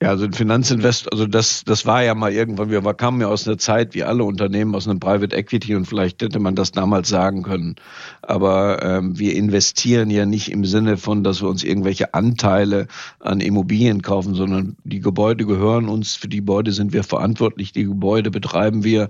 Ja, 0.00 0.10
also 0.10 0.26
ein 0.26 0.32
Finanzinvest, 0.32 1.10
also 1.10 1.26
das, 1.26 1.64
das 1.64 1.84
war 1.84 2.04
ja 2.04 2.14
mal 2.14 2.32
irgendwann, 2.32 2.70
wir 2.70 2.80
kamen 2.94 3.20
ja 3.20 3.26
aus 3.26 3.48
einer 3.48 3.58
Zeit, 3.58 3.94
wie 3.94 4.04
alle 4.04 4.22
Unternehmen, 4.22 4.76
aus 4.76 4.86
einem 4.86 5.00
Private 5.00 5.34
Equity 5.34 5.74
und 5.74 5.86
vielleicht 5.86 6.22
hätte 6.22 6.38
man 6.38 6.54
das 6.54 6.70
damals 6.70 7.08
sagen 7.08 7.42
können. 7.42 7.74
Aber 8.22 8.80
ähm, 8.84 9.18
wir 9.18 9.34
investieren 9.34 10.08
ja 10.10 10.24
nicht 10.24 10.52
im 10.52 10.64
Sinne 10.64 10.98
von, 10.98 11.24
dass 11.24 11.42
wir 11.42 11.48
uns 11.48 11.64
irgendwelche 11.64 12.14
Anteile 12.14 12.86
an 13.18 13.40
Immobilien 13.40 14.00
kaufen, 14.02 14.34
sondern 14.34 14.76
die 14.84 15.00
Gebäude 15.00 15.44
gehören 15.46 15.88
uns, 15.88 16.14
für 16.14 16.28
die 16.28 16.38
Gebäude 16.38 16.70
sind 16.70 16.92
wir 16.92 17.02
verantwortlich, 17.02 17.72
die 17.72 17.84
Gebäude 17.84 18.30
betreiben 18.30 18.84
wir 18.84 19.08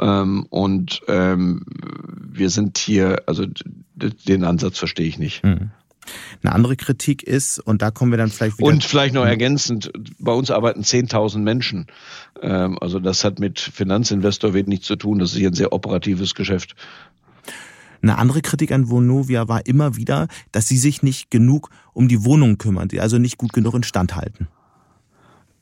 ähm, 0.00 0.46
und 0.50 1.00
ähm, 1.06 1.64
wir 2.18 2.50
sind 2.50 2.78
hier, 2.78 3.22
also 3.26 3.46
den 3.94 4.42
Ansatz 4.42 4.78
verstehe 4.78 5.06
ich 5.06 5.18
nicht. 5.18 5.44
Mhm. 5.44 5.70
Eine 6.42 6.54
andere 6.54 6.76
Kritik 6.76 7.22
ist, 7.22 7.58
und 7.58 7.82
da 7.82 7.90
kommen 7.90 8.12
wir 8.12 8.18
dann 8.18 8.30
vielleicht 8.30 8.58
wieder. 8.58 8.68
Und 8.68 8.84
vielleicht 8.84 9.14
noch 9.14 9.24
ergänzend, 9.24 9.90
bei 10.18 10.32
uns 10.32 10.50
arbeiten 10.50 10.82
10.000 10.82 11.38
Menschen. 11.38 11.86
Ähm, 12.42 12.78
also 12.80 13.00
das 13.00 13.24
hat 13.24 13.38
mit 13.38 13.60
Finanzinvestor 13.60 14.54
wenig 14.54 14.82
zu 14.82 14.96
tun. 14.96 15.18
Das 15.18 15.32
ist 15.32 15.38
hier 15.38 15.50
ein 15.50 15.54
sehr 15.54 15.72
operatives 15.72 16.34
Geschäft. 16.34 16.74
Eine 18.02 18.18
andere 18.18 18.42
Kritik 18.42 18.70
an 18.70 18.90
Vonovia 18.90 19.48
war 19.48 19.66
immer 19.66 19.96
wieder, 19.96 20.28
dass 20.52 20.68
sie 20.68 20.76
sich 20.76 21.02
nicht 21.02 21.30
genug 21.30 21.70
um 21.94 22.06
die 22.06 22.22
Wohnungen 22.22 22.58
kümmern, 22.58 22.88
die 22.88 23.00
also 23.00 23.16
nicht 23.16 23.38
gut 23.38 23.54
genug 23.54 23.74
instand 23.74 24.14
halten. 24.14 24.48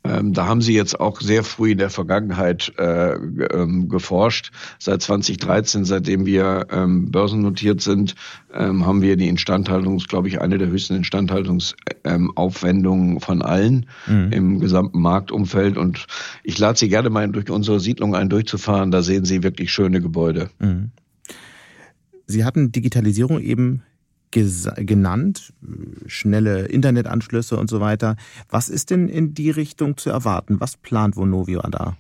Ähm, 0.05 0.33
da 0.33 0.47
haben 0.47 0.63
sie 0.63 0.75
jetzt 0.75 0.99
auch 0.99 1.21
sehr 1.21 1.45
früh 1.45 1.71
in 1.73 1.79
der 1.79 1.91
Vergangenheit 1.91 2.73
äh, 2.77 3.13
ähm, 3.13 3.89
geforscht. 3.89 4.51
Seit 4.79 5.03
2013, 5.03 5.85
seitdem 5.85 6.27
wir 6.27 6.67
ähm, 6.71 7.13
börsennotiert 7.13 7.81
sind, 7.81 8.17
ähm, 8.53 8.85
haben 8.85 9.01
wir 9.03 9.17
die 9.17 9.29
Instandhaltung, 9.29 9.99
glaube 9.99 10.27
ich, 10.27 10.41
eine 10.41 10.59
der 10.59 10.67
höchsten 10.69 10.97
Instandhaltungsaufwendungen 10.97 13.21
von 13.21 13.43
allen 13.43 13.87
mhm. 14.09 14.33
im 14.33 14.59
gesamten 14.59 15.01
Marktumfeld. 15.01 15.77
Und 15.77 16.07
ich 16.43 16.59
lade 16.59 16.77
Sie 16.79 16.89
gerne 16.89 17.11
mal 17.11 17.29
durch 17.29 17.49
unsere 17.51 17.79
Siedlung 17.79 18.17
ein, 18.17 18.29
durchzufahren. 18.29 18.91
Da 18.91 19.03
sehen 19.03 19.25
Sie 19.25 19.45
wirklich 19.45 19.73
schöne 19.73 20.01
Gebäude. 20.01 20.51
Mhm. 20.59 20.91
Sie 22.27 22.45
hatten 22.45 22.73
Digitalisierung 22.73 23.41
eben 23.41 23.85
genannt, 24.33 25.53
schnelle 26.07 26.67
Internetanschlüsse 26.67 27.57
und 27.57 27.71
so 27.71 27.81
weiter. 27.81 28.17
Was 28.49 28.69
ist 28.69 28.91
denn 28.91 29.09
in 29.09 29.35
die 29.35 29.51
Richtung 29.51 29.97
zu 29.97 30.11
erwarten? 30.11 30.61
Was 30.61 30.77
plant 30.77 31.17
Vonovia 31.17 31.63
da? 31.71 31.97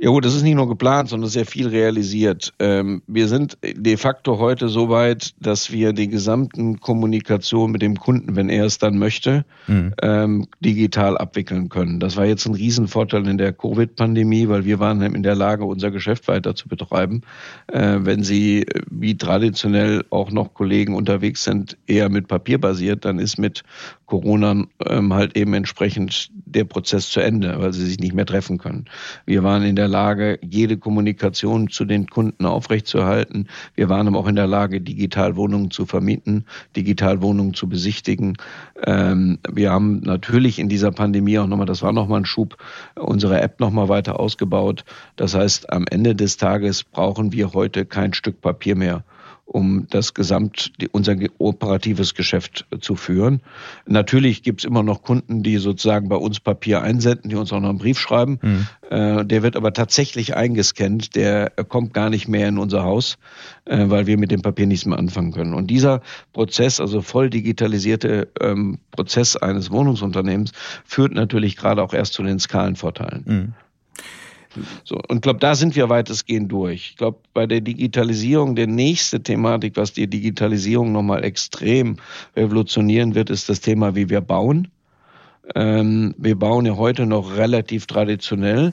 Ja 0.00 0.10
gut, 0.10 0.24
das 0.24 0.34
ist 0.36 0.42
nicht 0.42 0.54
nur 0.54 0.68
geplant, 0.68 1.08
sondern 1.08 1.28
sehr 1.28 1.44
viel 1.44 1.66
realisiert. 1.66 2.54
Ähm, 2.60 3.02
wir 3.08 3.26
sind 3.26 3.58
de 3.62 3.96
facto 3.96 4.38
heute 4.38 4.68
so 4.68 4.88
weit, 4.90 5.34
dass 5.40 5.72
wir 5.72 5.92
die 5.92 6.08
gesamten 6.08 6.78
Kommunikation 6.78 7.72
mit 7.72 7.82
dem 7.82 7.96
Kunden, 7.96 8.36
wenn 8.36 8.48
er 8.48 8.64
es 8.64 8.78
dann 8.78 8.98
möchte, 8.98 9.44
mhm. 9.66 9.94
ähm, 10.00 10.46
digital 10.60 11.18
abwickeln 11.18 11.68
können. 11.68 11.98
Das 11.98 12.16
war 12.16 12.26
jetzt 12.26 12.46
ein 12.46 12.54
Riesenvorteil 12.54 13.26
in 13.26 13.38
der 13.38 13.52
Covid-Pandemie, 13.52 14.48
weil 14.48 14.64
wir 14.64 14.78
waren 14.78 15.02
in 15.02 15.24
der 15.24 15.34
Lage, 15.34 15.64
unser 15.64 15.90
Geschäft 15.90 16.28
weiter 16.28 16.54
zu 16.54 16.68
betreiben. 16.68 17.22
Äh, 17.66 17.98
wenn 18.02 18.22
Sie 18.22 18.62
äh, 18.62 18.82
wie 18.88 19.16
traditionell 19.16 20.04
auch 20.10 20.30
noch 20.30 20.54
Kollegen 20.54 20.94
unterwegs 20.94 21.42
sind, 21.42 21.76
eher 21.88 22.08
mit 22.08 22.28
Papier 22.28 22.60
basiert, 22.60 23.04
dann 23.04 23.18
ist 23.18 23.36
mit 23.36 23.64
Corona 24.06 24.64
ähm, 24.86 25.12
halt 25.12 25.36
eben 25.36 25.54
entsprechend 25.54 26.30
der 26.52 26.64
Prozess 26.64 27.10
zu 27.10 27.20
Ende, 27.20 27.58
weil 27.58 27.72
sie 27.72 27.84
sich 27.84 27.98
nicht 27.98 28.14
mehr 28.14 28.26
treffen 28.26 28.58
können. 28.58 28.86
Wir 29.26 29.42
waren 29.42 29.62
in 29.62 29.76
der 29.76 29.88
Lage, 29.88 30.38
jede 30.42 30.78
Kommunikation 30.78 31.68
zu 31.68 31.84
den 31.84 32.06
Kunden 32.06 32.46
aufrechtzuerhalten. 32.46 33.48
Wir 33.74 33.88
waren 33.88 34.08
aber 34.08 34.18
auch 34.18 34.26
in 34.26 34.36
der 34.36 34.46
Lage, 34.46 34.80
digital 34.80 35.36
Wohnungen 35.36 35.70
zu 35.70 35.86
vermieten, 35.86 36.44
digital 36.76 37.22
Wohnungen 37.22 37.54
zu 37.54 37.68
besichtigen. 37.68 38.36
Ähm, 38.84 39.38
wir 39.50 39.70
haben 39.70 40.00
natürlich 40.00 40.58
in 40.58 40.68
dieser 40.68 40.92
Pandemie 40.92 41.38
auch 41.38 41.46
nochmal, 41.46 41.66
das 41.66 41.82
war 41.82 41.92
nochmal 41.92 42.20
ein 42.20 42.26
Schub, 42.26 42.56
unsere 42.94 43.40
App 43.40 43.60
nochmal 43.60 43.88
weiter 43.88 44.18
ausgebaut. 44.18 44.84
Das 45.16 45.34
heißt, 45.34 45.72
am 45.72 45.84
Ende 45.90 46.14
des 46.14 46.36
Tages 46.36 46.84
brauchen 46.84 47.32
wir 47.32 47.52
heute 47.52 47.84
kein 47.84 48.12
Stück 48.12 48.40
Papier 48.40 48.76
mehr 48.76 49.04
um 49.48 49.86
das 49.88 50.12
Gesamt, 50.12 50.72
unser 50.92 51.16
operatives 51.38 52.14
Geschäft 52.14 52.66
zu 52.80 52.96
führen. 52.96 53.40
Natürlich 53.86 54.42
gibt 54.42 54.60
es 54.60 54.64
immer 54.66 54.82
noch 54.82 55.02
Kunden, 55.02 55.42
die 55.42 55.56
sozusagen 55.56 56.10
bei 56.10 56.16
uns 56.16 56.38
Papier 56.38 56.82
einsenden, 56.82 57.30
die 57.30 57.36
uns 57.36 57.50
auch 57.52 57.60
noch 57.60 57.70
einen 57.70 57.78
Brief 57.78 57.98
schreiben. 57.98 58.38
Mhm. 58.42 58.66
Äh, 58.90 59.24
der 59.24 59.42
wird 59.42 59.56
aber 59.56 59.72
tatsächlich 59.72 60.36
eingescannt, 60.36 61.16
der 61.16 61.50
kommt 61.68 61.94
gar 61.94 62.10
nicht 62.10 62.28
mehr 62.28 62.46
in 62.48 62.58
unser 62.58 62.84
Haus, 62.84 63.16
äh, 63.64 63.88
weil 63.88 64.06
wir 64.06 64.18
mit 64.18 64.30
dem 64.30 64.42
Papier 64.42 64.66
nichts 64.66 64.84
mehr 64.84 64.98
anfangen 64.98 65.32
können. 65.32 65.54
Und 65.54 65.68
dieser 65.68 66.02
Prozess, 66.34 66.78
also 66.78 67.00
voll 67.00 67.30
digitalisierte 67.30 68.28
ähm, 68.40 68.78
Prozess 68.90 69.36
eines 69.36 69.70
Wohnungsunternehmens, 69.70 70.52
führt 70.84 71.14
natürlich 71.14 71.56
gerade 71.56 71.82
auch 71.82 71.94
erst 71.94 72.12
zu 72.12 72.22
den 72.22 72.38
Skalenvorteilen. 72.38 73.24
Mhm. 73.26 73.54
So, 74.84 74.96
und 75.08 75.16
ich 75.16 75.22
glaube, 75.22 75.38
da 75.38 75.54
sind 75.54 75.76
wir 75.76 75.88
weitestgehend 75.88 76.50
durch. 76.50 76.90
Ich 76.90 76.96
glaube, 76.96 77.18
bei 77.34 77.46
der 77.46 77.60
Digitalisierung, 77.60 78.56
der 78.56 78.66
nächste 78.66 79.22
Thematik, 79.22 79.76
was 79.76 79.92
die 79.92 80.08
Digitalisierung 80.08 80.92
nochmal 80.92 81.24
extrem 81.24 81.96
revolutionieren 82.36 83.14
wird, 83.14 83.30
ist 83.30 83.48
das 83.48 83.60
Thema, 83.60 83.94
wie 83.94 84.08
wir 84.08 84.20
bauen. 84.20 84.68
Ähm, 85.54 86.14
wir 86.18 86.38
bauen 86.38 86.66
ja 86.66 86.76
heute 86.76 87.06
noch 87.06 87.36
relativ 87.36 87.86
traditionell. 87.86 88.72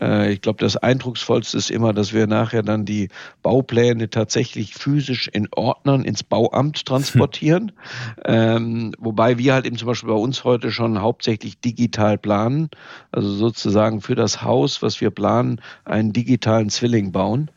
Äh, 0.00 0.32
ich 0.32 0.40
glaube, 0.40 0.58
das 0.60 0.76
Eindrucksvollste 0.76 1.56
ist 1.58 1.70
immer, 1.70 1.92
dass 1.92 2.12
wir 2.12 2.26
nachher 2.26 2.62
dann 2.62 2.84
die 2.84 3.08
Baupläne 3.42 4.10
tatsächlich 4.10 4.74
physisch 4.74 5.28
in 5.28 5.48
Ordnern 5.54 6.04
ins 6.04 6.22
Bauamt 6.22 6.84
transportieren. 6.84 7.72
ähm, 8.24 8.94
wobei 8.98 9.38
wir 9.38 9.54
halt 9.54 9.66
eben 9.66 9.76
zum 9.76 9.88
Beispiel 9.88 10.10
bei 10.10 10.16
uns 10.16 10.44
heute 10.44 10.70
schon 10.70 11.00
hauptsächlich 11.00 11.60
digital 11.60 12.18
planen. 12.18 12.70
Also 13.12 13.32
sozusagen 13.32 14.00
für 14.00 14.14
das 14.14 14.42
Haus, 14.42 14.82
was 14.82 15.00
wir 15.00 15.10
planen, 15.10 15.60
einen 15.84 16.12
digitalen 16.12 16.70
Zwilling 16.70 17.12
bauen 17.12 17.50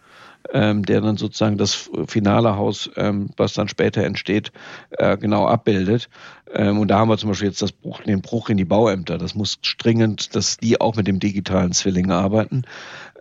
ähm, 0.53 0.83
der 0.83 1.01
dann 1.01 1.17
sozusagen 1.17 1.57
das 1.57 1.89
finale 2.07 2.55
Haus, 2.55 2.89
ähm, 2.95 3.29
was 3.37 3.53
dann 3.53 3.67
später 3.67 4.03
entsteht, 4.03 4.51
äh, 4.91 5.17
genau 5.17 5.47
abbildet. 5.47 6.09
Ähm, 6.53 6.79
und 6.79 6.89
da 6.89 6.99
haben 6.99 7.09
wir 7.09 7.17
zum 7.17 7.29
Beispiel 7.29 7.49
jetzt 7.49 7.61
das 7.61 7.71
Bruch, 7.71 8.01
den 8.01 8.21
Bruch 8.21 8.49
in 8.49 8.57
die 8.57 8.65
Bauämter. 8.65 9.17
Das 9.17 9.35
muss 9.35 9.59
dringend, 9.77 10.35
dass 10.35 10.57
die 10.57 10.79
auch 10.79 10.95
mit 10.95 11.07
dem 11.07 11.19
digitalen 11.19 11.73
Zwilling 11.73 12.11
arbeiten. 12.11 12.63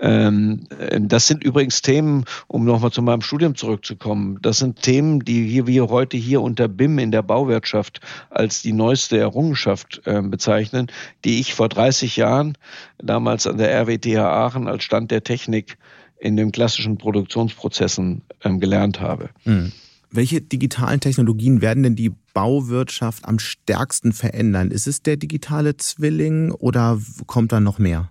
Ähm, 0.00 0.66
das 1.00 1.26
sind 1.26 1.42
übrigens 1.42 1.82
Themen, 1.82 2.24
um 2.48 2.64
nochmal 2.64 2.90
zu 2.90 3.02
meinem 3.02 3.22
Studium 3.22 3.54
zurückzukommen, 3.54 4.38
das 4.42 4.58
sind 4.58 4.82
Themen, 4.82 5.20
die 5.20 5.66
wir 5.66 5.88
heute 5.88 6.16
hier 6.16 6.42
unter 6.42 6.68
BIM 6.68 6.98
in 6.98 7.10
der 7.10 7.22
Bauwirtschaft 7.22 8.00
als 8.30 8.62
die 8.62 8.74
neueste 8.74 9.18
Errungenschaft 9.18 10.02
äh, 10.04 10.20
bezeichnen, 10.20 10.88
die 11.24 11.40
ich 11.40 11.54
vor 11.54 11.68
30 11.68 12.16
Jahren 12.16 12.58
damals 12.98 13.46
an 13.46 13.56
der 13.56 13.72
RWTH 13.72 14.18
Aachen 14.18 14.68
als 14.68 14.84
Stand 14.84 15.10
der 15.10 15.24
Technik 15.24 15.78
in 16.18 16.36
den 16.36 16.52
klassischen 16.52 16.98
Produktionsprozessen 16.98 18.22
ähm, 18.42 18.60
gelernt 18.60 19.00
habe. 19.00 19.30
Mhm. 19.44 19.72
Welche 20.10 20.40
digitalen 20.40 21.00
Technologien 21.00 21.60
werden 21.60 21.82
denn 21.82 21.96
die 21.96 22.12
Bauwirtschaft 22.32 23.24
am 23.24 23.38
stärksten 23.38 24.12
verändern? 24.12 24.70
Ist 24.70 24.86
es 24.86 25.02
der 25.02 25.16
digitale 25.16 25.76
Zwilling 25.76 26.52
oder 26.52 26.98
kommt 27.26 27.52
da 27.52 27.60
noch 27.60 27.78
mehr? 27.78 28.10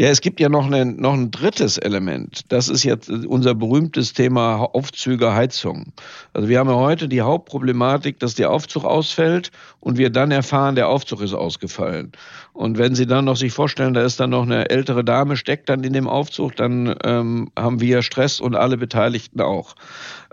Ja, 0.00 0.08
es 0.08 0.22
gibt 0.22 0.40
ja 0.40 0.48
noch, 0.48 0.64
eine, 0.64 0.86
noch 0.86 1.12
ein 1.12 1.30
drittes 1.30 1.76
Element. 1.76 2.50
Das 2.50 2.70
ist 2.70 2.84
jetzt 2.84 3.10
unser 3.10 3.54
berühmtes 3.54 4.14
Thema 4.14 4.56
Aufzüge, 4.72 5.34
Heizung. 5.34 5.92
Also 6.32 6.48
wir 6.48 6.58
haben 6.58 6.70
ja 6.70 6.76
heute 6.76 7.06
die 7.06 7.20
Hauptproblematik, 7.20 8.18
dass 8.18 8.34
der 8.34 8.50
Aufzug 8.50 8.84
ausfällt 8.84 9.50
und 9.78 9.98
wir 9.98 10.08
dann 10.08 10.30
erfahren, 10.30 10.74
der 10.74 10.88
Aufzug 10.88 11.20
ist 11.20 11.34
ausgefallen. 11.34 12.12
Und 12.54 12.78
wenn 12.78 12.94
Sie 12.94 13.06
dann 13.06 13.26
noch 13.26 13.36
sich 13.36 13.52
vorstellen, 13.52 13.92
da 13.92 14.02
ist 14.02 14.20
dann 14.20 14.30
noch 14.30 14.42
eine 14.42 14.70
ältere 14.70 15.04
Dame, 15.04 15.36
steckt 15.36 15.68
dann 15.68 15.84
in 15.84 15.92
dem 15.92 16.08
Aufzug, 16.08 16.56
dann 16.56 16.94
ähm, 17.04 17.50
haben 17.54 17.80
wir 17.80 18.00
Stress 18.00 18.40
und 18.40 18.54
alle 18.54 18.78
Beteiligten 18.78 19.42
auch. 19.42 19.74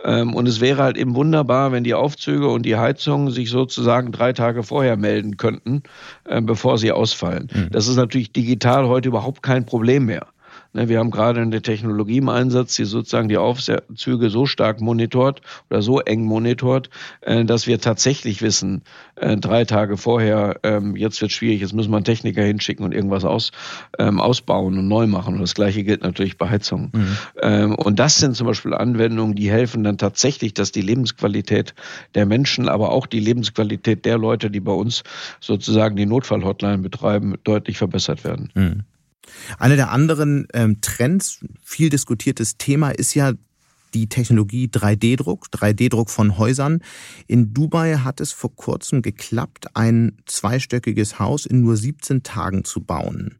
Ähm, 0.03 0.33
und 0.35 0.47
es 0.47 0.61
wäre 0.61 0.83
halt 0.83 0.97
eben 0.97 1.15
wunderbar, 1.15 1.71
wenn 1.71 1.83
die 1.83 1.93
Aufzüge 1.93 2.47
und 2.47 2.63
die 2.63 2.75
Heizungen 2.75 3.31
sich 3.31 3.49
sozusagen 3.49 4.11
drei 4.11 4.33
Tage 4.33 4.63
vorher 4.63 4.95
melden 4.97 5.37
könnten, 5.37 5.83
äh, 6.25 6.41
bevor 6.41 6.77
sie 6.77 6.91
ausfallen. 6.91 7.49
Mhm. 7.53 7.69
Das 7.71 7.87
ist 7.87 7.95
natürlich 7.95 8.31
digital 8.31 8.87
heute 8.87 9.09
überhaupt 9.09 9.41
kein 9.41 9.56
Problem 9.65 10.05
mehr. 10.05 10.27
Ne, 10.73 10.89
wir 10.89 10.99
haben 10.99 11.11
gerade 11.11 11.41
eine 11.41 11.61
Technologie 11.61 12.17
im 12.17 12.29
Einsatz, 12.29 12.75
die 12.75 12.85
sozusagen 12.85 13.29
die 13.29 13.37
Aufzüge 13.37 14.29
so 14.29 14.45
stark 14.45 14.81
monitort 14.81 15.41
oder 15.69 15.81
so 15.81 15.99
eng 16.01 16.23
monitort, 16.23 16.89
äh, 17.21 17.45
dass 17.45 17.67
wir 17.67 17.79
tatsächlich 17.79 18.41
wissen, 18.41 18.83
äh, 19.15 19.37
drei 19.37 19.65
Tage 19.65 19.97
vorher, 19.97 20.59
ähm, 20.63 20.95
jetzt 20.95 21.21
wird 21.21 21.31
schwierig, 21.31 21.61
jetzt 21.61 21.73
müssen 21.73 21.91
wir 21.91 21.97
einen 21.97 22.05
Techniker 22.05 22.43
hinschicken 22.43 22.85
und 22.85 22.93
irgendwas 22.93 23.25
aus, 23.25 23.51
ähm, 23.97 24.19
ausbauen 24.19 24.77
und 24.77 24.87
neu 24.87 25.07
machen. 25.07 25.35
Und 25.35 25.41
das 25.41 25.55
Gleiche 25.55 25.83
gilt 25.83 26.03
natürlich 26.03 26.37
bei 26.37 26.49
Heizungen. 26.49 26.91
Mhm. 26.93 27.17
Ähm, 27.41 27.75
und 27.75 27.97
das 27.97 28.17
sind 28.17 28.35
zum 28.35 28.47
Beispiel 28.47 28.73
Anwendungen, 28.73 29.35
die 29.35 29.49
helfen 29.49 29.83
dann 29.83 29.97
tatsächlich, 29.97 30.53
dass 30.53 30.71
die 30.71 30.81
Lebensqualität 30.81 31.73
der 32.15 32.25
Menschen, 32.25 32.69
aber 32.69 32.91
auch 32.91 33.07
die 33.07 33.19
Lebensqualität 33.19 34.05
der 34.05 34.17
Leute, 34.17 34.51
die 34.51 34.59
bei 34.59 34.73
uns 34.73 35.03
sozusagen 35.39 35.95
die 35.95 36.05
Notfallhotline 36.05 36.79
betreiben, 36.79 37.35
deutlich 37.43 37.77
verbessert 37.77 38.23
werden. 38.23 38.49
Mhm. 38.53 38.83
Einer 39.59 39.75
der 39.75 39.91
anderen 39.91 40.47
ähm, 40.53 40.81
Trends, 40.81 41.39
viel 41.63 41.89
diskutiertes 41.89 42.57
Thema, 42.57 42.91
ist 42.91 43.13
ja 43.13 43.33
die 43.93 44.07
Technologie 44.07 44.67
3D-Druck, 44.67 45.47
3D-Druck 45.47 46.09
von 46.09 46.37
Häusern. 46.37 46.81
In 47.27 47.53
Dubai 47.53 47.97
hat 47.97 48.21
es 48.21 48.31
vor 48.31 48.55
kurzem 48.55 49.01
geklappt, 49.01 49.75
ein 49.75 50.17
zweistöckiges 50.25 51.19
Haus 51.19 51.45
in 51.45 51.61
nur 51.61 51.77
17 51.77 52.23
Tagen 52.23 52.63
zu 52.63 52.81
bauen. 52.81 53.37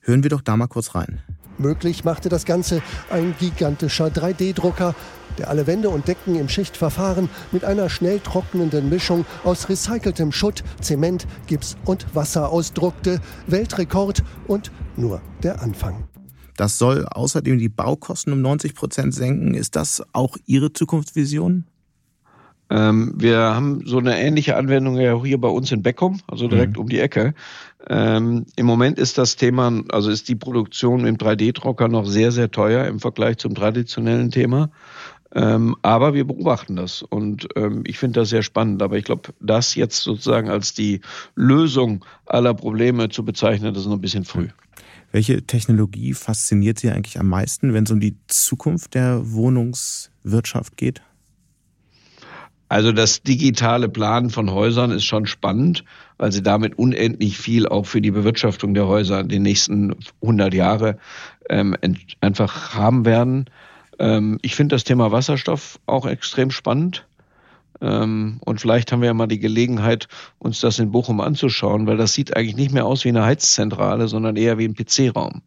Hören 0.00 0.22
wir 0.22 0.30
doch 0.30 0.40
da 0.40 0.56
mal 0.56 0.68
kurz 0.68 0.94
rein. 0.94 1.22
Möglich 1.58 2.04
machte 2.04 2.28
das 2.28 2.44
Ganze 2.44 2.82
ein 3.10 3.34
gigantischer 3.38 4.06
3D-Drucker, 4.06 4.94
der 5.38 5.48
alle 5.48 5.66
Wände 5.66 5.90
und 5.90 6.08
Decken 6.08 6.36
im 6.36 6.48
Schichtverfahren 6.48 7.28
mit 7.52 7.64
einer 7.64 7.90
schnell 7.90 8.20
trocknenden 8.20 8.88
Mischung 8.88 9.26
aus 9.44 9.68
recyceltem 9.68 10.32
Schutt, 10.32 10.62
Zement, 10.80 11.26
Gips 11.46 11.76
und 11.84 12.14
Wasser 12.14 12.50
ausdruckte. 12.50 13.20
Weltrekord 13.46 14.22
und 14.46 14.70
nur 14.96 15.20
der 15.42 15.62
Anfang. 15.62 16.04
Das 16.56 16.78
soll 16.78 17.06
außerdem 17.06 17.58
die 17.58 17.68
Baukosten 17.68 18.32
um 18.32 18.42
90 18.42 18.74
Prozent 18.74 19.14
senken. 19.14 19.54
Ist 19.54 19.76
das 19.76 20.02
auch 20.12 20.36
Ihre 20.46 20.72
Zukunftsvision? 20.72 21.64
Ähm, 22.70 23.14
wir 23.16 23.38
haben 23.38 23.82
so 23.86 23.98
eine 23.98 24.18
ähnliche 24.18 24.56
Anwendung 24.56 24.98
ja 24.98 25.22
hier 25.22 25.40
bei 25.40 25.48
uns 25.48 25.72
in 25.72 25.82
Beckum, 25.82 26.20
also 26.26 26.48
direkt 26.48 26.76
mhm. 26.76 26.82
um 26.82 26.88
die 26.88 27.00
Ecke. 27.00 27.34
Ähm, 27.88 28.44
Im 28.56 28.66
Moment 28.66 28.98
ist 28.98 29.16
das 29.16 29.36
Thema, 29.36 29.72
also 29.90 30.10
ist 30.10 30.28
die 30.28 30.34
Produktion 30.34 31.06
im 31.06 31.16
3D-Drucker 31.16 31.88
noch 31.88 32.04
sehr, 32.04 32.32
sehr 32.32 32.50
teuer 32.50 32.86
im 32.86 33.00
Vergleich 33.00 33.38
zum 33.38 33.54
traditionellen 33.54 34.30
Thema. 34.30 34.70
Ähm, 35.34 35.76
aber 35.82 36.14
wir 36.14 36.26
beobachten 36.26 36.76
das 36.76 37.02
und 37.02 37.48
ähm, 37.54 37.82
ich 37.86 37.98
finde 37.98 38.20
das 38.20 38.30
sehr 38.30 38.42
spannend. 38.42 38.82
Aber 38.82 38.96
ich 38.96 39.04
glaube, 39.04 39.34
das 39.40 39.74
jetzt 39.74 40.00
sozusagen 40.00 40.48
als 40.48 40.74
die 40.74 41.00
Lösung 41.34 42.04
aller 42.26 42.54
Probleme 42.54 43.08
zu 43.08 43.24
bezeichnen, 43.24 43.74
das 43.74 43.82
ist 43.82 43.88
noch 43.88 43.96
ein 43.96 44.00
bisschen 44.00 44.24
früh. 44.24 44.48
Welche 45.10 45.46
Technologie 45.46 46.12
fasziniert 46.12 46.78
Sie 46.78 46.90
eigentlich 46.90 47.18
am 47.18 47.28
meisten, 47.28 47.72
wenn 47.72 47.84
es 47.84 47.90
um 47.90 48.00
die 48.00 48.16
Zukunft 48.26 48.94
der 48.94 49.32
Wohnungswirtschaft 49.32 50.76
geht? 50.76 51.02
Also 52.68 52.92
das 52.92 53.22
digitale 53.22 53.88
Planen 53.88 54.30
von 54.30 54.50
Häusern 54.50 54.90
ist 54.90 55.04
schon 55.04 55.26
spannend, 55.26 55.84
weil 56.18 56.32
sie 56.32 56.42
damit 56.42 56.78
unendlich 56.78 57.38
viel 57.38 57.66
auch 57.66 57.86
für 57.86 58.02
die 58.02 58.10
Bewirtschaftung 58.10 58.74
der 58.74 58.86
Häuser 58.86 59.20
in 59.20 59.28
den 59.28 59.42
nächsten 59.42 59.94
100 60.20 60.52
Jahre 60.52 60.98
ähm, 61.48 61.76
einfach 62.20 62.74
haben 62.74 63.06
werden. 63.06 63.46
Ähm, 63.98 64.38
ich 64.42 64.54
finde 64.54 64.74
das 64.74 64.84
Thema 64.84 65.12
Wasserstoff 65.12 65.80
auch 65.86 66.06
extrem 66.06 66.50
spannend. 66.50 67.06
Ähm, 67.80 68.38
und 68.44 68.60
vielleicht 68.60 68.92
haben 68.92 69.00
wir 69.00 69.06
ja 69.06 69.14
mal 69.14 69.28
die 69.28 69.38
Gelegenheit, 69.38 70.08
uns 70.38 70.60
das 70.60 70.78
in 70.78 70.90
Bochum 70.90 71.20
anzuschauen, 71.20 71.86
weil 71.86 71.96
das 71.96 72.12
sieht 72.12 72.36
eigentlich 72.36 72.56
nicht 72.56 72.72
mehr 72.72 72.84
aus 72.84 73.04
wie 73.04 73.08
eine 73.08 73.24
Heizzentrale, 73.24 74.08
sondern 74.08 74.36
eher 74.36 74.58
wie 74.58 74.66
ein 74.66 74.74
PC-Raum. 74.74 75.42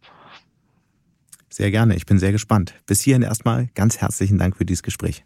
Sehr 1.49 1.69
gerne, 1.69 1.95
ich 1.95 2.05
bin 2.05 2.17
sehr 2.17 2.31
gespannt. 2.31 2.73
Bis 2.87 3.01
hierhin 3.01 3.23
erstmal 3.23 3.67
ganz 3.75 3.97
herzlichen 3.97 4.37
Dank 4.37 4.55
für 4.55 4.65
dieses 4.65 4.83
Gespräch. 4.83 5.25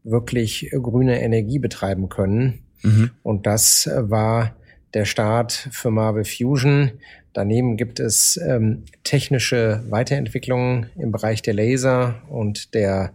wirklich 0.03 0.69
grüne 0.71 1.21
Energie 1.21 1.59
betreiben 1.59 2.09
können. 2.09 2.59
Mhm. 2.83 3.11
Und 3.23 3.45
das 3.45 3.89
war 3.93 4.55
der 4.93 5.05
Start 5.05 5.69
für 5.71 5.91
Marvel 5.91 6.25
Fusion. 6.25 6.91
Daneben 7.33 7.77
gibt 7.77 7.99
es 7.99 8.37
ähm, 8.37 8.83
technische 9.03 9.83
Weiterentwicklungen 9.89 10.87
im 10.97 11.11
Bereich 11.11 11.41
der 11.41 11.53
Laser 11.53 12.21
und 12.29 12.73
der 12.73 13.13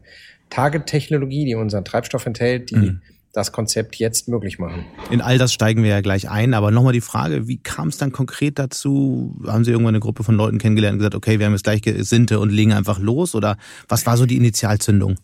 Target-Technologie, 0.51 1.45
die 1.45 1.55
unseren 1.55 1.85
Treibstoff 1.85 2.25
enthält, 2.25 2.71
die 2.71 2.77
mhm. 2.77 3.03
das 3.35 3.53
Konzept 3.53 3.97
jetzt 3.97 4.29
möglich 4.29 4.59
machen. 4.59 4.87
In 5.11 5.21
all 5.21 5.37
das 5.37 5.53
steigen 5.53 5.83
wir 5.83 5.91
ja 5.91 6.01
gleich 6.01 6.31
ein, 6.31 6.55
aber 6.55 6.71
nochmal 6.71 6.95
die 6.95 7.03
Frage, 7.03 7.47
wie 7.47 7.59
kam 7.59 7.89
es 7.89 7.99
dann 7.99 8.13
konkret 8.13 8.59
dazu? 8.59 9.39
Haben 9.47 9.65
Sie 9.65 9.73
irgendwann 9.73 9.97
eine 9.97 10.01
Gruppe 10.01 10.25
von 10.25 10.37
Leuten 10.37 10.59
kennengelernt 10.59 10.95
und 10.95 10.99
gesagt, 11.01 11.17
okay, 11.17 11.39
wir 11.39 11.47
haben 11.47 11.53
jetzt 11.53 11.65
gleich 11.65 11.83
Gesinnte 11.83 12.39
und 12.41 12.51
legen 12.51 12.73
einfach 12.73 12.99
los? 12.99 13.35
Oder 13.35 13.59
was 13.89 14.07
war 14.07 14.17
so 14.17 14.25
die 14.25 14.37
Initialzündung? 14.37 15.17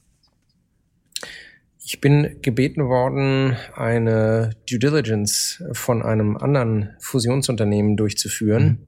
Ich 1.85 2.01
bin 2.01 2.41
gebeten 2.43 2.89
worden, 2.89 3.57
eine 3.75 4.51
Due 4.71 4.79
Diligence 4.79 5.65
von 5.73 6.03
einem 6.03 6.37
anderen 6.37 6.95
Fusionsunternehmen 7.01 7.97
durchzuführen 7.97 8.65
mhm. 8.65 8.87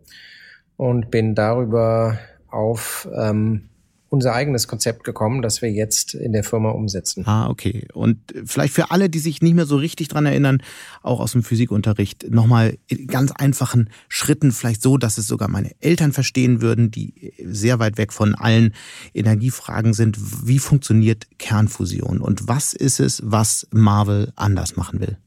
und 0.76 1.10
bin 1.10 1.34
darüber 1.34 2.18
auf 2.48 3.08
ähm, 3.16 3.68
unser 4.14 4.32
eigenes 4.32 4.68
Konzept 4.68 5.02
gekommen, 5.02 5.42
das 5.42 5.60
wir 5.60 5.70
jetzt 5.70 6.14
in 6.14 6.32
der 6.32 6.44
Firma 6.44 6.70
umsetzen. 6.70 7.26
Ah, 7.26 7.48
okay. 7.48 7.86
Und 7.92 8.18
vielleicht 8.46 8.72
für 8.72 8.92
alle, 8.92 9.10
die 9.10 9.18
sich 9.18 9.42
nicht 9.42 9.54
mehr 9.54 9.66
so 9.66 9.76
richtig 9.76 10.08
dran 10.08 10.24
erinnern, 10.24 10.62
auch 11.02 11.18
aus 11.18 11.32
dem 11.32 11.42
Physikunterricht, 11.42 12.30
nochmal 12.30 12.78
in 12.86 13.08
ganz 13.08 13.32
einfachen 13.32 13.90
Schritten, 14.08 14.52
vielleicht 14.52 14.82
so, 14.82 14.96
dass 14.96 15.18
es 15.18 15.26
sogar 15.26 15.48
meine 15.48 15.72
Eltern 15.80 16.12
verstehen 16.12 16.62
würden, 16.62 16.92
die 16.92 17.34
sehr 17.44 17.80
weit 17.80 17.98
weg 17.98 18.12
von 18.12 18.36
allen 18.36 18.72
Energiefragen 19.12 19.92
sind. 19.92 20.16
Wie 20.46 20.60
funktioniert 20.60 21.26
Kernfusion 21.38 22.20
und 22.20 22.46
was 22.46 22.72
ist 22.72 23.00
es, 23.00 23.20
was 23.24 23.66
Marvel 23.72 24.32
anders 24.36 24.76
machen 24.76 25.00
will? 25.00 25.18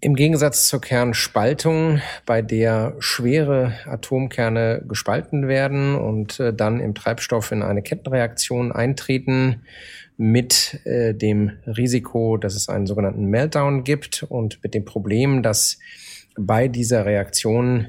Im 0.00 0.14
Gegensatz 0.14 0.68
zur 0.68 0.80
Kernspaltung, 0.80 2.00
bei 2.24 2.40
der 2.40 2.94
schwere 3.00 3.72
Atomkerne 3.84 4.84
gespalten 4.86 5.48
werden 5.48 5.96
und 5.96 6.38
äh, 6.38 6.54
dann 6.54 6.78
im 6.78 6.94
Treibstoff 6.94 7.50
in 7.50 7.62
eine 7.62 7.82
Kettenreaktion 7.82 8.70
eintreten, 8.70 9.62
mit 10.16 10.80
äh, 10.84 11.14
dem 11.14 11.52
Risiko, 11.64 12.36
dass 12.36 12.54
es 12.54 12.68
einen 12.68 12.86
sogenannten 12.86 13.26
Meltdown 13.26 13.84
gibt 13.84 14.24
und 14.28 14.62
mit 14.62 14.74
dem 14.74 14.84
Problem, 14.84 15.42
dass 15.42 15.78
bei 16.36 16.68
dieser 16.68 17.06
Reaktion 17.06 17.88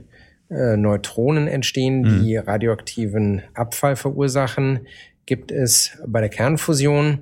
äh, 0.49 0.77
Neutronen 0.77 1.47
entstehen, 1.47 2.01
mhm. 2.01 2.23
die 2.23 2.37
radioaktiven 2.37 3.43
Abfall 3.53 3.95
verursachen, 3.95 4.87
gibt 5.25 5.51
es 5.51 5.97
bei 6.07 6.21
der 6.21 6.29
Kernfusion 6.29 7.19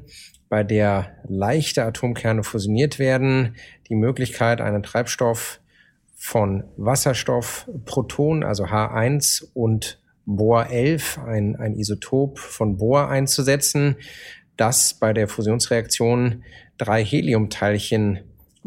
bei 0.49 0.63
der 0.63 1.17
leichte 1.27 1.83
Atomkerne 1.83 2.43
fusioniert 2.43 2.99
werden, 2.99 3.55
die 3.89 3.95
Möglichkeit, 3.95 4.61
einen 4.61 4.83
Treibstoff 4.83 5.59
von 6.15 6.63
Wasserstoff, 6.77 7.69
Proton, 7.85 8.43
also 8.43 8.65
H1 8.65 9.45
und 9.53 9.99
Bohr 10.25 10.69
11, 10.69 11.19
ein, 11.25 11.55
ein 11.55 11.75
Isotop 11.75 12.39
von 12.39 12.77
Bohr 12.77 13.09
einzusetzen, 13.09 13.95
das 14.57 14.93
bei 14.93 15.13
der 15.13 15.27
Fusionsreaktion 15.27 16.43
drei 16.77 17.03
Heliumteilchen 17.03 18.19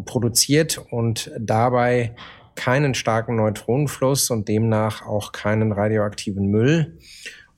produziert 0.05 0.79
und 0.91 1.31
dabei 1.39 2.15
keinen 2.55 2.95
starken 2.95 3.37
Neutronenfluss 3.37 4.31
und 4.31 4.49
demnach 4.49 5.07
auch 5.07 5.33
keinen 5.33 5.73
radioaktiven 5.73 6.47
Müll. 6.47 6.99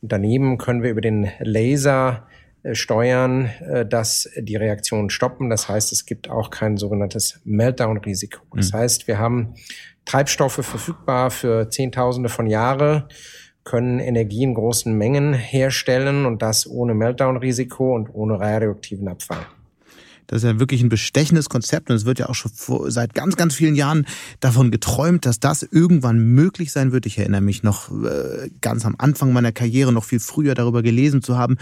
Und 0.00 0.12
daneben 0.12 0.58
können 0.58 0.82
wir 0.82 0.90
über 0.90 1.00
den 1.00 1.30
Laser 1.38 2.26
steuern, 2.72 3.46
äh, 3.60 3.86
dass 3.86 4.28
die 4.36 4.56
Reaktionen 4.56 5.10
stoppen. 5.10 5.50
Das 5.50 5.68
heißt, 5.68 5.92
es 5.92 6.06
gibt 6.06 6.30
auch 6.30 6.50
kein 6.50 6.76
sogenanntes 6.76 7.40
Meltdown-Risiko. 7.44 8.40
Das 8.54 8.72
mhm. 8.72 8.76
heißt, 8.78 9.08
wir 9.08 9.18
haben 9.18 9.54
Treibstoffe 10.04 10.64
verfügbar 10.64 11.30
für 11.30 11.70
Zehntausende 11.70 12.28
von 12.28 12.46
Jahre, 12.46 13.08
können 13.64 14.00
Energie 14.00 14.42
in 14.42 14.54
großen 14.54 14.96
Mengen 14.96 15.34
herstellen 15.34 16.26
und 16.26 16.42
das 16.42 16.66
ohne 16.66 16.94
Meltdown-Risiko 16.94 17.94
und 17.94 18.08
ohne 18.12 18.40
radioaktiven 18.40 19.06
Abfall. 19.08 19.46
Das 20.26 20.42
ist 20.42 20.48
ja 20.48 20.58
wirklich 20.58 20.82
ein 20.82 20.88
bestechendes 20.88 21.48
Konzept 21.48 21.90
und 21.90 21.96
es 21.96 22.06
wird 22.06 22.18
ja 22.18 22.28
auch 22.28 22.34
schon 22.34 22.52
vor, 22.52 22.90
seit 22.90 23.12
ganz, 23.12 23.36
ganz 23.36 23.54
vielen 23.54 23.74
Jahren 23.74 24.06
davon 24.40 24.70
geträumt, 24.70 25.26
dass 25.26 25.40
das 25.40 25.62
irgendwann 25.62 26.18
möglich 26.18 26.72
sein 26.72 26.90
wird. 26.90 27.06
Ich 27.06 27.18
erinnere 27.18 27.42
mich 27.42 27.62
noch 27.62 27.90
äh, 27.90 28.48
ganz 28.62 28.86
am 28.86 28.94
Anfang 28.98 29.32
meiner 29.32 29.52
Karriere, 29.52 29.92
noch 29.92 30.04
viel 30.04 30.20
früher 30.20 30.54
darüber 30.54 30.82
gelesen 30.82 31.22
zu 31.22 31.36
haben 31.36 31.58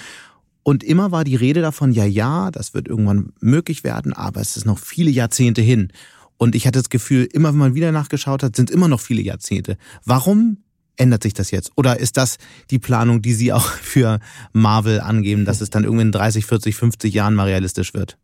und 0.71 0.85
immer 0.85 1.11
war 1.11 1.25
die 1.25 1.35
Rede 1.35 1.63
davon, 1.63 1.91
ja, 1.91 2.05
ja, 2.05 2.53
das 2.53 2.75
wird 2.75 2.87
irgendwann 2.87 3.33
möglich 3.41 3.83
werden, 3.83 4.13
aber 4.13 4.41
es 4.41 4.57
ist 4.57 4.67
noch 4.67 4.79
viele 4.79 5.11
Jahrzehnte 5.11 5.63
hin. 5.63 5.93
Und 6.37 6.55
ich 6.55 6.65
hatte 6.65 6.79
das 6.79 6.91
Gefühl, 6.91 7.25
immer 7.25 7.49
wenn 7.49 7.59
man 7.59 7.75
wieder 7.75 7.91
nachgeschaut 7.91 8.45
hat, 8.45 8.55
sind 8.55 8.71
immer 8.71 8.87
noch 8.87 9.01
viele 9.01 9.21
Jahrzehnte. 9.21 9.77
Warum 10.05 10.59
ändert 10.97 11.25
sich 11.25 11.35
das 11.35 11.51
jetzt? 11.51 11.73
Oder 11.75 11.99
ist 11.99 12.17
das 12.17 12.39
die 12.71 12.79
Planung, 12.79 13.21
die 13.21 13.33
Sie 13.33 13.53
auch 13.53 13.67
für 13.83 14.21
Marvel 14.53 15.01
angeben, 15.01 15.45
dass 15.45 15.61
es 15.61 15.71
dann 15.71 15.83
irgendwann 15.83 16.07
in 16.07 16.13
30, 16.13 16.47
40, 16.47 16.77
50 16.77 17.13
Jahren 17.13 17.35
mal 17.35 17.49
realistisch 17.49 17.93
wird? 17.93 18.17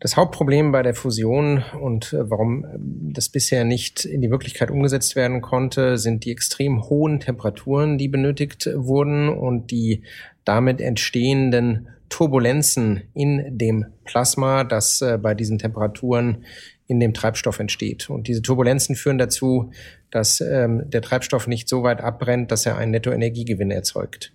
Das 0.00 0.16
Hauptproblem 0.16 0.70
bei 0.70 0.82
der 0.82 0.94
Fusion 0.94 1.64
und 1.80 2.12
äh, 2.12 2.30
warum 2.30 2.64
äh, 2.64 2.68
das 3.12 3.28
bisher 3.28 3.64
nicht 3.64 4.04
in 4.04 4.20
die 4.20 4.30
Wirklichkeit 4.30 4.70
umgesetzt 4.70 5.16
werden 5.16 5.40
konnte, 5.40 5.98
sind 5.98 6.24
die 6.24 6.30
extrem 6.30 6.88
hohen 6.88 7.18
Temperaturen, 7.18 7.98
die 7.98 8.08
benötigt 8.08 8.68
wurden 8.74 9.28
und 9.28 9.70
die 9.70 10.02
damit 10.44 10.80
entstehenden 10.80 11.88
Turbulenzen 12.08 13.02
in 13.12 13.58
dem 13.58 13.86
Plasma, 14.04 14.64
das 14.64 15.02
äh, 15.02 15.18
bei 15.20 15.34
diesen 15.34 15.58
Temperaturen 15.58 16.44
in 16.86 17.00
dem 17.00 17.12
Treibstoff 17.12 17.58
entsteht. 17.58 18.08
Und 18.08 18.28
diese 18.28 18.40
Turbulenzen 18.40 18.94
führen 18.94 19.18
dazu, 19.18 19.72
dass 20.10 20.40
ähm, 20.40 20.84
der 20.86 21.02
Treibstoff 21.02 21.48
nicht 21.48 21.68
so 21.68 21.82
weit 21.82 22.00
abbrennt, 22.00 22.50
dass 22.50 22.64
er 22.66 22.78
einen 22.78 22.92
Nettoenergiegewinn 22.92 23.70
erzeugt. 23.70 24.32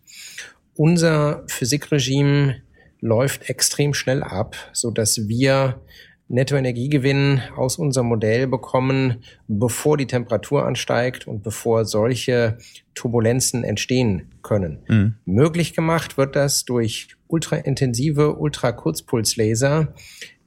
Unser 0.75 1.43
Physikregime 1.47 2.61
läuft 3.03 3.49
extrem 3.49 3.93
schnell 3.93 4.23
ab, 4.23 4.55
so 4.71 4.89
dass 4.89 5.27
wir 5.27 5.81
Nettoenergiegewinn 6.29 7.41
aus 7.57 7.77
unserem 7.77 8.07
Modell 8.07 8.47
bekommen, 8.47 9.23
bevor 9.47 9.97
die 9.97 10.07
Temperatur 10.07 10.65
ansteigt 10.65 11.27
und 11.27 11.43
bevor 11.43 11.83
solche 11.83 12.57
Turbulenzen 12.95 13.65
entstehen 13.65 14.31
können. 14.41 14.79
Mhm. 14.87 15.15
Möglich 15.25 15.75
gemacht 15.75 16.17
wird 16.17 16.35
das 16.37 16.63
durch 16.63 17.09
ultraintensive 17.27 18.37
Ultrakurzpulslaser, 18.37 19.93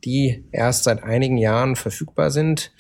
die 0.05 0.45
erst 0.51 0.85
seit 0.85 1.03
einigen 1.03 1.37
Jahren 1.37 1.77
verfügbar 1.77 2.31
sind 2.31 2.73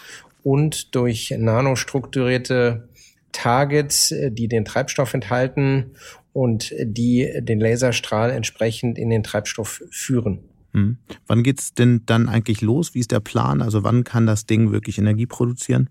und 0.42 0.94
durch 0.94 1.34
nanostrukturierte 1.36 2.88
Targets, 3.32 4.10
äh, 4.10 4.30
die 4.32 4.48
den 4.48 4.64
Treibstoff 4.64 5.12
enthalten 5.12 5.92
und 6.36 6.74
die 6.78 7.32
den 7.40 7.60
Laserstrahl 7.60 8.30
entsprechend 8.30 8.98
in 8.98 9.08
den 9.08 9.22
Treibstoff 9.22 9.82
führen. 9.90 10.40
Hm. 10.74 10.98
Wann 11.26 11.42
geht's 11.42 11.72
denn 11.72 12.02
dann 12.04 12.28
eigentlich 12.28 12.60
los? 12.60 12.94
Wie 12.94 13.00
ist 13.00 13.10
der 13.10 13.20
Plan? 13.20 13.62
Also 13.62 13.84
wann 13.84 14.04
kann 14.04 14.26
das 14.26 14.44
Ding 14.44 14.70
wirklich 14.70 14.98
Energie 14.98 15.24
produzieren? 15.24 15.88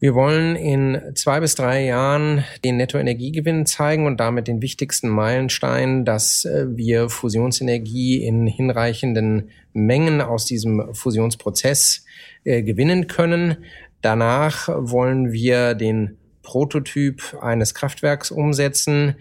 Wir 0.00 0.14
wollen 0.14 0.54
in 0.56 1.00
zwei 1.14 1.40
bis 1.40 1.54
drei 1.54 1.84
Jahren 1.84 2.44
den 2.62 2.76
Nettoenergiegewinn 2.76 3.64
zeigen 3.64 4.06
und 4.06 4.18
damit 4.20 4.48
den 4.48 4.60
wichtigsten 4.60 5.08
Meilenstein, 5.08 6.04
dass 6.04 6.44
äh, 6.44 6.66
wir 6.68 7.08
Fusionsenergie 7.08 8.22
in 8.22 8.46
hinreichenden 8.46 9.48
Mengen 9.72 10.20
aus 10.20 10.44
diesem 10.44 10.94
Fusionsprozess 10.94 12.04
äh, 12.44 12.62
gewinnen 12.62 13.06
können. 13.06 13.64
Danach 14.02 14.68
wollen 14.68 15.32
wir 15.32 15.74
den 15.74 16.18
Prototyp 16.50 17.36
eines 17.40 17.74
Kraftwerks 17.74 18.32
umsetzen, 18.32 19.14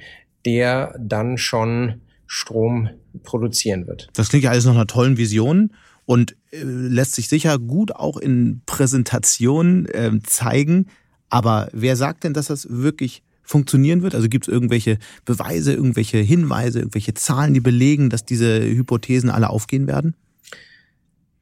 der 0.48 0.96
dann 1.00 1.38
schon 1.38 2.02
Strom 2.26 2.90
produzieren 3.22 3.86
wird. 3.86 4.10
Das 4.14 4.30
klingt 4.30 4.46
ja 4.46 4.50
alles 4.50 4.66
nach 4.66 4.74
einer 4.74 4.88
tollen 4.88 5.18
Vision 5.18 5.72
und 6.08 6.36
äh, 6.50 6.64
lässt 6.64 7.14
sich 7.14 7.30
sicher 7.30 7.60
gut 7.60 7.92
auch 7.96 8.18
in 8.18 8.64
Präsentationen 8.66 9.86
äh, 9.86 10.12
zeigen. 10.24 10.88
Aber 11.30 11.70
wer 11.72 11.96
sagt 11.96 12.24
denn, 12.24 12.34
dass 12.34 12.48
das 12.48 12.68
wirklich 12.68 13.22
funktionieren 13.44 14.02
wird? 14.02 14.16
Also 14.16 14.28
gibt 14.28 14.48
es 14.48 14.52
irgendwelche 14.52 14.98
Beweise, 15.24 15.74
irgendwelche 15.74 16.18
Hinweise, 16.18 16.80
irgendwelche 16.80 17.14
Zahlen, 17.14 17.54
die 17.54 17.60
belegen, 17.60 18.10
dass 18.10 18.26
diese 18.26 18.60
Hypothesen 18.60 19.30
alle 19.30 19.52
aufgehen 19.52 19.86
werden? 19.86 20.16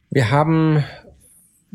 Wir 0.09 0.31
haben 0.31 0.83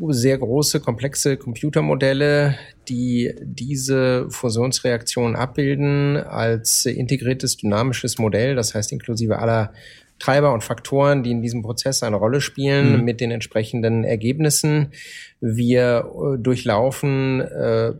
sehr 0.09 0.37
große, 0.37 0.79
komplexe 0.79 1.37
Computermodelle, 1.37 2.55
die 2.89 3.33
diese 3.41 4.27
Fusionsreaktion 4.29 5.35
abbilden 5.35 6.17
als 6.17 6.85
integriertes 6.85 7.57
dynamisches 7.57 8.17
Modell, 8.17 8.55
das 8.55 8.73
heißt 8.73 8.91
inklusive 8.91 9.39
aller 9.39 9.71
Treiber 10.19 10.53
und 10.53 10.63
Faktoren, 10.63 11.23
die 11.23 11.31
in 11.31 11.41
diesem 11.41 11.63
Prozess 11.63 12.01
eine 12.01 12.15
Rolle 12.15 12.39
spielen, 12.39 12.99
mhm. 12.99 13.03
mit 13.03 13.19
den 13.19 13.31
entsprechenden 13.31 14.03
Ergebnissen. 14.03 14.91
Wir 15.41 16.05
äh, 16.05 16.37
durchlaufen 16.37 17.41
äh, 17.41 17.93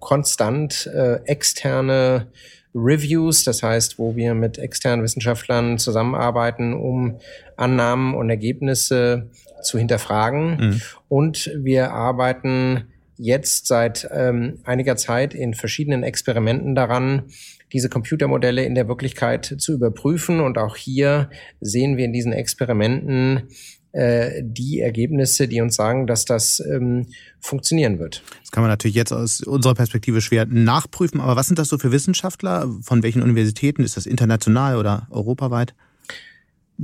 konstant 0.00 0.86
äh, 0.86 1.20
externe 1.26 2.28
Reviews, 2.74 3.44
das 3.44 3.62
heißt, 3.62 3.98
wo 3.98 4.16
wir 4.16 4.34
mit 4.34 4.56
externen 4.56 5.04
Wissenschaftlern 5.04 5.78
zusammenarbeiten, 5.78 6.72
um 6.72 7.18
Annahmen 7.56 8.14
und 8.14 8.30
Ergebnisse 8.30 9.30
zu 9.62 9.78
hinterfragen. 9.78 10.56
Mhm. 10.56 10.80
Und 11.08 11.50
wir 11.56 11.92
arbeiten 11.92 12.84
jetzt 13.16 13.66
seit 13.66 14.08
ähm, 14.12 14.58
einiger 14.64 14.96
Zeit 14.96 15.34
in 15.34 15.54
verschiedenen 15.54 16.02
Experimenten 16.02 16.74
daran, 16.74 17.24
diese 17.72 17.88
Computermodelle 17.88 18.64
in 18.64 18.74
der 18.74 18.88
Wirklichkeit 18.88 19.54
zu 19.58 19.72
überprüfen. 19.72 20.40
Und 20.40 20.58
auch 20.58 20.76
hier 20.76 21.30
sehen 21.60 21.96
wir 21.96 22.04
in 22.04 22.12
diesen 22.12 22.32
Experimenten 22.32 23.48
äh, 23.92 24.42
die 24.42 24.80
Ergebnisse, 24.80 25.48
die 25.48 25.60
uns 25.60 25.76
sagen, 25.76 26.06
dass 26.06 26.24
das 26.24 26.60
ähm, 26.60 27.06
funktionieren 27.40 27.98
wird. 27.98 28.22
Das 28.40 28.50
kann 28.50 28.62
man 28.62 28.70
natürlich 28.70 28.96
jetzt 28.96 29.12
aus 29.12 29.42
unserer 29.42 29.74
Perspektive 29.74 30.20
schwer 30.20 30.46
nachprüfen. 30.46 31.20
Aber 31.20 31.36
was 31.36 31.46
sind 31.46 31.58
das 31.58 31.68
so 31.68 31.78
für 31.78 31.92
Wissenschaftler? 31.92 32.68
Von 32.82 33.02
welchen 33.02 33.22
Universitäten? 33.22 33.82
Ist 33.84 33.96
das 33.96 34.06
international 34.06 34.76
oder 34.76 35.06
europaweit? 35.10 35.74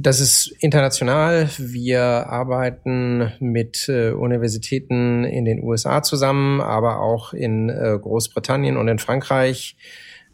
Das 0.00 0.20
ist 0.20 0.54
international. 0.60 1.50
Wir 1.58 2.02
arbeiten 2.02 3.32
mit 3.40 3.88
äh, 3.88 4.10
Universitäten 4.10 5.24
in 5.24 5.44
den 5.44 5.62
USA 5.62 6.02
zusammen, 6.02 6.60
aber 6.60 7.00
auch 7.00 7.32
in 7.32 7.68
äh, 7.68 7.98
Großbritannien 8.00 8.76
und 8.76 8.86
in 8.86 8.98
Frankreich 8.98 9.76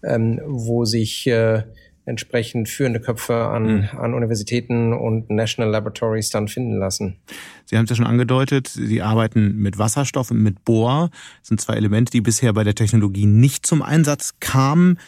ähm, 0.04 0.40
wo 0.46 0.84
sich 0.84 1.26
äh, 1.26 1.62
entsprechend 2.06 2.68
führende 2.68 3.00
Köpfe 3.00 3.46
an, 3.46 3.64
mhm. 3.64 3.98
an 3.98 4.14
Universitäten 4.14 4.92
und 4.92 5.30
National 5.30 5.70
Laboratories 5.70 6.28
dann 6.30 6.48
finden 6.48 6.76
lassen. 6.76 7.16
Sie 7.64 7.76
haben 7.76 7.84
es 7.84 7.90
ja 7.90 7.96
schon 7.96 8.06
angedeutet, 8.06 8.68
Sie 8.68 9.00
arbeiten 9.00 9.56
mit 9.56 9.78
Wasserstoff 9.78 10.30
und 10.30 10.42
mit 10.42 10.64
Bohr. 10.64 11.10
Das 11.40 11.48
sind 11.48 11.60
zwei 11.60 11.74
Elemente, 11.74 12.10
die 12.10 12.20
bisher 12.20 12.52
bei 12.52 12.64
der 12.64 12.74
Technologie 12.74 13.26
nicht 13.26 13.64
zum 13.64 13.80
Einsatz 13.80 14.34
kamen. 14.40 14.98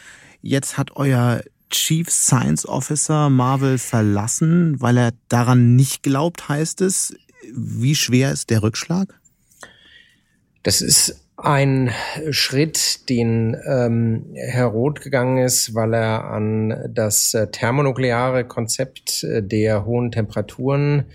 Jetzt 0.41 0.77
hat 0.77 0.95
euer 0.95 1.41
Chief 1.69 2.09
Science 2.09 2.67
Officer 2.67 3.29
Marvel 3.29 3.77
verlassen, 3.77 4.79
weil 4.79 4.97
er 4.97 5.11
daran 5.29 5.75
nicht 5.75 6.03
glaubt, 6.03 6.49
heißt 6.49 6.81
es. 6.81 7.15
Wie 7.53 7.95
schwer 7.95 8.31
ist 8.31 8.49
der 8.49 8.63
Rückschlag? 8.63 9.19
Das 10.63 10.81
ist 10.81 11.23
ein 11.37 11.91
Schritt, 12.31 13.09
den 13.09 13.55
ähm, 13.67 14.25
Herr 14.33 14.65
Roth 14.65 15.01
gegangen 15.01 15.37
ist, 15.37 15.75
weil 15.75 15.93
er 15.93 16.25
an 16.25 16.89
das 16.89 17.33
äh, 17.35 17.47
thermonukleare 17.47 18.43
Konzept 18.45 19.23
äh, 19.23 19.43
der 19.43 19.85
hohen 19.85 20.11
Temperaturen 20.11 21.05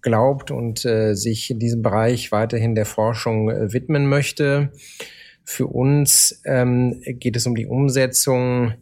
glaubt 0.00 0.50
und 0.50 0.84
äh, 0.84 1.14
sich 1.14 1.50
in 1.50 1.58
diesem 1.58 1.82
Bereich 1.82 2.30
weiterhin 2.30 2.74
der 2.74 2.86
Forschung 2.86 3.50
äh, 3.50 3.72
widmen 3.72 4.06
möchte. 4.06 4.70
Für 5.44 5.66
uns 5.66 6.40
ähm, 6.44 7.02
geht 7.04 7.36
es 7.36 7.46
um 7.46 7.56
die 7.56 7.66
Umsetzung 7.66 8.74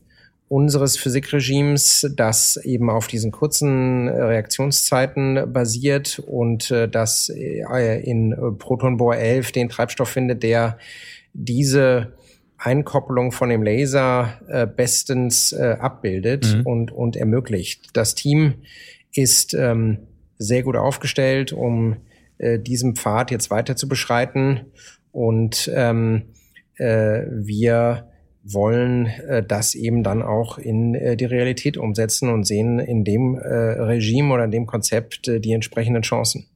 unseres 0.51 0.99
Physikregimes, 0.99 2.11
das 2.17 2.57
eben 2.57 2.91
auf 2.91 3.07
diesen 3.07 3.31
kurzen 3.31 4.09
äh, 4.09 4.21
Reaktionszeiten 4.21 5.53
basiert 5.53 6.21
und 6.27 6.73
äh, 6.73 6.89
das 6.89 7.29
äh, 7.29 8.01
in 8.03 8.35
Protonbohr 8.59 9.17
11 9.17 9.53
den 9.53 9.69
Treibstoff 9.69 10.09
findet, 10.09 10.43
der 10.43 10.77
diese 11.35 12.15
Einkopplung 12.59 13.31
von 13.31 13.49
dem 13.49 13.63
Laser 13.63 14.41
bestens 14.77 15.55
abbildet 15.55 16.57
mhm. 16.57 16.67
und, 16.67 16.93
und 16.93 17.17
ermöglicht. 17.17 17.89
Das 17.95 18.15
Team 18.15 18.57
ist 19.15 19.55
ähm, 19.55 20.01
sehr 20.37 20.63
gut 20.63 20.77
aufgestellt, 20.77 21.55
um 21.55 21.97
diesen 22.39 22.97
Pfad 22.97 23.31
jetzt 23.31 23.51
weiter 23.51 23.77
zu 23.77 23.89
beschreiten. 23.89 24.67
Und 25.11 25.71
ähm, 25.75 26.25
äh, 26.75 27.23
wir 27.31 28.11
wollen 28.43 29.07
äh, 29.07 29.43
das 29.47 29.75
eben 29.75 30.03
dann 30.03 30.23
auch 30.23 30.59
in 30.59 30.95
äh, 30.95 31.17
die 31.17 31.25
Realität 31.25 31.77
umsetzen 31.77 32.29
und 32.29 32.45
sehen 32.45 32.79
in 32.79 33.05
dem 33.05 33.37
äh, 33.37 33.49
Regime 33.49 34.33
oder 34.33 34.45
in 34.45 34.51
dem 34.51 34.67
Konzept 34.67 35.29
äh, 35.29 35.41
die 35.41 35.53
entsprechenden 35.53 36.03
Chancen. 36.03 36.47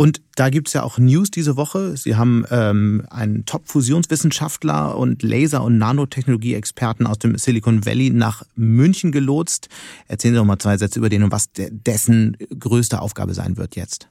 Und 0.00 0.22
da 0.34 0.48
gibt's 0.48 0.72
ja 0.72 0.82
auch 0.82 0.96
News 0.96 1.30
diese 1.30 1.58
Woche. 1.58 1.94
Sie 1.94 2.16
haben 2.16 2.46
ähm, 2.50 3.06
einen 3.10 3.44
Top-Fusionswissenschaftler 3.44 4.96
und 4.96 5.22
Laser- 5.22 5.62
und 5.62 5.76
Nanotechnologie-Experten 5.76 7.06
aus 7.06 7.18
dem 7.18 7.36
Silicon 7.36 7.84
Valley 7.84 8.08
nach 8.08 8.42
München 8.54 9.12
gelotst. 9.12 9.68
Erzählen 10.08 10.32
Sie 10.32 10.38
doch 10.38 10.46
mal 10.46 10.58
zwei 10.58 10.78
Sätze 10.78 10.98
über 10.98 11.10
den 11.10 11.22
und 11.22 11.32
was 11.32 11.50
dessen 11.52 12.38
größte 12.58 13.02
Aufgabe 13.02 13.34
sein 13.34 13.58
wird 13.58 13.76
jetzt. 13.76 14.08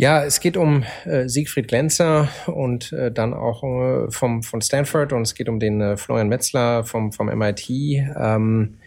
Ja, 0.00 0.24
es 0.24 0.40
geht 0.40 0.56
um 0.56 0.82
äh, 1.04 1.28
Siegfried 1.28 1.68
Glänzer 1.68 2.30
und 2.46 2.90
äh, 2.90 3.12
dann 3.12 3.34
auch 3.34 3.62
äh, 3.62 4.10
vom, 4.10 4.42
von 4.42 4.62
Stanford 4.62 5.12
und 5.12 5.20
es 5.20 5.34
geht 5.34 5.46
um 5.46 5.60
den 5.60 5.82
äh, 5.82 5.98
Florian 5.98 6.30
Metzler 6.30 6.84
vom, 6.84 7.12
vom 7.12 7.26
MIT. 7.26 7.68
Ähm, 7.68 8.78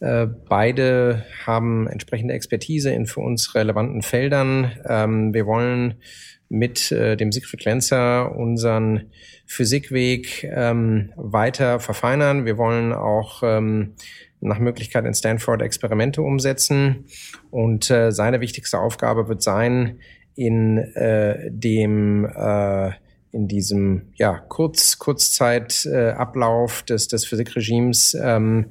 äh, 0.00 0.26
beide 0.26 1.24
haben 1.46 1.86
entsprechende 1.86 2.34
Expertise 2.34 2.90
in 2.90 3.06
für 3.06 3.20
uns 3.20 3.54
relevanten 3.54 4.02
Feldern. 4.02 4.72
Ähm, 4.84 5.32
wir 5.32 5.46
wollen 5.46 5.94
mit 6.48 6.90
äh, 6.90 7.16
dem 7.16 7.30
Siegfried 7.30 7.60
Glänzer 7.60 8.34
unseren 8.34 9.12
Physikweg 9.46 10.42
ähm, 10.42 11.12
weiter 11.14 11.78
verfeinern. 11.78 12.46
Wir 12.46 12.58
wollen 12.58 12.92
auch 12.92 13.44
ähm, 13.44 13.94
nach 14.40 14.58
Möglichkeit 14.58 15.04
in 15.04 15.14
Stanford 15.14 15.62
Experimente 15.62 16.20
umsetzen. 16.20 17.04
Und 17.52 17.84
seine 17.84 18.40
wichtigste 18.40 18.78
Aufgabe 18.78 19.26
wird 19.26 19.42
sein, 19.42 19.98
in 20.34 20.78
äh, 20.78 21.50
dem 21.50 22.24
äh, 22.24 22.90
in 23.32 23.48
diesem 23.48 24.02
ja 24.16 24.38
Kurz 24.48 24.98
Kurzzeitablauf 24.98 26.82
äh, 26.82 26.84
des 26.86 27.08
des 27.08 27.26
Physikregimes 27.26 28.16
ähm, 28.20 28.66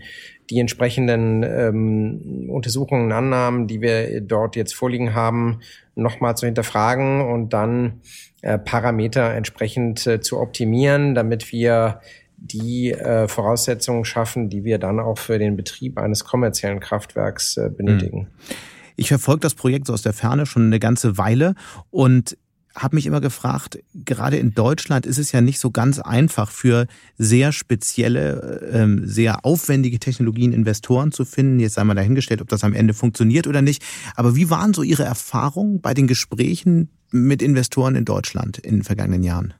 die 0.50 0.60
entsprechenden 0.60 1.44
ähm, 1.44 2.50
Untersuchungen, 2.50 3.12
Annahmen, 3.12 3.68
die 3.68 3.82
wir 3.82 4.22
dort 4.22 4.56
jetzt 4.56 4.74
vorliegen 4.74 5.14
haben, 5.14 5.60
nochmal 5.96 6.38
zu 6.38 6.46
hinterfragen 6.46 7.22
und 7.22 7.54
dann 7.54 8.02
äh, 8.42 8.58
Parameter 8.58 9.34
entsprechend 9.34 10.08
äh, 10.08 10.22
zu 10.22 10.40
optimieren, 10.40 11.16
damit 11.16 11.52
wir 11.52 12.02
die 12.38 12.92
äh, 12.92 13.28
Voraussetzungen 13.28 14.06
schaffen, 14.06 14.50
die 14.50 14.64
wir 14.64 14.78
dann 14.78 15.00
auch 15.00 15.18
für 15.18 15.40
den 15.40 15.58
Betrieb 15.58 15.98
eines 15.98 16.24
kommerziellen 16.24 16.80
Kraftwerks 16.80 17.58
äh, 17.58 17.70
benötigen. 17.70 18.20
Mhm. 18.20 18.56
Ich 18.98 19.08
verfolge 19.08 19.42
das 19.42 19.54
Projekt 19.54 19.88
so 19.88 19.94
aus 19.94 20.02
der 20.02 20.12
Ferne 20.12 20.46
schon 20.46 20.66
eine 20.66 20.80
ganze 20.80 21.18
Weile 21.18 21.54
und 21.92 22.36
habe 22.76 22.96
mich 22.96 23.06
immer 23.06 23.22
gefragt, 23.22 23.80
gerade 23.94 24.38
in 24.38 24.54
Deutschland 24.54 25.06
ist 25.06 25.18
es 25.18 25.32
ja 25.32 25.42
nicht 25.42 25.60
so 25.60 25.72
ganz 25.72 26.00
einfach 26.00 26.52
für 26.52 26.88
sehr 27.18 27.52
spezielle, 27.52 28.70
ähm, 28.72 29.08
sehr 29.08 29.46
aufwendige 29.46 30.00
Technologien 30.00 30.52
Investoren 30.52 31.12
zu 31.12 31.26
finden. 31.26 31.60
Jetzt 31.60 31.76
sei 31.76 31.84
mal 31.84 31.96
dahingestellt, 31.96 32.42
ob 32.42 32.50
das 32.50 32.64
am 32.64 32.74
Ende 32.74 32.94
funktioniert 32.94 33.48
oder 33.48 33.62
nicht. 33.62 33.84
Aber 34.16 34.36
wie 34.36 34.50
waren 34.50 34.74
so 34.74 34.84
Ihre 34.84 35.04
Erfahrungen 35.04 35.82
bei 35.82 35.94
den 35.94 36.08
Gesprächen 36.08 36.90
mit 37.12 37.42
Investoren 37.42 37.96
in 37.96 38.06
Deutschland 38.06 38.58
in 38.58 38.78
den 38.78 38.84
vergangenen 38.84 39.24
Jahren? 39.24 39.54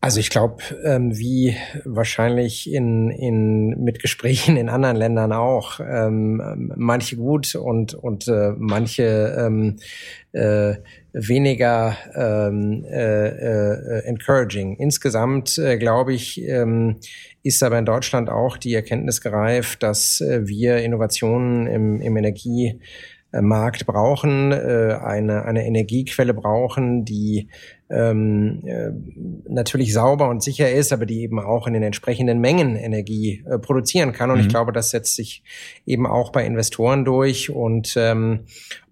Also 0.00 0.20
ich 0.20 0.30
glaube, 0.30 0.62
ähm, 0.84 1.18
wie 1.18 1.56
wahrscheinlich 1.84 2.72
in, 2.72 3.10
in, 3.10 3.82
mit 3.82 3.98
Gesprächen 3.98 4.56
in 4.56 4.68
anderen 4.68 4.96
Ländern 4.96 5.32
auch, 5.32 5.80
ähm, 5.80 6.72
manche 6.76 7.16
gut 7.16 7.54
und, 7.54 7.94
und 7.94 8.28
äh, 8.28 8.52
manche 8.56 9.34
ähm, 9.38 9.76
äh, 10.32 10.74
weniger 11.12 11.96
ähm, 12.14 12.84
äh, 12.84 13.28
äh, 13.28 14.04
encouraging. 14.04 14.76
Insgesamt 14.76 15.56
äh, 15.58 15.78
glaube 15.78 16.12
ich, 16.12 16.42
ähm, 16.42 16.96
ist 17.42 17.62
aber 17.62 17.78
in 17.78 17.86
Deutschland 17.86 18.28
auch 18.28 18.58
die 18.58 18.74
Erkenntnis 18.74 19.20
gereift, 19.20 19.82
dass 19.82 20.20
äh, 20.20 20.46
wir 20.46 20.78
Innovationen 20.78 21.66
im, 21.66 22.00
im 22.00 22.16
Energie 22.16 22.80
Markt 23.42 23.86
brauchen, 23.86 24.52
äh, 24.52 24.98
eine, 25.02 25.44
eine 25.44 25.66
Energiequelle 25.66 26.34
brauchen, 26.34 27.04
die 27.04 27.48
ähm, 27.88 28.62
äh, 28.64 28.90
natürlich 29.48 29.92
sauber 29.92 30.28
und 30.28 30.42
sicher 30.42 30.70
ist, 30.70 30.92
aber 30.92 31.06
die 31.06 31.20
eben 31.20 31.38
auch 31.38 31.66
in 31.66 31.74
den 31.74 31.82
entsprechenden 31.82 32.40
Mengen 32.40 32.76
Energie 32.76 33.44
äh, 33.48 33.58
produzieren 33.58 34.12
kann. 34.12 34.30
Und 34.30 34.38
mhm. 34.38 34.42
ich 34.42 34.48
glaube, 34.48 34.72
das 34.72 34.90
setzt 34.90 35.16
sich 35.16 35.42
eben 35.86 36.06
auch 36.06 36.32
bei 36.32 36.44
Investoren 36.44 37.04
durch 37.04 37.50
und 37.50 37.94
ähm, 37.96 38.40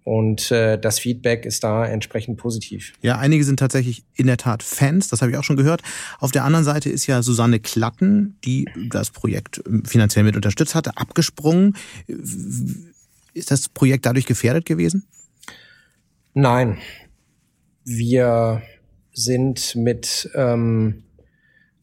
und 0.05 0.51
äh, 0.51 0.79
das 0.79 0.99
Feedback 0.99 1.47
ist 1.47 1.65
da 1.65 1.87
entsprechend 1.87 2.37
positiv. 2.37 2.93
Ja, 3.01 3.17
einige 3.17 3.43
sind 3.43 3.59
tatsächlich 3.59 4.05
in 4.15 4.27
der 4.27 4.37
Tat 4.37 4.63
Fans, 4.63 5.09
das 5.09 5.23
habe 5.23 5.33
ich 5.33 5.39
auch 5.39 5.45
schon 5.45 5.57
gehört. 5.57 5.81
Auf 6.21 6.31
der 6.31 6.45
anderen 6.45 6.65
Seite 6.65 6.91
ist 6.91 7.07
ja 7.07 7.23
Susanne 7.23 7.59
Klatten, 7.59 8.39
die 8.45 8.69
das 8.91 9.11
Projekt 9.11 9.63
finanziell 9.85 10.25
mit 10.25 10.37
unterstützt 10.37 10.75
hatte, 10.75 10.99
abgesprungen. 10.99 11.75
Ist 13.35 13.51
das 13.51 13.69
Projekt 13.69 14.07
dadurch 14.07 14.27
gefährdet 14.27 14.65
gewesen? 14.65 15.07
Nein. 16.33 16.79
Wir 17.85 18.63
sind 19.13 19.77
mit 19.77 20.31
ähm, 20.35 21.05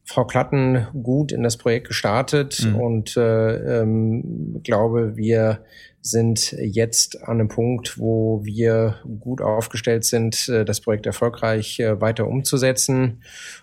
Frau 0.04 0.24
Klatten 0.26 0.86
gut 1.02 1.30
in 1.30 1.42
das 1.42 1.56
Projekt 1.56 1.88
gestartet 1.88 2.66
mhm. 2.66 2.76
und 2.76 3.16
äh, 3.16 3.80
ähm, 3.80 4.60
glaube, 4.64 5.16
wir 5.16 5.64
sind 6.00 6.52
jetzt 6.52 7.22
an 7.22 7.38
einem 7.38 7.48
Punkt, 7.48 7.98
wo 7.98 8.44
wir 8.44 8.96
gut 9.20 9.40
aufgestellt 9.40 10.04
sind, 10.04 10.48
äh, 10.48 10.64
das 10.64 10.80
Projekt 10.80 11.06
erfolgreich 11.06 11.78
äh, 11.78 12.00
weiter 12.00 12.26
umzusetzen. 12.26 13.22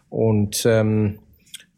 Und 0.10 0.64
ähm, 0.66 1.20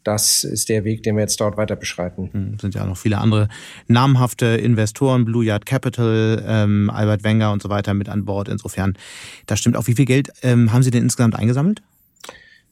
das 0.03 0.43
ist 0.43 0.69
der 0.69 0.83
Weg, 0.83 1.03
den 1.03 1.15
wir 1.15 1.21
jetzt 1.21 1.39
dort 1.39 1.57
weiter 1.57 1.75
beschreiten. 1.75 2.29
Hm, 2.31 2.59
sind 2.59 2.75
ja 2.75 2.83
auch 2.83 2.87
noch 2.87 2.97
viele 2.97 3.17
andere 3.17 3.49
namhafte 3.87 4.45
Investoren, 4.45 5.25
Blue 5.25 5.45
Yard 5.45 5.65
Capital, 5.65 6.43
ähm, 6.47 6.89
Albert 6.89 7.23
Wenger 7.23 7.51
und 7.51 7.61
so 7.61 7.69
weiter 7.69 7.93
mit 7.93 8.09
an 8.09 8.25
Bord. 8.25 8.49
Insofern, 8.49 8.97
das 9.45 9.59
stimmt 9.59 9.77
auch. 9.77 9.87
Wie 9.87 9.95
viel 9.95 10.05
Geld 10.05 10.31
ähm, 10.43 10.73
haben 10.73 10.83
Sie 10.83 10.91
denn 10.91 11.03
insgesamt 11.03 11.35
eingesammelt? 11.35 11.81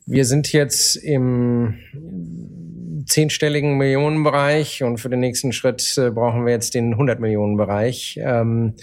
Wir 0.06 0.26
sind 0.26 0.52
jetzt 0.54 0.96
im 0.96 1.76
zehnstelligen 3.06 3.78
Millionenbereich 3.78 4.84
und 4.84 5.00
für 5.00 5.10
den 5.10 5.20
nächsten 5.20 5.54
Schritt 5.54 5.98
äh, 5.98 6.10
brauchen 6.10 6.46
wir 6.46 6.54
jetzt 6.54 6.74
den 6.74 6.94
100 6.94 7.20
Millionen 7.20 7.58
Bereich. 7.58 8.20
Ähm, 8.22 8.74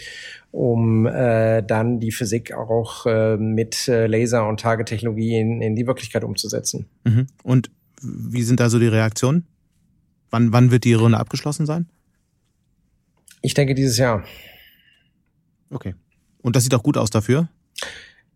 um 0.57 1.07
äh, 1.07 1.63
dann 1.63 2.01
die 2.01 2.13
Physik 2.13 2.55
auch 2.55 3.05
äh, 3.05 3.37
mit 3.37 3.89
äh, 3.89 4.07
Laser- 4.07 4.49
und 4.49 4.59
Tagetechnologie 4.59 5.39
in, 5.39 5.61
in 5.61 5.77
die 5.77 5.87
Wirklichkeit 5.87 6.25
umzusetzen. 6.25 6.87
Mhm. 7.05 7.27
Und 7.43 7.71
wie 8.03 8.43
sind 8.43 8.61
da 8.61 8.71
so 8.71 8.79
die 8.79 8.87
Reaktionen? 8.87 9.47
Wann, 10.31 10.53
wann 10.53 10.71
wird 10.71 10.85
die 10.85 10.95
Runde 10.95 11.19
abgeschlossen 11.19 11.67
sein? 11.67 11.89
Ich 13.43 13.55
denke 13.55 13.75
dieses 13.75 13.97
Jahr. 13.97 14.25
Okay. 15.71 15.95
Und 16.43 16.57
das 16.57 16.65
sieht 16.65 16.75
auch 16.75 16.83
gut 16.83 16.97
aus 16.97 17.11
dafür? 17.11 17.49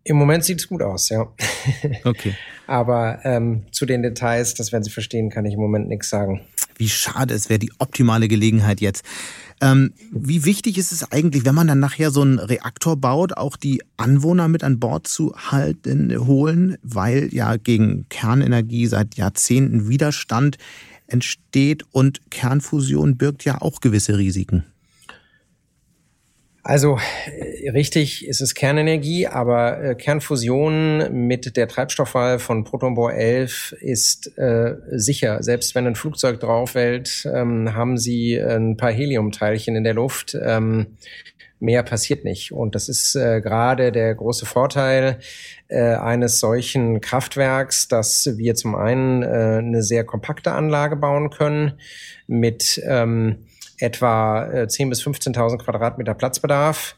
Im 0.03 0.17
Moment 0.17 0.43
sieht 0.43 0.59
es 0.59 0.67
gut 0.67 0.81
aus, 0.81 1.09
ja. 1.09 1.31
Okay. 2.03 2.35
Aber 2.67 3.19
ähm, 3.23 3.65
zu 3.71 3.85
den 3.85 4.01
Details, 4.01 4.53
das 4.53 4.71
werden 4.71 4.83
Sie 4.83 4.89
verstehen, 4.89 5.29
kann 5.29 5.45
ich 5.45 5.53
im 5.53 5.59
Moment 5.59 5.89
nichts 5.89 6.09
sagen. 6.09 6.41
Wie 6.77 6.89
schade, 6.89 7.33
es 7.33 7.49
wäre 7.49 7.59
die 7.59 7.71
optimale 7.79 8.27
Gelegenheit 8.27 8.81
jetzt. 8.81 9.03
Ähm, 9.61 9.93
wie 10.11 10.43
wichtig 10.43 10.79
ist 10.79 10.91
es 10.91 11.11
eigentlich, 11.11 11.45
wenn 11.45 11.53
man 11.53 11.67
dann 11.67 11.79
nachher 11.79 12.09
so 12.09 12.21
einen 12.21 12.39
Reaktor 12.39 12.97
baut, 12.97 13.37
auch 13.37 13.55
die 13.55 13.83
Anwohner 13.95 14.47
mit 14.47 14.63
an 14.63 14.79
Bord 14.79 15.07
zu 15.07 15.35
halten, 15.35 16.11
holen, 16.25 16.77
weil 16.81 17.29
ja 17.31 17.57
gegen 17.57 18.09
Kernenergie 18.09 18.87
seit 18.87 19.15
Jahrzehnten 19.15 19.87
Widerstand 19.87 20.57
entsteht 21.05 21.85
und 21.91 22.31
Kernfusion 22.31 23.17
birgt 23.17 23.45
ja 23.45 23.61
auch 23.61 23.81
gewisse 23.81 24.17
Risiken. 24.17 24.65
Also 26.63 26.99
äh, 27.25 27.69
richtig 27.71 28.27
ist 28.27 28.39
es 28.39 28.53
Kernenergie, 28.53 29.25
aber 29.25 29.83
äh, 29.83 29.95
Kernfusion 29.95 31.11
mit 31.27 31.57
der 31.57 31.67
Treibstoffwahl 31.67 32.37
von 32.37 32.63
Protonbohr 32.63 33.13
11 33.13 33.75
ist 33.79 34.37
äh, 34.37 34.75
sicher. 34.91 35.41
Selbst 35.41 35.73
wenn 35.73 35.87
ein 35.87 35.95
Flugzeug 35.95 36.39
draufwählt, 36.39 37.27
ähm, 37.33 37.73
haben 37.73 37.97
sie 37.97 38.37
ein 38.37 38.77
paar 38.77 38.91
Heliumteilchen 38.91 39.75
in 39.75 39.83
der 39.83 39.95
Luft. 39.95 40.37
Ähm, 40.39 40.97
mehr 41.59 41.81
passiert 41.81 42.25
nicht. 42.25 42.51
Und 42.51 42.75
das 42.75 42.89
ist 42.89 43.15
äh, 43.15 43.41
gerade 43.41 43.91
der 43.91 44.13
große 44.13 44.45
Vorteil 44.45 45.19
äh, 45.67 45.95
eines 45.95 46.39
solchen 46.39 47.01
Kraftwerks, 47.01 47.87
dass 47.87 48.37
wir 48.37 48.53
zum 48.53 48.75
einen 48.75 49.23
äh, 49.23 49.59
eine 49.59 49.81
sehr 49.81 50.03
kompakte 50.03 50.51
Anlage 50.51 50.95
bauen 50.95 51.31
können 51.31 51.79
mit 52.27 52.81
ähm, 52.85 53.45
etwa 53.81 54.45
äh, 54.45 54.63
10.000 54.63 54.89
bis 54.89 55.01
15.000 55.03 55.57
Quadratmeter 55.57 56.13
Platzbedarf 56.13 56.95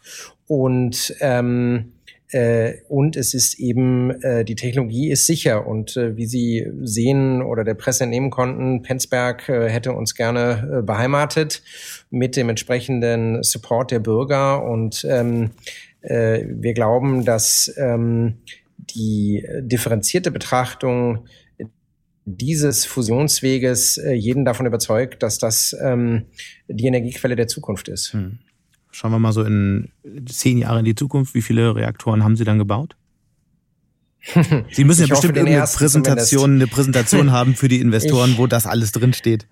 und 0.47 1.15
ähm, 1.19 1.93
äh, 2.33 2.81
und 2.89 3.15
es 3.15 3.33
ist 3.33 3.59
eben, 3.59 4.09
äh, 4.23 4.43
die 4.43 4.55
Technologie 4.55 5.11
ist 5.11 5.27
sicher. 5.27 5.67
Und 5.67 5.95
äh, 5.95 6.17
wie 6.17 6.25
Sie 6.25 6.67
sehen 6.81 7.43
oder 7.43 7.63
der 7.63 7.75
Presse 7.75 8.05
entnehmen 8.05 8.31
konnten, 8.31 8.81
Penzberg 8.81 9.47
äh, 9.49 9.69
hätte 9.69 9.93
uns 9.93 10.15
gerne 10.15 10.79
äh, 10.79 10.81
beheimatet 10.81 11.61
mit 12.09 12.35
dem 12.35 12.49
entsprechenden 12.49 13.43
Support 13.43 13.91
der 13.91 13.99
Bürger. 13.99 14.63
Und 14.63 15.05
ähm, 15.07 15.51
äh, 16.01 16.43
wir 16.47 16.73
glauben, 16.73 17.23
dass 17.23 17.71
ähm, 17.77 18.39
die 18.77 19.45
differenzierte 19.59 20.31
Betrachtung 20.31 21.27
dieses 22.25 22.85
Fusionsweges 22.85 23.97
äh, 23.97 24.13
jeden 24.13 24.45
davon 24.45 24.65
überzeugt, 24.65 25.23
dass 25.23 25.37
das 25.37 25.75
ähm, 25.81 26.25
die 26.67 26.85
Energiequelle 26.85 27.35
der 27.35 27.47
Zukunft 27.47 27.87
ist. 27.87 28.13
Hm. 28.13 28.39
Schauen 28.91 29.11
wir 29.11 29.19
mal 29.19 29.33
so 29.33 29.43
in 29.43 29.89
zehn 30.27 30.57
Jahre 30.59 30.79
in 30.79 30.85
die 30.85 30.95
Zukunft. 30.95 31.33
Wie 31.33 31.41
viele 31.41 31.75
Reaktoren 31.75 32.23
haben 32.23 32.35
Sie 32.35 32.43
dann 32.43 32.59
gebaut? 32.59 32.95
Sie 34.71 34.83
müssen 34.83 35.01
ja 35.01 35.07
bestimmt 35.07 35.35
irgendeine 35.35 35.65
Präsentation, 35.65 36.55
eine 36.55 36.67
Präsentation 36.67 37.31
haben 37.33 37.55
für 37.55 37.67
die 37.67 37.81
Investoren, 37.81 38.31
ich, 38.31 38.37
wo 38.37 38.47
das 38.47 38.65
alles 38.65 38.91
drinsteht. 38.91 39.47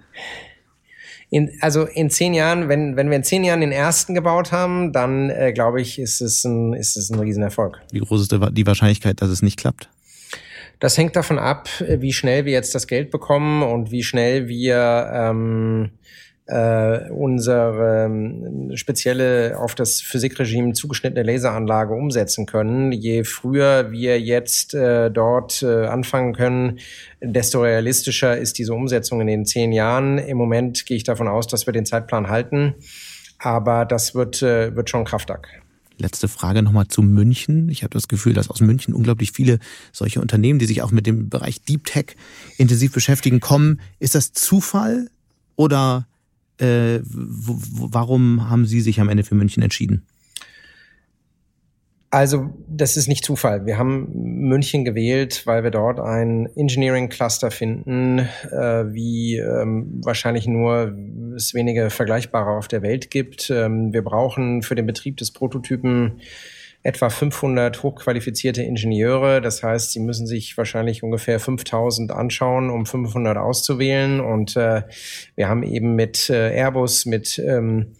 In, 1.29 1.51
also 1.61 1.85
in 1.85 2.09
zehn 2.09 2.33
Jahren, 2.33 2.69
wenn, 2.69 2.95
wenn 2.95 3.09
wir 3.09 3.17
in 3.17 3.23
zehn 3.23 3.43
Jahren 3.43 3.61
den 3.61 3.71
ersten 3.71 4.13
gebaut 4.13 4.51
haben, 4.51 4.93
dann 4.93 5.29
äh, 5.29 5.53
glaube 5.53 5.81
ich, 5.81 5.97
ist 5.97 6.21
es 6.21 6.43
ein, 6.43 6.73
ist 6.73 6.95
es 6.95 7.09
ein 7.09 7.19
Riesenerfolg. 7.19 7.81
Wie 7.91 7.99
groß 7.99 8.21
ist 8.21 8.31
die 8.31 8.67
Wahrscheinlichkeit, 8.67 9.21
dass 9.21 9.29
es 9.29 9.41
nicht 9.41 9.57
klappt? 9.57 9.89
Das 10.81 10.97
hängt 10.97 11.15
davon 11.15 11.37
ab, 11.37 11.69
wie 11.79 12.11
schnell 12.11 12.45
wir 12.45 12.53
jetzt 12.53 12.73
das 12.73 12.87
Geld 12.87 13.11
bekommen 13.11 13.61
und 13.61 13.91
wie 13.91 14.01
schnell 14.01 14.47
wir 14.47 15.11
ähm, 15.13 15.91
äh, 16.47 17.07
unsere 17.11 18.05
ähm, 18.05 18.71
spezielle 18.73 19.59
auf 19.59 19.75
das 19.75 20.01
Physikregime 20.01 20.73
zugeschnittene 20.73 21.21
Laseranlage 21.21 21.93
umsetzen 21.93 22.47
können. 22.47 22.91
Je 22.91 23.23
früher 23.25 23.91
wir 23.91 24.19
jetzt 24.19 24.73
äh, 24.73 25.11
dort 25.11 25.61
äh, 25.61 25.85
anfangen 25.85 26.33
können, 26.33 26.79
desto 27.21 27.61
realistischer 27.61 28.35
ist 28.35 28.57
diese 28.57 28.73
Umsetzung 28.73 29.21
in 29.21 29.27
den 29.27 29.45
zehn 29.45 29.71
Jahren. 29.73 30.17
Im 30.17 30.37
Moment 30.37 30.87
gehe 30.87 30.97
ich 30.97 31.03
davon 31.03 31.27
aus, 31.27 31.45
dass 31.45 31.67
wir 31.67 31.73
den 31.73 31.85
Zeitplan 31.85 32.27
halten, 32.27 32.73
aber 33.37 33.85
das 33.85 34.15
wird, 34.15 34.41
äh, 34.41 34.75
wird 34.75 34.89
schon 34.89 35.05
Kraftakt. 35.05 35.60
Letzte 36.01 36.27
Frage 36.27 36.63
nochmal 36.63 36.87
zu 36.87 37.03
München. 37.03 37.69
Ich 37.69 37.83
habe 37.83 37.93
das 37.93 38.07
Gefühl, 38.07 38.33
dass 38.33 38.49
aus 38.49 38.59
München 38.59 38.93
unglaublich 38.95 39.31
viele 39.31 39.59
solche 39.91 40.19
Unternehmen, 40.19 40.57
die 40.57 40.65
sich 40.65 40.81
auch 40.81 40.91
mit 40.91 41.05
dem 41.05 41.29
Bereich 41.29 41.61
Deep 41.61 41.85
Tech 41.85 42.15
intensiv 42.57 42.91
beschäftigen, 42.91 43.39
kommen. 43.39 43.79
Ist 43.99 44.15
das 44.15 44.33
Zufall 44.33 45.11
oder 45.55 46.07
äh, 46.57 47.01
warum 47.03 48.49
haben 48.49 48.65
Sie 48.65 48.81
sich 48.81 48.99
am 48.99 49.09
Ende 49.09 49.23
für 49.23 49.35
München 49.35 49.61
entschieden? 49.61 50.01
Also, 52.13 52.49
das 52.67 52.97
ist 52.97 53.07
nicht 53.07 53.23
Zufall. 53.23 53.65
Wir 53.65 53.77
haben 53.77 54.09
München 54.13 54.83
gewählt, 54.83 55.43
weil 55.45 55.63
wir 55.63 55.71
dort 55.71 56.01
ein 56.01 56.49
Engineering 56.57 57.07
Cluster 57.07 57.51
finden, 57.51 58.19
äh, 58.19 58.93
wie 58.93 59.37
ähm, 59.37 60.01
wahrscheinlich 60.03 60.45
nur 60.45 60.93
es 61.37 61.53
wenige 61.53 61.89
vergleichbare 61.89 62.57
auf 62.57 62.67
der 62.67 62.81
Welt 62.81 63.11
gibt. 63.11 63.49
Ähm, 63.49 63.93
wir 63.93 64.03
brauchen 64.03 64.61
für 64.61 64.75
den 64.75 64.87
Betrieb 64.87 65.15
des 65.17 65.31
Prototypen 65.31 66.19
etwa 66.83 67.09
500 67.09 67.81
hochqualifizierte 67.81 68.61
Ingenieure. 68.61 69.39
Das 69.39 69.63
heißt, 69.63 69.93
sie 69.93 70.01
müssen 70.01 70.27
sich 70.27 70.57
wahrscheinlich 70.57 71.03
ungefähr 71.03 71.39
5000 71.39 72.11
anschauen, 72.11 72.69
um 72.69 72.85
500 72.85 73.37
auszuwählen. 73.37 74.19
Und 74.19 74.57
äh, 74.57 74.81
wir 75.35 75.47
haben 75.47 75.63
eben 75.63 75.95
mit 75.95 76.29
äh, 76.29 76.49
Airbus, 76.57 77.05
mit 77.05 77.39
ähm, 77.39 77.93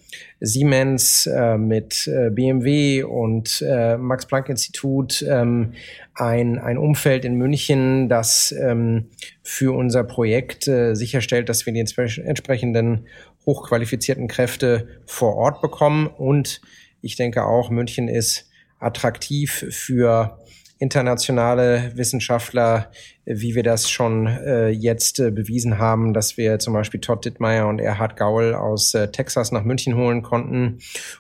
Siemens, 0.44 1.28
äh, 1.28 1.58
mit 1.58 2.08
äh, 2.08 2.32
BMW 2.32 3.04
und 3.04 3.64
äh, 3.66 3.96
Max-Planck-Institut 3.96 5.24
ähm, 5.30 5.74
ein, 6.16 6.58
ein 6.58 6.80
Umfeld 6.80 7.26
in 7.26 7.36
München, 7.36 8.10
das 8.10 8.52
ähm, 8.52 9.06
für 9.44 9.76
unser 9.76 10.04
Projekt 10.04 10.68
äh, 10.68 10.96
sicherstellt, 10.96 11.48
dass 11.48 11.68
wir 11.68 11.74
die 11.74 11.80
entsprechenden 11.80 13.06
hochqualifizierten 13.46 14.28
Kräfte 14.28 14.88
vor 15.06 15.36
Ort 15.36 15.62
bekommen. 15.62 16.08
Und 16.08 16.62
ich 17.02 17.16
denke 17.16 17.46
auch, 17.46 17.70
München 17.70 18.08
ist 18.08 18.50
attraktiv 18.80 19.66
für 19.70 20.40
internationale 20.82 21.92
Wissenschaftler, 21.96 22.90
wie 23.26 23.54
wir 23.54 23.62
das 23.62 23.88
schon 23.88 24.26
äh, 24.26 24.70
jetzt 24.70 25.20
äh, 25.20 25.30
bewiesen 25.30 25.78
haben, 25.78 26.12
dass 26.12 26.38
wir 26.38 26.58
zum 26.58 26.74
Beispiel 26.74 27.00
Todd 27.00 27.24
Dittmeier 27.24 27.68
und 27.68 27.78
Erhard 27.78 28.18
Gaul 28.18 28.56
aus 28.56 28.96
äh, 28.96 29.12
Texas 29.12 29.52
nach 29.52 29.64
München 29.64 29.96
holen 29.96 30.24
konnten 30.24 30.80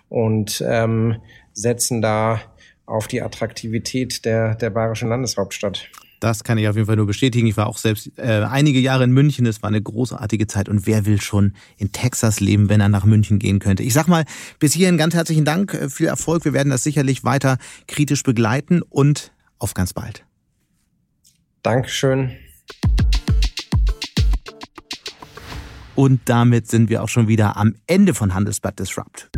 und 0.09 0.63
ähm, 0.67 1.17
setzen 1.53 2.01
da 2.01 2.41
auf 2.87 3.07
die 3.07 3.21
Attraktivität 3.21 4.25
der, 4.25 4.55
der 4.55 4.71
bayerischen 4.71 5.09
Landeshauptstadt. 5.09 5.87
Das 6.19 6.43
kann 6.43 6.57
ich 6.57 6.67
auf 6.67 6.75
jeden 6.75 6.87
Fall 6.87 6.95
nur 6.95 7.05
bestätigen. 7.05 7.45
Ich 7.45 7.55
war 7.55 7.67
auch 7.67 7.77
selbst 7.77 8.11
äh, 8.17 8.43
einige 8.43 8.79
Jahre 8.79 9.03
in 9.03 9.11
München. 9.11 9.45
Es 9.45 9.61
war 9.61 9.69
eine 9.69 9.81
großartige 9.81 10.47
Zeit. 10.47 10.69
Und 10.69 10.87
wer 10.87 11.05
will 11.05 11.21
schon 11.21 11.53
in 11.77 11.91
Texas 11.91 12.39
leben, 12.39 12.67
wenn 12.67 12.81
er 12.81 12.89
nach 12.89 13.05
München 13.05 13.37
gehen 13.37 13.59
könnte? 13.59 13.83
Ich 13.83 13.93
sag 13.93 14.07
mal, 14.07 14.25
bis 14.57 14.73
hierhin 14.73 14.97
ganz 14.97 15.13
herzlichen 15.13 15.45
Dank. 15.45 15.75
Äh, 15.75 15.89
viel 15.89 16.07
Erfolg. 16.07 16.45
Wir 16.45 16.53
werden 16.53 16.69
das 16.69 16.83
sicherlich 16.83 17.23
weiter 17.23 17.57
kritisch 17.87 18.23
begleiten 18.23 18.81
und 18.81 19.31
auf 19.61 19.73
ganz 19.73 19.93
bald. 19.93 20.25
Dankeschön. 21.63 22.35
Und 25.95 26.21
damit 26.25 26.67
sind 26.67 26.89
wir 26.89 27.03
auch 27.03 27.09
schon 27.09 27.27
wieder 27.27 27.57
am 27.57 27.75
Ende 27.85 28.13
von 28.13 28.33
Handelsblatt 28.33 28.79
Disrupt. 28.79 29.29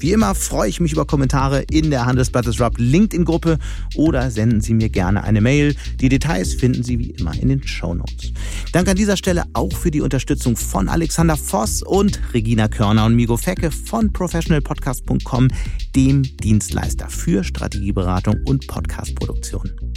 Wie 0.00 0.12
immer 0.12 0.34
freue 0.34 0.68
ich 0.68 0.80
mich 0.80 0.92
über 0.92 1.04
Kommentare 1.04 1.62
in 1.70 1.90
der 1.90 2.06
Handelsblatt 2.06 2.46
Disrupt 2.46 2.78
LinkedIn-Gruppe 2.78 3.58
oder 3.96 4.30
senden 4.30 4.60
Sie 4.60 4.74
mir 4.74 4.88
gerne 4.88 5.24
eine 5.24 5.40
Mail. 5.40 5.74
Die 6.00 6.08
Details 6.08 6.54
finden 6.54 6.84
Sie 6.84 6.98
wie 6.98 7.10
immer 7.10 7.34
in 7.34 7.48
den 7.48 7.66
Show 7.66 7.94
Notes. 7.94 8.32
Danke 8.72 8.92
an 8.92 8.96
dieser 8.96 9.16
Stelle 9.16 9.44
auch 9.54 9.72
für 9.72 9.90
die 9.90 10.00
Unterstützung 10.00 10.56
von 10.56 10.88
Alexander 10.88 11.36
Voss 11.36 11.82
und 11.82 12.20
Regina 12.32 12.68
Körner 12.68 13.06
und 13.06 13.16
Migo 13.16 13.36
Fecke 13.36 13.70
von 13.70 14.12
professionalpodcast.com, 14.12 15.48
dem 15.96 16.22
Dienstleister 16.22 17.08
für 17.08 17.42
Strategieberatung 17.42 18.36
und 18.46 18.66
Podcastproduktion. 18.68 19.87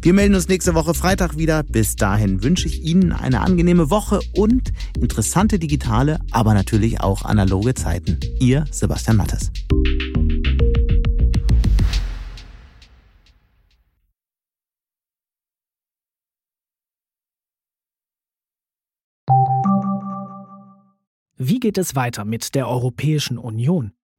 Wir 0.00 0.12
melden 0.12 0.36
uns 0.36 0.46
nächste 0.46 0.74
Woche 0.74 0.94
Freitag 0.94 1.38
wieder. 1.38 1.64
Bis 1.64 1.96
dahin 1.96 2.44
wünsche 2.44 2.68
ich 2.68 2.82
Ihnen 2.84 3.12
eine 3.12 3.40
angenehme 3.40 3.90
Woche 3.90 4.20
und 4.34 4.72
interessante 4.96 5.58
digitale, 5.58 6.20
aber 6.30 6.54
natürlich 6.54 7.00
auch 7.00 7.24
analoge 7.24 7.74
Zeiten. 7.74 8.20
Ihr 8.38 8.64
Sebastian 8.70 9.16
Mattes. 9.16 9.50
Wie 21.36 21.58
geht 21.58 21.76
es 21.76 21.96
weiter 21.96 22.24
mit 22.24 22.54
der 22.54 22.68
Europäischen 22.68 23.36
Union? 23.36 23.92